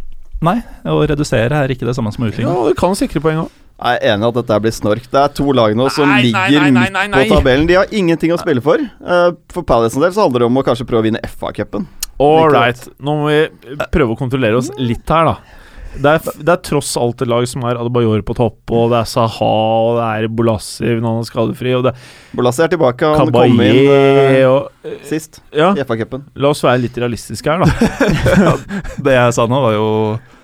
Nei, 0.45 0.57
å 0.91 0.97
redusere 1.07 1.59
er 1.63 1.71
ikke 1.71 1.87
det 1.87 1.95
samme 1.97 2.11
som 2.13 2.25
Ja, 2.27 2.31
utligne. 2.33 2.55
du 2.71 2.75
kan 2.79 2.95
sikre 2.99 3.21
poeng 3.23 3.45
òg. 3.45 3.53
Jeg 3.75 3.99
er 3.99 4.13
enig 4.13 4.23
i 4.23 4.27
at 4.29 4.37
dette 4.39 4.57
blir 4.63 4.71
snork. 4.71 5.07
Det 5.11 5.19
er 5.19 5.33
to 5.35 5.51
lag 5.51 5.73
nå 5.75 5.89
som 5.91 6.07
Nei, 6.07 6.21
ligger 6.29 6.61
nei, 6.61 6.69
nei, 6.71 6.85
midt 6.85 6.93
nei, 6.95 7.07
nei. 7.11 7.23
på 7.27 7.35
tabellen. 7.35 7.65
De 7.67 7.75
har 7.75 7.91
ingenting 7.91 8.31
å 8.31 8.39
spille 8.39 8.63
for. 8.63 8.79
Eh, 8.79 9.27
for 9.51 9.67
Palace 9.67 9.97
en 9.99 10.05
del 10.05 10.13
så 10.15 10.23
handler 10.23 10.45
det 10.45 10.47
om 10.47 10.61
å 10.61 10.63
kanskje 10.63 10.87
prøve 10.87 11.03
å 11.03 11.07
vinne 11.09 11.19
FA-cupen. 11.27 11.83
All 12.23 12.47
right. 12.53 12.79
Nå 13.03 13.17
må 13.19 13.27
vi 13.27 13.75
prøve 13.91 14.15
å 14.15 14.19
kontrollere 14.19 14.55
oss 14.61 14.71
litt 14.79 15.03
her, 15.11 15.27
da. 15.33 15.61
Det 15.95 16.11
er, 16.11 16.25
det 16.43 16.51
er 16.51 16.59
tross 16.59 16.89
alt 16.99 17.21
et 17.23 17.29
lag 17.31 17.45
som 17.47 17.63
er 17.67 17.77
Adebayor 17.79 18.19
på 18.27 18.33
topp, 18.35 18.57
og 18.75 18.89
det 18.91 18.97
er 18.99 19.07
Saha, 19.07 19.47
og 19.87 19.99
det 19.99 20.07
er 20.07 20.25
Bolassi 20.39 20.89
når 20.89 21.05
han 21.07 21.19
er 21.21 21.27
skadefri, 21.29 21.71
og 21.77 21.85
det 21.85 21.93
er 21.93 22.09
Bolassi 22.35 22.63
er 22.65 22.71
tilbake. 22.73 23.11
Han 23.15 23.31
kom 23.31 23.47
inn 23.47 23.59
Kabaye 23.59 24.41
eh, 24.41 24.47
og 24.49 24.97
sist 25.07 25.39
Ja, 25.55 25.69
i 25.75 25.83
FA-cupen. 25.87 26.25
la 26.35 26.51
oss 26.51 26.63
være 26.67 26.81
litt 26.83 26.99
realistiske 26.99 27.47
her, 27.47 27.63
da. 27.63 27.69
Det 29.07 29.15
jeg 29.15 29.35
sa 29.39 29.47
nå, 29.47 29.61
var 29.67 29.75
jo 29.77 29.87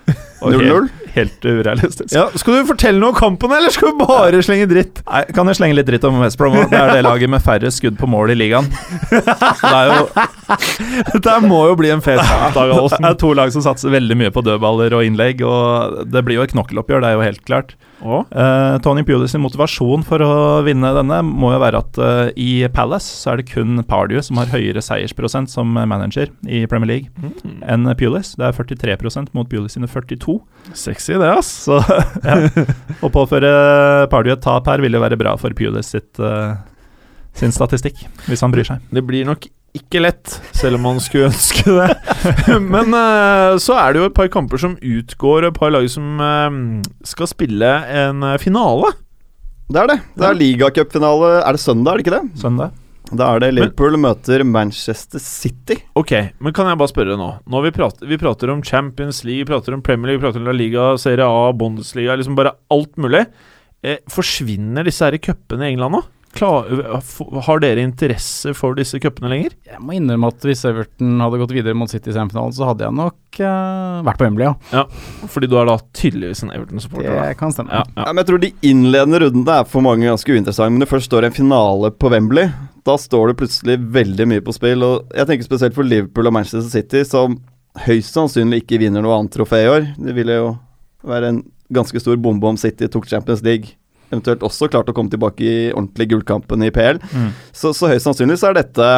0-0. 0.40 0.64
helt, 0.64 1.01
helt 1.14 1.44
urealistisk. 1.44 2.14
Ja, 2.14 2.26
skal 2.38 2.60
du 2.60 2.70
fortelle 2.70 3.00
noe 3.00 3.12
om 3.12 3.18
kampen, 3.18 3.52
eller 3.54 3.72
skal 3.74 3.92
du 3.92 4.02
bare 4.02 4.42
slenge 4.44 4.68
dritt? 4.70 5.02
Nei, 5.08 5.22
kan 5.36 5.50
jeg 5.50 5.60
slenge 5.60 5.78
litt 5.78 5.88
dritt 5.90 6.06
om 6.08 6.20
West 6.22 6.40
Brom? 6.40 6.56
Det 6.70 6.78
er 6.78 6.94
det 6.96 7.04
laget 7.06 7.32
med 7.32 7.44
færre 7.44 7.70
skudd 7.74 7.98
på 8.00 8.08
mål 8.10 8.34
i 8.34 8.38
ligaen. 8.38 8.68
Det 9.10 9.72
er 9.72 9.92
jo 9.92 10.06
Dette 11.12 11.38
må 11.44 11.62
jo 11.70 11.78
bli 11.78 11.92
en 11.92 12.02
fest. 12.04 12.24
det 12.56 13.08
er 13.08 13.16
to 13.20 13.32
lag 13.36 13.52
som 13.54 13.64
satser 13.64 13.92
veldig 13.94 14.18
mye 14.18 14.32
på 14.34 14.44
dødballer 14.44 14.96
og 14.96 15.06
innlegg, 15.06 15.44
og 15.46 16.04
det 16.12 16.24
blir 16.26 16.40
jo 16.40 16.46
et 16.46 16.54
knokkeloppgjør, 16.54 17.04
det 17.04 17.10
er 17.10 17.18
jo 17.18 17.26
helt 17.26 17.44
klart. 17.48 17.74
Å? 18.02 18.22
Uh, 18.34 18.76
Tony 18.82 19.04
Pulis 19.06 19.30
sin 19.30 19.42
motivasjon 19.44 20.02
for 20.06 20.22
å 20.24 20.32
vinne 20.66 20.90
denne 20.96 21.20
må 21.22 21.52
jo 21.54 21.60
være 21.62 21.82
at 21.84 22.00
uh, 22.02 22.30
i 22.34 22.64
Palace 22.74 23.06
så 23.06 23.32
er 23.32 23.40
det 23.40 23.50
kun 23.52 23.78
Pardew 23.86 24.18
som 24.26 24.40
har 24.40 24.50
høyere 24.50 24.82
seiersprosent 24.82 25.52
som 25.52 25.70
manager 25.70 26.32
i 26.42 26.64
Premier 26.70 26.90
League 26.90 27.32
enn 27.62 27.86
Pulis. 27.98 28.34
Det 28.38 28.48
er 28.48 28.58
43% 28.58 29.30
mot 29.36 29.48
Pulis 29.48 29.76
sine 29.76 29.90
42. 29.90 30.40
Sexy, 31.02 31.18
det, 31.18 31.30
ass. 31.34 31.48
Så 31.66 31.80
ja. 32.28 32.36
Å 33.02 33.08
påføre 33.10 33.50
Pardew 34.12 34.36
et 34.36 34.44
tap 34.44 34.68
her 34.70 34.82
vil 34.84 34.94
jo 34.94 35.02
være 35.02 35.18
bra 35.18 35.34
for 35.40 35.54
Pulis 35.58 35.90
sitt, 35.90 36.20
uh, 36.22 36.54
sin 37.34 37.54
statistikk, 37.54 38.04
hvis 38.28 38.44
han 38.44 38.54
bryr 38.54 38.68
seg. 38.68 38.84
Det 38.94 39.02
blir 39.06 39.26
nok 39.26 39.48
ikke 39.74 40.02
lett, 40.04 40.36
selv 40.54 40.78
om 40.78 40.86
man 40.86 41.00
skulle 41.02 41.32
ønske 41.32 41.64
det. 41.74 41.88
Men 42.74 42.94
uh, 42.94 43.58
så 43.62 43.80
er 43.80 43.94
det 43.96 44.02
jo 44.02 44.10
et 44.12 44.18
par 44.20 44.30
kamper 44.30 44.62
som 44.62 44.76
utgår, 44.78 45.48
et 45.48 45.58
par 45.58 45.74
lag 45.74 45.88
som 45.90 46.22
uh, 46.22 46.86
skal 47.08 47.30
spille 47.30 47.72
en 48.04 48.22
finale. 48.42 48.92
Det 49.72 49.82
er 49.82 49.90
det. 49.90 49.98
Det 50.20 50.28
er 50.28 50.38
ligacupfinale. 50.38 51.34
Er 51.40 51.56
det 51.56 51.64
søndag, 51.64 51.96
er 51.96 51.98
det 51.98 52.06
ikke 52.06 52.18
det? 52.20 52.42
Søndag. 52.44 52.78
Da 53.12 53.28
er 53.34 53.42
det 53.44 53.50
Liverpool 53.54 53.98
møter 54.00 54.44
Manchester 54.48 55.20
City. 55.20 55.76
Ok, 55.98 56.14
men 56.40 56.54
kan 56.56 56.70
jeg 56.70 56.80
bare 56.80 56.92
spørre 56.92 57.18
nå? 57.20 57.28
Når 57.52 57.66
vi 57.66 57.72
prater, 57.76 58.08
vi 58.08 58.18
prater 58.20 58.52
om 58.54 58.62
Champions 58.64 59.22
League, 59.28 59.42
vi 59.44 59.50
prater 59.52 59.76
om 59.76 59.82
Premier 59.84 60.12
League, 60.12 60.22
vi 60.22 60.26
prater 60.26 60.40
om 60.40 60.48
La 60.48 60.56
Liga, 60.56 60.86
Serie 61.00 61.26
A, 61.28 61.52
Bundesliga, 61.52 62.16
liksom 62.16 62.38
bare 62.38 62.54
alt 62.72 62.96
mulig. 62.96 63.26
Eh, 63.84 63.98
forsvinner 64.10 64.86
disse 64.86 65.04
her 65.04 65.18
cupene 65.20 65.66
i 65.68 65.74
England 65.74 65.98
nå? 65.98 66.02
Klar, 66.32 66.64
har 67.44 67.60
dere 67.60 67.82
interesse 67.84 68.54
for 68.56 68.72
disse 68.78 68.96
cupene 69.02 69.28
lenger? 69.28 69.52
Jeg 69.68 69.82
må 69.84 69.92
innrømme 69.98 70.30
at 70.32 70.46
hvis 70.48 70.62
Everton 70.64 71.18
hadde 71.20 71.40
gått 71.42 71.52
videre 71.52 71.76
mot 71.76 71.92
City 71.92 72.08
i 72.08 72.14
semifinalen, 72.16 72.54
så 72.56 72.70
hadde 72.70 72.86
jeg 72.86 72.96
nok 72.96 73.40
uh, 73.44 73.98
vært 74.06 74.16
på 74.22 74.24
Wembley, 74.30 74.48
ja. 74.72 74.86
Fordi 75.28 75.50
du 75.52 75.58
er 75.60 75.68
da 75.68 75.76
tydeligvis 75.92 76.40
en 76.46 76.54
Everton-supporter. 76.56 77.10
da. 77.12 77.26
Det 77.28 77.36
kan 77.42 77.52
stemme. 77.52 77.68
Ja, 77.76 77.82
Ja, 77.84 78.06
ja. 78.06 78.14
men 78.14 78.22
jeg 78.22 78.30
tror 78.30 78.40
de 78.46 78.52
innledende 78.64 79.20
rundene 79.26 79.58
er 79.60 79.68
for 79.68 79.84
mange 79.84 80.08
ganske 80.08 80.32
uinteressante. 80.32 80.70
Men 80.72 80.80
når 80.80 80.88
det 80.88 80.94
først 80.94 81.10
står 81.12 81.28
en 81.28 81.36
finale 81.36 81.92
på 82.00 82.14
Wembley, 82.14 82.48
da 82.84 82.96
står 82.98 83.30
det 83.30 83.38
plutselig 83.42 83.76
veldig 83.94 84.26
mye 84.32 84.42
på 84.44 84.54
spill. 84.56 84.82
Og 84.86 85.12
jeg 85.14 85.28
tenker 85.28 85.46
spesielt 85.46 85.74
for 85.76 85.86
Liverpool 85.86 86.26
og 86.30 86.34
Manchester 86.34 86.68
City, 86.72 87.04
som 87.08 87.38
høyst 87.86 88.12
sannsynlig 88.16 88.62
ikke 88.64 88.80
vinner 88.82 89.04
noe 89.04 89.14
annet 89.20 89.34
trofé 89.36 89.62
i 89.64 89.70
år. 89.70 89.86
Det 89.96 90.14
ville 90.16 90.34
jo 90.40 90.48
være 91.08 91.30
en 91.32 91.38
ganske 91.72 92.00
stor 92.02 92.18
bombe 92.20 92.44
om 92.50 92.58
City 92.60 92.88
tok 92.92 93.06
Champions 93.08 93.42
League. 93.46 93.76
Eventuelt 94.12 94.42
også 94.44 94.68
klart 94.68 94.90
å 94.90 94.92
komme 94.92 95.08
tilbake 95.08 95.40
i 95.40 95.54
ordentlig 95.72 96.10
gullkampen 96.10 96.66
i 96.66 96.72
PL. 96.74 96.98
Mm. 97.16 97.30
Så, 97.56 97.70
så 97.72 97.88
høyst 97.88 98.04
sannsynlig 98.04 98.36
så 98.42 98.50
er 98.50 98.58
dette 98.58 98.88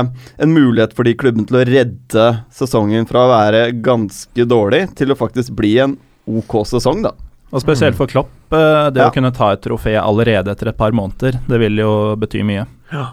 en 0.42 0.50
mulighet 0.56 0.96
for 0.96 1.06
de 1.06 1.12
klubbene 1.14 1.46
til 1.46 1.60
å 1.60 1.66
redde 1.68 2.24
sesongen 2.50 3.06
fra 3.06 3.22
å 3.22 3.30
være 3.30 3.68
ganske 3.84 4.48
dårlig 4.50 4.88
til 4.98 5.14
å 5.14 5.18
faktisk 5.20 5.54
bli 5.54 5.76
en 5.84 5.94
ok 6.26 6.56
sesong, 6.66 7.04
da. 7.06 7.12
Og 7.54 7.62
spesielt 7.62 7.94
for 7.94 8.10
Klopp, 8.10 8.32
eh, 8.50 8.90
det 8.90 8.98
Ja. 9.04 9.06
å 9.10 9.14
kunne 9.14 9.30
ta 9.30 9.52
et 9.52 9.62
trofé 9.62 9.94
allerede 10.00 10.50
etter 10.50 10.72
et 10.72 10.76
par 10.76 10.90
måneder, 10.90 11.38
det 11.46 11.60
vil 11.62 11.76
jo 11.78 12.16
bety 12.18 12.42
mye. 12.42 12.66
Ja. 12.90 13.12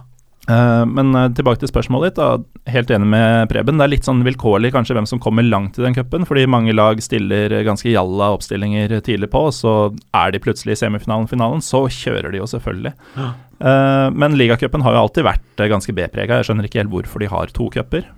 Eh, 0.50 0.86
men 0.86 1.16
eh, 1.16 1.30
tilbake 1.38 1.62
til 1.62 1.70
spørsmålet 1.70 2.12
ditt. 2.12 2.22
da 2.22 2.72
Helt 2.72 2.92
enig 2.94 3.10
med 3.10 3.50
Preben. 3.52 3.78
Det 3.78 3.86
er 3.86 3.92
litt 3.94 4.08
sånn 4.08 4.24
vilkårlig 4.26 4.72
kanskje 4.74 4.96
hvem 4.98 5.08
som 5.10 5.22
kommer 5.22 5.46
langt 5.46 5.80
i 5.80 5.86
den 5.86 5.96
cupen, 5.98 6.26
fordi 6.30 6.48
mange 6.50 6.74
lag 6.78 7.02
stiller 7.04 7.54
ganske 7.68 7.90
jalla 7.90 8.32
oppstillinger 8.36 8.94
tidlig 9.06 9.32
på, 9.34 9.48
og 9.50 9.56
så 9.58 9.76
er 10.18 10.34
de 10.34 10.42
plutselig 10.44 10.78
i 10.78 10.82
semifinalen 10.84 11.30
finalen, 11.30 11.64
så 11.66 11.88
kjører 11.92 12.34
de 12.34 12.42
jo 12.42 12.50
selvfølgelig. 12.50 12.94
Ja. 13.18 13.30
Eh, 13.62 14.08
men 14.14 14.38
ligacupen 14.38 14.86
har 14.86 14.98
jo 14.98 15.06
alltid 15.06 15.28
vært 15.30 15.66
ganske 15.74 15.96
B-prega. 15.98 16.42
Jeg 16.42 16.50
skjønner 16.50 16.70
ikke 16.70 16.84
helt 16.84 16.94
hvorfor 16.94 17.24
de 17.24 17.32
har 17.34 17.54
to 17.58 17.70
cuper. 17.74 18.10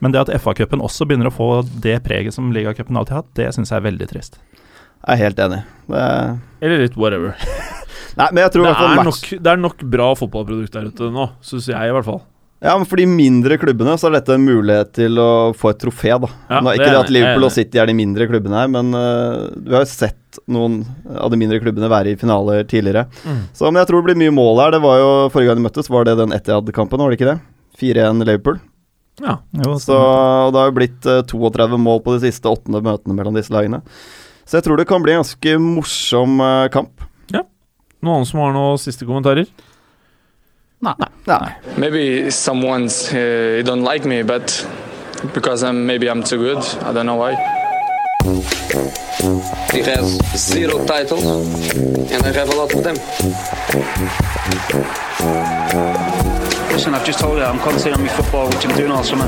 Men 0.00 0.14
det 0.14 0.22
at 0.22 0.32
FA-cupen 0.40 0.82
også 0.82 1.06
begynner 1.06 1.28
å 1.28 1.34
få 1.34 1.50
det 1.84 1.98
preget 2.06 2.34
som 2.34 2.54
ligacupen 2.54 2.96
alltid 2.96 3.16
har 3.16 3.24
hatt, 3.24 3.34
det 3.36 3.50
syns 3.54 3.72
jeg 3.72 3.82
er 3.82 3.88
veldig 3.90 4.08
trist. 4.10 4.40
Jeg 5.00 5.16
er 5.16 5.22
helt 5.26 5.38
enig. 5.40 5.60
Det 5.88 6.00
er 6.06 6.38
Eller 6.60 6.82
litt 6.86 6.96
whatever. 6.96 7.36
Nei, 8.18 8.28
men 8.32 8.42
jeg 8.44 8.54
tror 8.54 8.64
i 8.64 8.66
Det 8.66 8.72
hvert 8.72 8.82
fall 8.82 8.90
er, 8.90 8.98
match 9.00 9.06
nok, 9.06 9.42
det 9.44 9.52
er 9.52 9.64
nok 9.68 9.86
bra 9.94 10.10
fotballprodukt 10.18 10.76
der 10.76 10.90
ute 10.90 11.10
nå, 11.14 11.30
syns 11.46 11.70
jeg 11.70 11.90
i 11.90 11.94
hvert 11.94 12.08
fall. 12.08 12.22
Ja, 12.60 12.74
men 12.76 12.84
for 12.84 13.00
de 13.00 13.06
mindre 13.08 13.56
klubbene 13.56 13.94
så 13.96 14.10
er 14.10 14.18
dette 14.18 14.34
en 14.36 14.42
mulighet 14.44 14.90
til 14.98 15.16
å 15.20 15.28
få 15.56 15.70
et 15.72 15.78
trofé, 15.80 16.10
da. 16.20 16.28
Ja, 16.50 16.58
Nå, 16.60 16.74
ikke 16.76 16.90
det, 16.90 16.92
det 16.92 16.98
at 16.98 17.08
er 17.08 17.14
Liverpool 17.16 17.46
og. 17.48 17.52
City 17.54 17.80
er 17.80 17.88
de 17.88 17.94
mindre 17.96 18.26
klubbene 18.28 18.58
her, 18.60 18.68
men 18.68 18.90
uh, 18.92 19.46
du 19.56 19.70
har 19.72 19.86
jo 19.86 19.88
sett 19.88 20.40
noen 20.44 20.82
av 21.08 21.32
de 21.32 21.38
mindre 21.40 21.56
klubbene 21.62 21.88
være 21.88 22.12
i 22.12 22.18
finaler 22.20 22.66
tidligere. 22.68 23.06
Mm. 23.24 23.40
Så 23.56 23.70
men 23.70 23.80
jeg 23.80 23.88
tror 23.88 24.02
det 24.02 24.10
blir 24.10 24.20
mye 24.26 24.34
mål 24.36 24.60
her. 24.60 24.74
Det 24.76 24.82
var 24.84 25.00
jo 25.00 25.08
Forrige 25.32 25.48
gang 25.48 25.62
de 25.62 25.64
møttes, 25.70 25.88
var 25.88 26.04
det 26.04 26.18
den 26.20 26.36
Etiad-kampen, 26.36 27.00
var 27.00 27.08
det 27.08 27.16
ikke 27.18 27.30
det? 27.30 27.38
4-1 27.80 28.26
Liverpool. 28.28 28.60
Ja. 29.24 29.38
Jo, 29.56 29.78
Så, 29.80 29.96
og 29.96 30.52
det 30.52 30.60
har 30.60 30.68
jo 30.68 30.76
blitt 30.76 31.08
uh, 31.08 31.22
32 31.32 31.80
mål 31.80 32.04
på 32.04 32.18
de 32.18 32.26
siste 32.28 32.52
åttende 32.52 32.84
møtene 32.84 33.16
mellom 33.16 33.40
disse 33.40 33.56
lagene. 33.56 33.80
Så 34.44 34.58
jeg 34.58 34.68
tror 34.68 34.76
det 34.76 34.88
kan 34.90 35.00
bli 35.00 35.16
en 35.16 35.22
ganske 35.22 35.56
morsom 35.64 36.36
uh, 36.44 36.68
kamp. 36.76 37.08
Noen 38.00 38.20
andre 38.22 38.30
som 38.30 38.40
har 38.40 38.52
noen 38.56 38.78
siste 38.80 39.04
kommentarer? 39.04 39.46
Nei. 40.80 41.48
Maybe 41.76 42.30
someone's 42.32 43.12
uh, 43.12 43.60
don't 43.64 43.84
like 43.84 44.08
me, 44.08 44.22
but 44.22 44.66
because 45.34 45.62
I'm 45.62 45.84
maybe 45.86 46.08
I'm 46.08 46.22
too 46.22 46.38
good. 46.38 46.64
I 46.82 46.92
don't 46.94 47.04
know 47.06 47.16
why. 47.16 47.36
He 49.72 49.82
has 49.84 50.18
zero 50.36 50.84
titles, 50.86 51.24
and 51.24 52.22
I 52.24 52.32
have 52.32 52.48
a 52.48 52.56
lot 52.56 52.72
of 52.72 52.82
them. 52.82 52.96
Listen, 56.72 56.94
I've 56.94 57.04
just 57.04 57.18
told 57.18 57.36
you 57.36 57.44
I'm 57.44 57.58
concentrating 57.58 58.00
on 58.00 58.06
my 58.06 58.12
football, 58.12 58.48
which 58.48 58.64
I'm 58.64 58.74
doing 58.76 58.90
all 58.90 59.04
summer. 59.04 59.26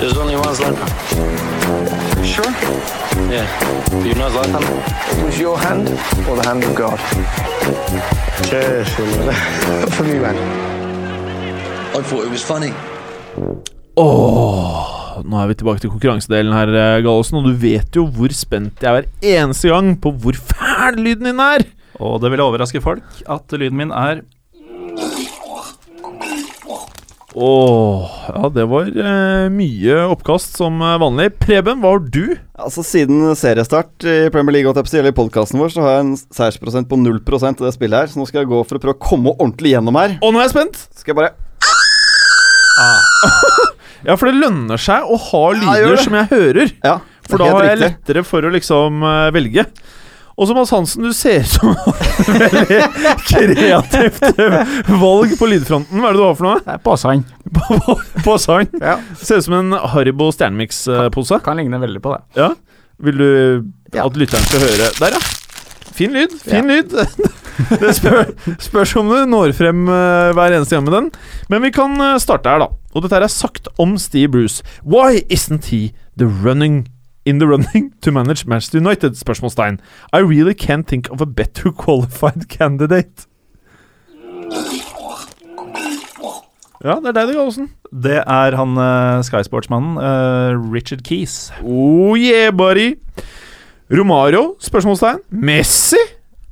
There's 0.00 0.16
only 0.16 0.36
one 0.36 0.54
Zlatan. 0.54 1.81
Sure? 2.24 2.46
Yeah. 3.30 3.46
But 3.90 4.06
you're 4.06 4.16
not 4.16 4.30
Zlatan? 4.32 4.62
It 4.62 5.24
was 5.26 5.38
your 5.40 5.58
hand 5.58 5.88
or 6.28 6.36
the 6.38 6.44
hand 6.46 6.64
of 6.64 6.74
God? 6.74 6.98
For 9.96 10.04
me, 10.04 10.18
man. 10.18 10.36
I 11.96 12.00
thought 12.02 12.24
it 12.24 12.30
was 12.30 12.42
funny. 12.42 12.72
Åh, 13.96 15.22
nå 15.28 15.36
er 15.42 15.46
vi 15.50 15.54
tilbake 15.60 15.80
til 15.82 15.90
konkurransedelen 15.92 16.54
her, 16.56 16.68
eh, 16.72 17.02
Gallosen, 17.04 17.36
og 17.42 17.46
du 17.50 17.54
vet 17.60 17.92
jo 17.96 18.06
hvor 18.08 18.32
spent 18.32 18.80
jeg 18.80 18.88
er 18.88 18.94
hver 18.96 19.06
eneste 19.42 19.68
gang 19.68 19.90
på 20.00 20.08
hvor 20.22 20.32
fæl 20.38 20.96
lyden 20.96 21.28
din 21.28 21.40
er! 21.42 21.60
Og 22.00 22.20
det 22.22 22.30
vil 22.32 22.40
overraske 22.40 22.80
folk 22.80 23.04
at 23.28 23.52
lyden 23.58 23.76
min 23.82 23.90
er 23.92 24.22
Åh, 27.34 28.10
ja, 28.28 28.48
det 28.52 28.64
var 28.68 28.88
eh, 28.92 29.46
mye 29.52 30.00
oppkast 30.12 30.58
som 30.58 30.82
eh, 30.84 30.98
vanlig. 31.00 31.30
Preben, 31.40 31.80
hva 31.80 31.94
har 31.94 32.02
du? 32.12 32.34
Altså 32.60 32.84
Siden 32.84 33.30
seriestart 33.38 34.04
i 34.04 34.16
Premier 34.34 34.58
League, 34.58 34.68
og 34.68 34.76
eller 34.76 35.12
i 35.12 35.16
podkasten 35.16 35.60
vår, 35.62 35.72
så 35.72 35.84
har 35.84 35.94
jeg 35.96 36.04
en 36.04 36.12
seiersprosent 36.20 36.90
på 36.90 36.98
0% 37.00 37.62
i 37.62 37.64
det 37.64 37.72
spillet 37.76 37.98
her. 38.04 38.12
Så 38.12 38.20
nå 38.20 38.28
skal 38.28 38.42
jeg 38.42 38.52
gå 38.52 38.60
for 38.68 38.76
å 38.76 38.82
prøve 38.82 38.98
å 38.98 39.04
komme 39.08 39.32
ordentlig 39.38 39.72
gjennom 39.72 39.96
her. 39.96 40.18
Og 40.20 40.34
nå 40.34 40.42
er 40.42 40.48
jeg 40.50 40.54
spent! 40.58 40.84
Skal 40.92 41.14
jeg 41.14 41.20
bare 41.22 41.32
Ja, 44.08 44.16
for 44.18 44.28
det 44.28 44.34
lønner 44.40 44.80
seg 44.82 45.06
å 45.06 45.16
ha 45.30 45.42
lyder 45.54 45.92
ja, 45.94 46.04
som 46.04 46.16
jeg 46.18 46.30
hører. 46.32 46.72
Ja, 46.82 46.96
For 47.28 47.40
da 47.40 47.52
har 47.54 47.68
jeg 47.68 47.78
riktig. 47.78 47.90
lettere 47.92 48.24
for 48.26 48.44
å 48.44 48.52
liksom 48.52 49.04
eh, 49.06 49.28
velge. 49.36 49.66
Og 50.36 50.48
så 50.48 50.54
Mads 50.56 50.70
Hansen, 50.72 51.04
du 51.04 51.12
ser 51.12 51.42
ut 51.44 51.52
som 51.52 51.74
veldig 52.40 52.78
kreativt 53.28 54.24
valg 55.02 55.34
på 55.38 55.48
lydfronten. 55.50 56.00
Hva 56.00 56.08
er 56.10 56.16
det 56.16 56.22
du 56.22 56.24
har 56.24 56.38
for 56.38 56.48
noe? 56.48 56.78
Påsang. 56.86 57.22
Påsang. 57.52 57.82
På, 57.84 57.96
på 58.24 58.38
sang? 58.40 58.68
Ja. 58.80 58.96
Ser 59.20 59.42
ut 59.42 59.46
som 59.48 59.58
en 59.58 59.76
Haribo 59.92 60.30
Stjernemix-pose. 60.32 61.40
Kan 61.44 61.60
ligne 61.60 61.80
veldig 61.82 62.00
på 62.04 62.14
det. 62.16 62.22
Ja. 62.40 62.52
Vil 63.02 63.18
du 63.20 63.30
Ja. 63.92 64.06
at 64.06 64.16
lytteren 64.16 64.44
skal 64.48 64.62
høre 64.64 64.88
Der, 65.00 65.16
ja. 65.18 65.22
Fin 65.92 66.14
lyd. 66.16 66.32
Fin 66.48 66.68
lyd. 66.70 66.94
Det 67.82 67.90
spør, 67.94 68.22
spørs 68.64 68.94
om 68.96 69.10
du 69.12 69.18
når 69.28 69.52
frem 69.54 69.82
eh, 69.92 70.30
hver 70.34 70.54
eneste 70.56 70.72
gang 70.78 70.86
med 70.86 70.94
den. 70.96 71.10
Men 71.52 71.60
vi 71.66 71.70
kan 71.76 71.92
eh, 72.00 72.14
starte 72.22 72.48
her, 72.48 72.62
da. 72.64 72.70
Og 72.96 73.04
dette 73.04 73.18
er 73.20 73.28
sagt 73.30 73.68
om 73.82 73.92
Steve 74.00 74.30
Bruce. 74.32 74.64
Why 74.88 75.20
isn't 75.28 75.68
he 75.68 75.90
the 76.16 76.24
running 76.26 76.86
in 77.24 77.38
the 77.38 77.46
running 77.46 77.92
to 78.00 78.12
manage 78.12 78.46
Manchester 78.46 78.78
United? 78.78 79.14
Spørsmålstegn. 79.16 79.80
I 80.12 80.18
really 80.18 80.54
can't 80.54 80.86
think 80.86 81.10
of 81.10 81.20
a 81.20 81.26
better 81.26 81.70
qualified 81.84 82.48
candidate. 82.48 83.26
Ja, 86.82 86.96
det 86.98 87.12
er 87.12 87.14
deg, 87.14 87.28
det, 87.28 87.34
Gallosen. 87.36 87.68
Det 87.94 88.16
er 88.26 88.56
han 88.58 88.74
uh, 88.74 89.22
Sky 89.22 89.44
Sports-mannen, 89.46 89.98
eh, 90.02 90.56
Richard 90.74 91.04
Keys. 91.06 91.52
Oh 91.62 92.18
yeah, 92.18 92.50
buddy. 92.50 92.96
Romario? 93.92 94.56
Spørsmålstegn. 94.60 95.22
Messi? 95.30 96.00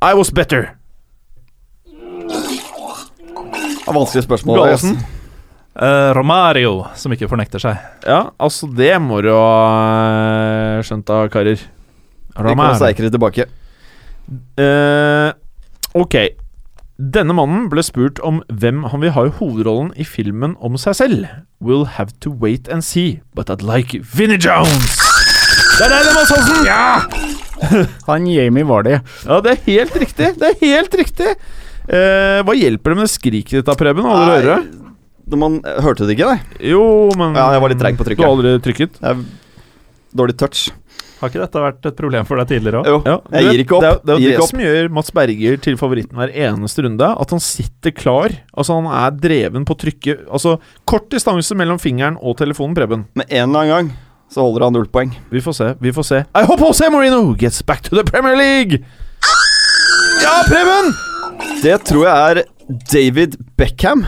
I 0.02 0.14
was 0.14 0.30
better. 0.30 0.76
Det 1.90 3.88
er 3.88 3.92
Vanskelige 3.92 4.22
spørsmål. 4.22 4.58
Gallosen? 4.58 5.00
Eh, 5.80 6.10
Romario, 6.12 6.84
som 6.94 7.12
ikke 7.14 7.28
fornekter 7.30 7.62
seg. 7.62 7.78
Ja, 8.04 8.26
altså, 8.36 8.68
det 8.68 8.92
må 9.00 9.22
du 9.24 9.30
ha 9.32 9.54
eh, 10.76 10.82
skjønt 10.84 11.06
da, 11.08 11.22
karer. 11.32 11.62
Vi 12.30 12.44
kommer 12.44 12.76
sterkere 12.76 13.08
tilbake. 13.12 13.46
Uh, 14.60 15.32
ok. 15.98 16.16
Denne 17.00 17.34
mannen 17.34 17.64
ble 17.72 17.82
spurt 17.82 18.20
om 18.22 18.42
hvem 18.52 18.84
han 18.92 19.02
vil 19.02 19.14
ha 19.16 19.24
i 19.26 19.32
hovedrollen 19.40 19.90
i 19.98 20.04
filmen 20.06 20.52
om 20.60 20.76
seg 20.78 20.98
selv. 20.98 21.30
We'll 21.64 21.88
have 21.96 22.12
to 22.22 22.30
wait 22.30 22.68
and 22.68 22.84
see, 22.84 23.22
but 23.34 23.50
I'd 23.50 23.64
like 23.64 23.98
Vinnie 24.14 24.38
Jones. 24.38 25.00
Det 25.80 25.88
er 25.88 25.94
deg, 25.96 26.04
det, 26.06 26.12
Mads 26.14 26.34
Hansen! 26.36 26.68
Ja! 26.68 27.86
Han 28.10 28.28
Jamie 28.28 28.68
var 28.68 28.84
det. 28.84 29.00
ja, 29.24 29.40
det 29.40 29.56
er 29.56 29.64
helt 29.66 29.96
riktig. 30.04 30.30
Det 30.36 30.52
er 30.52 30.60
helt 30.60 31.00
riktig. 31.02 31.34
Uh, 31.88 32.44
hva 32.44 32.54
hjelper 32.54 32.94
det 32.94 33.00
med 33.00 33.10
skriket 33.10 33.58
ditt, 33.58 33.66
da, 33.66 33.76
Preben? 33.80 34.04
Holder 34.04 34.28
du 34.28 34.52
øret? 34.52 34.79
Når 35.30 35.40
Man 35.40 35.60
hørte 35.84 36.06
det 36.08 36.16
ikke, 36.18 36.28
nei. 36.34 36.66
Jo, 36.72 36.82
men 37.18 37.34
Ja, 37.38 37.48
jeg 37.54 37.62
var 37.64 37.72
litt 37.72 37.80
treig 37.82 37.96
på 37.98 38.06
trykket. 38.08 38.20
Du 38.22 38.26
har 38.28 38.36
aldri 38.36 38.54
trykket? 38.66 39.00
Jeg, 39.00 39.24
dårlig 40.20 40.36
touch. 40.40 40.68
Har 41.20 41.28
ikke 41.28 41.42
dette 41.42 41.60
vært 41.60 41.84
et 41.90 41.96
problem 41.98 42.24
for 42.24 42.40
deg 42.40 42.48
tidligere 42.48 42.80
òg? 42.80 42.86
Jo, 42.88 42.98
Ja, 43.04 43.16
jeg 43.36 43.50
gir 43.50 43.62
ikke 43.66 43.74
opp. 43.76 43.82
Det 43.84 43.90
er, 43.90 43.98
det 44.08 44.12
er 44.14 44.20
jo 44.24 44.30
det 44.40 44.46
som 44.48 44.62
gjør 44.64 44.86
Mats 44.96 45.10
Berger 45.12 45.58
til 45.60 45.76
favoritten 45.76 46.16
hver 46.16 46.32
eneste 46.32 46.84
runde. 46.86 47.08
At 47.20 47.34
han 47.34 47.42
sitter 47.44 47.92
klar. 47.92 48.32
Altså 48.56 48.78
Han 48.78 48.88
er 48.88 49.18
dreven 49.20 49.66
på 49.68 49.76
trykket. 49.82 50.22
Altså 50.32 50.54
Kort 50.88 51.10
distanse 51.12 51.54
mellom 51.60 51.78
fingeren 51.82 52.16
og 52.16 52.38
telefonen, 52.40 52.72
Preben. 52.78 53.04
Med 53.14 53.28
en 53.28 53.50
eller 53.50 53.60
annen 53.60 53.74
gang 53.74 53.92
så 54.30 54.44
holder 54.46 54.62
han 54.68 54.72
null 54.78 54.86
poeng. 54.86 55.12
Vi 55.28 55.40
får 55.42 55.56
se. 55.58 55.68
vi 55.82 55.90
får 55.92 56.04
se 56.06 56.18
I 56.38 56.44
hope 56.46 56.62
Jose 56.62 56.88
Marino 56.88 57.34
gets 57.36 57.60
back 57.66 57.82
to 57.82 57.96
the 57.98 58.04
Premier 58.06 58.36
League! 58.38 58.78
Ja, 60.22 60.40
Preben! 60.48 60.92
Det 61.60 61.76
tror 61.84 62.06
jeg 62.06 62.36
er 62.38 62.42
David 62.92 63.36
Beckham. 63.58 64.06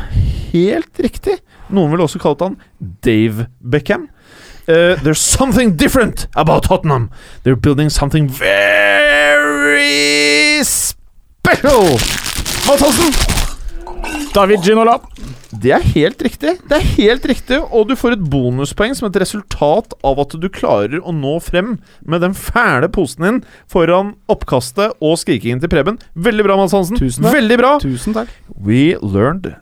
Helt 0.53 1.00
riktig. 1.00 1.38
Noen 1.72 1.90
ville 1.92 2.05
også 2.05 2.20
kalt 2.22 2.40
han 2.44 2.57
Dave 3.05 3.46
Beckham. 3.61 4.09
Uh, 4.68 4.94
there's 5.03 5.18
something 5.18 5.76
different 5.76 6.26
about 6.36 6.62
Tottenham. 6.64 7.11
They're 7.42 7.57
building 7.57 7.90
something 7.90 8.28
very 8.28 8.53
special. 10.62 11.98
Mads 12.68 12.82
Hansen! 12.82 13.12
David 14.34 14.62
Ginola. 14.64 15.00
Det 15.62 15.72
er 15.76 15.82
helt 15.94 16.22
riktig. 16.24 16.55
Det 16.68 16.76
er 16.78 16.84
helt 16.96 17.26
riktig, 17.28 17.59
og 17.61 17.90
du 17.90 17.94
får 17.98 18.14
et 18.16 18.22
bonuspoeng 18.32 18.94
som 18.96 19.11
et 19.11 19.18
resultat 19.20 19.92
av 20.07 20.20
at 20.22 20.32
du 20.40 20.48
klarer 20.53 21.03
å 21.05 21.12
nå 21.12 21.34
frem 21.44 21.74
med 22.09 22.24
den 22.24 22.32
fæle 22.32 22.88
posen 22.92 23.26
din 23.26 23.42
foran 23.70 24.14
oppkastet 24.32 24.96
og 25.05 25.18
skrikingen 25.20 25.61
til 25.61 25.70
Preben. 25.72 26.00
Veldig 26.16 26.46
bra, 26.48 26.57
Mads 26.61 26.72
Hansen. 26.76 26.96
Tusen 26.96 27.26
takk. 27.26 27.36
Veldig 27.36 27.59
bra. 27.61 27.74
Tusen 27.84 28.16
takk. 28.16 28.32
We 28.57 28.96
learned 29.03 29.53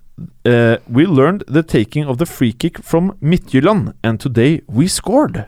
uh, 0.47 0.77
We 0.89 1.07
learned 1.07 1.45
the 1.49 1.63
taking 1.63 2.07
of 2.07 2.19
the 2.19 2.27
free 2.27 2.53
kick 2.53 2.83
from 2.83 3.13
Midtjylland, 3.21 3.95
and 4.03 4.21
today 4.21 4.61
we 4.69 4.89
scored. 4.89 5.45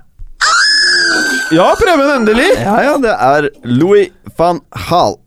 Ja, 1.53 1.75
Preben, 1.77 2.09
endelig! 2.16 2.49
Ja, 2.57 2.83
ja, 2.83 2.97
det 2.99 3.12
er 3.12 3.49
Louis 3.64 4.09
van 4.39 4.61
Hall 4.73 5.18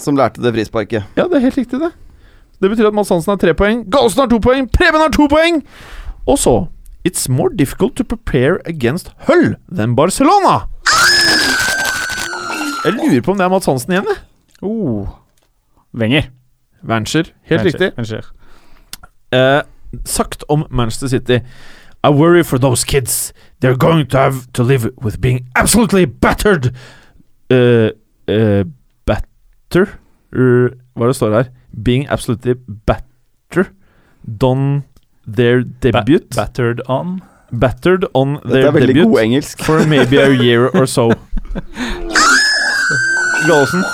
som 0.00 0.16
lærte 0.16 0.42
det 0.42 0.54
frisparket. 0.54 1.04
Ja, 1.16 1.26
det 1.28 1.36
er 1.38 1.46
helt 1.46 1.58
riktig, 1.58 1.80
det. 1.80 1.92
Det 2.60 2.70
betyr 2.70 2.88
at 2.90 2.94
Mads 2.96 3.08
Hansen 3.08 3.32
har 3.32 3.40
tre 3.40 3.54
poeng, 3.56 3.84
Galsen 3.92 4.20
har 4.24 4.28
to 4.28 4.40
poeng, 4.42 4.68
Preben 4.72 5.00
har 5.00 5.12
to 5.14 5.28
poeng! 5.30 5.62
Og 6.26 6.38
så 6.38 6.66
It's 7.08 7.30
more 7.32 7.48
difficult 7.56 7.96
to 7.96 8.04
prepare 8.04 8.58
against 8.66 9.12
Hull 9.26 9.54
than 9.72 9.96
Barcelona. 9.96 10.66
Jeg 12.84 12.92
lurer 12.92 13.22
på 13.24 13.32
om 13.32 13.38
det 13.38 13.44
er 13.44 13.52
Mads 13.52 13.66
Hansen 13.66 13.94
igjen, 13.94 14.10
jeg. 14.10 14.20
Oh. 14.62 15.08
Wenger. 15.96 16.28
Wernscher. 16.84 17.32
Helt 17.48 17.64
riktig. 17.64 17.92
Wenger. 17.96 18.28
Eh, 19.32 19.62
sagt 20.04 20.44
om 20.48 20.66
Manchester 20.70 21.08
City 21.08 21.40
I 22.02 22.08
worry 22.08 22.42
for 22.42 22.58
those 22.58 22.84
kids. 22.84 23.32
They're 23.60 23.76
going 23.76 24.06
to 24.06 24.18
have 24.18 24.50
to 24.52 24.62
live 24.62 24.90
with 25.02 25.20
being 25.20 25.46
absolutely 25.54 26.06
battered. 26.06 26.74
Uh, 27.50 27.90
uh, 28.28 28.64
batter 29.04 29.98
uh, 30.32 30.70
Hva 30.96 31.04
er 31.04 31.06
det 31.06 31.16
står 31.16 31.34
her? 31.34 31.44
Being 31.84 32.08
absolutely 32.08 32.54
batter 32.86 33.64
Done 34.24 34.84
their 35.26 35.62
debut. 35.62 36.20
Ba 36.20 36.46
battered 36.46 36.80
on. 36.88 37.20
battered 37.52 38.04
on 38.14 38.34
Dette 38.34 38.48
their 38.52 38.66
er 38.66 38.70
veldig 38.72 38.94
debut 38.94 39.10
god 39.10 39.22
engelsk. 39.24 39.62
for 39.64 39.86
maybe 39.86 40.16
a 40.16 40.30
year 40.30 40.68
or 40.68 40.86
so. 40.86 41.10
Gallosen. 43.48 43.84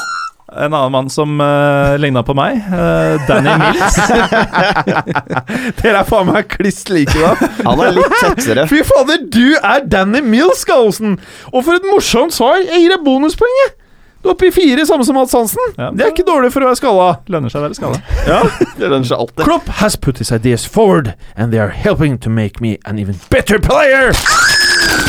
En 0.56 0.72
annen 0.72 0.92
mann 0.92 1.10
som 1.12 1.40
uh, 1.40 1.96
ligna 2.00 2.22
på 2.24 2.34
meg, 2.36 2.62
Uh, 2.66 3.16
Danny 3.28 3.52
Mills. 3.60 3.96
Dere 5.80 6.00
er 6.00 6.06
faen 6.08 6.28
meg 6.30 6.48
kliss 6.52 6.86
like, 6.88 7.12
da. 7.12 7.34
Han 7.66 7.82
er 7.84 7.96
litt 7.96 8.14
tettere. 8.20 8.64
Fy 8.70 8.80
fader, 8.86 9.20
du 9.32 9.56
er 9.60 9.84
Danny 9.84 10.22
Mills, 10.24 10.64
Gallosen! 10.68 11.18
Og 11.52 11.66
for 11.66 11.76
et 11.78 11.88
morsomt 11.90 12.34
svar! 12.36 12.58
Jeg 12.64 12.84
gir 12.84 12.94
deg 12.94 13.04
bonuspoeng, 13.06 13.58
jeg! 13.64 13.74
Du 14.22 14.30
er 14.30 14.34
oppe 14.34 14.48
i 14.48 14.54
fire, 14.54 14.86
samme 14.88 15.04
som 15.06 15.14
Mads 15.18 15.34
Hansen. 15.36 15.74
Ja. 15.78 15.90
Det 15.94 16.06
er 16.06 16.14
ikke 16.14 16.24
dårlig 16.26 16.50
for 16.54 16.64
å 16.64 16.70
være 16.70 16.80
skalla. 16.80 17.08
Lønner 17.30 17.52
seg 17.52 17.62
veldig 17.62 17.92
ja, 18.32 18.40
Det 18.80 18.88
lønner 18.88 19.06
seg 19.06 19.20
alltid. 19.20 19.44
Klopp 19.44 19.68
has 19.82 19.94
put 19.96 20.18
his 20.22 20.32
ideas 20.34 20.64
forward, 20.66 21.12
and 21.36 21.52
they 21.52 21.60
are 21.62 21.70
helping 21.70 22.18
to 22.24 22.32
make 22.32 22.60
me 22.64 22.76
an 22.84 22.98
even 22.98 23.20
better 23.30 23.60
player! 23.62 24.10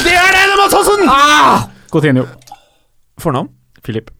Det 0.04 0.14
er 0.14 0.30
det, 0.36 0.44
Mads 0.60 0.78
Hansen! 0.78 1.08
Ah! 1.10 1.68
Coutinho. 1.94 2.28
Fornavn? 3.18 3.50
Philip. 3.82 4.12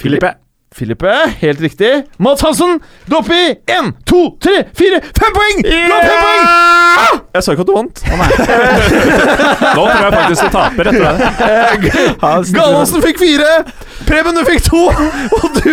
Filippe. 0.00 0.34
Filippe, 0.74 1.10
helt 1.38 1.60
riktig. 1.60 2.02
Mads 2.18 2.42
Hansen, 2.46 2.76
du 3.08 3.14
er 3.14 3.18
oppe 3.18 3.34
i 3.34 3.46
én, 3.74 3.88
to, 4.06 4.20
tre, 4.38 4.52
fire, 4.78 5.00
fem 5.18 5.32
poeng! 5.34 5.62
Du 5.66 5.70
har 5.90 6.04
fem 6.06 6.20
poeng! 6.22 7.16
Jeg 7.34 7.42
sa 7.42 7.54
ikke 7.56 7.64
at 7.64 7.70
du 7.70 7.72
vant. 7.74 8.02
Nå 9.76 9.82
tror 9.82 10.04
jeg 10.04 10.12
faktisk 10.14 10.44
du 10.44 10.52
taper 10.54 10.90
etter 10.92 11.02
det. 11.02 12.04
Gallosen 12.58 13.02
fikk 13.02 13.18
fire! 13.18 13.48
Preben, 14.06 14.38
du 14.38 14.44
fikk 14.46 14.62
to! 14.68 14.84
Og 15.40 15.58
du 15.58 15.72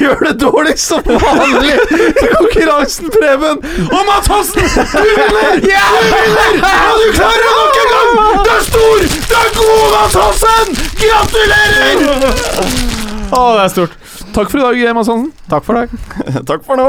gjør 0.00 0.24
det 0.24 0.32
dårligst 0.40 0.88
som 0.88 1.04
vanlig 1.04 1.76
i 1.76 2.30
konkurransen, 2.38 3.12
Preben! 3.18 3.60
Og 3.90 4.00
Mads 4.08 4.30
Hansen, 4.32 4.64
du 4.64 5.04
vinner! 5.20 5.60
Du 5.60 5.68
vinner! 5.68 6.64
Og 6.64 7.04
du 7.04 7.12
klarer 7.20 7.44
det 7.44 7.52
nok 7.60 7.76
en 7.82 7.92
gang! 7.92 8.08
Du 8.40 8.50
er 8.56 8.64
stor! 8.70 9.04
Du 9.28 9.36
er 9.44 9.52
god, 9.60 9.84
Mads 9.98 10.18
Hansen! 10.24 10.66
Gratulerer! 11.04 12.99
Å, 13.30 13.40
det 13.54 13.62
er 13.62 13.68
stort. 13.70 13.92
Takk 14.34 14.50
for 14.50 14.58
i 14.58 14.62
dag, 14.64 14.94
Mads 14.96 15.08
Hansen. 15.10 15.30
Takk 15.50 15.64
for 15.66 15.78
deg. 15.78 15.92
Takk 16.50 16.64
for 16.66 16.74
nå. 16.80 16.88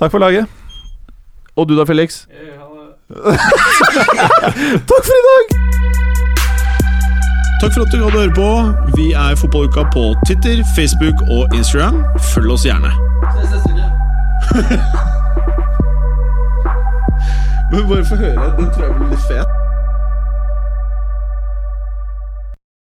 Takk 0.00 0.10
for 0.14 0.20
laget. 0.22 0.48
Og 1.56 1.68
du 1.68 1.76
da, 1.76 1.84
Felix? 1.88 2.26
Takk 4.90 5.04
for 5.04 5.16
i 5.16 5.24
dag! 5.26 5.44
Takk 7.60 7.72
for 7.72 7.82
at 7.84 7.92
du 7.92 7.98
hadde 8.04 8.18
høre 8.18 8.34
på. 8.36 8.48
Vi 8.96 9.06
er 9.12 9.36
Fotballuka 9.40 9.84
på 9.92 10.14
Twitter, 10.26 10.64
Facebook 10.76 11.16
og 11.28 11.54
Instagram. 11.56 12.04
Følg 12.32 12.50
oss 12.56 12.64
gjerne. 12.68 12.92
Men 17.72 17.88
bare 17.88 18.04
få 18.04 18.16
høre. 18.16 18.52
Den 18.58 18.68
tror 18.72 18.84
jeg 18.84 18.94
blir 18.96 19.08
litt 19.12 19.24
fet. 19.28 19.65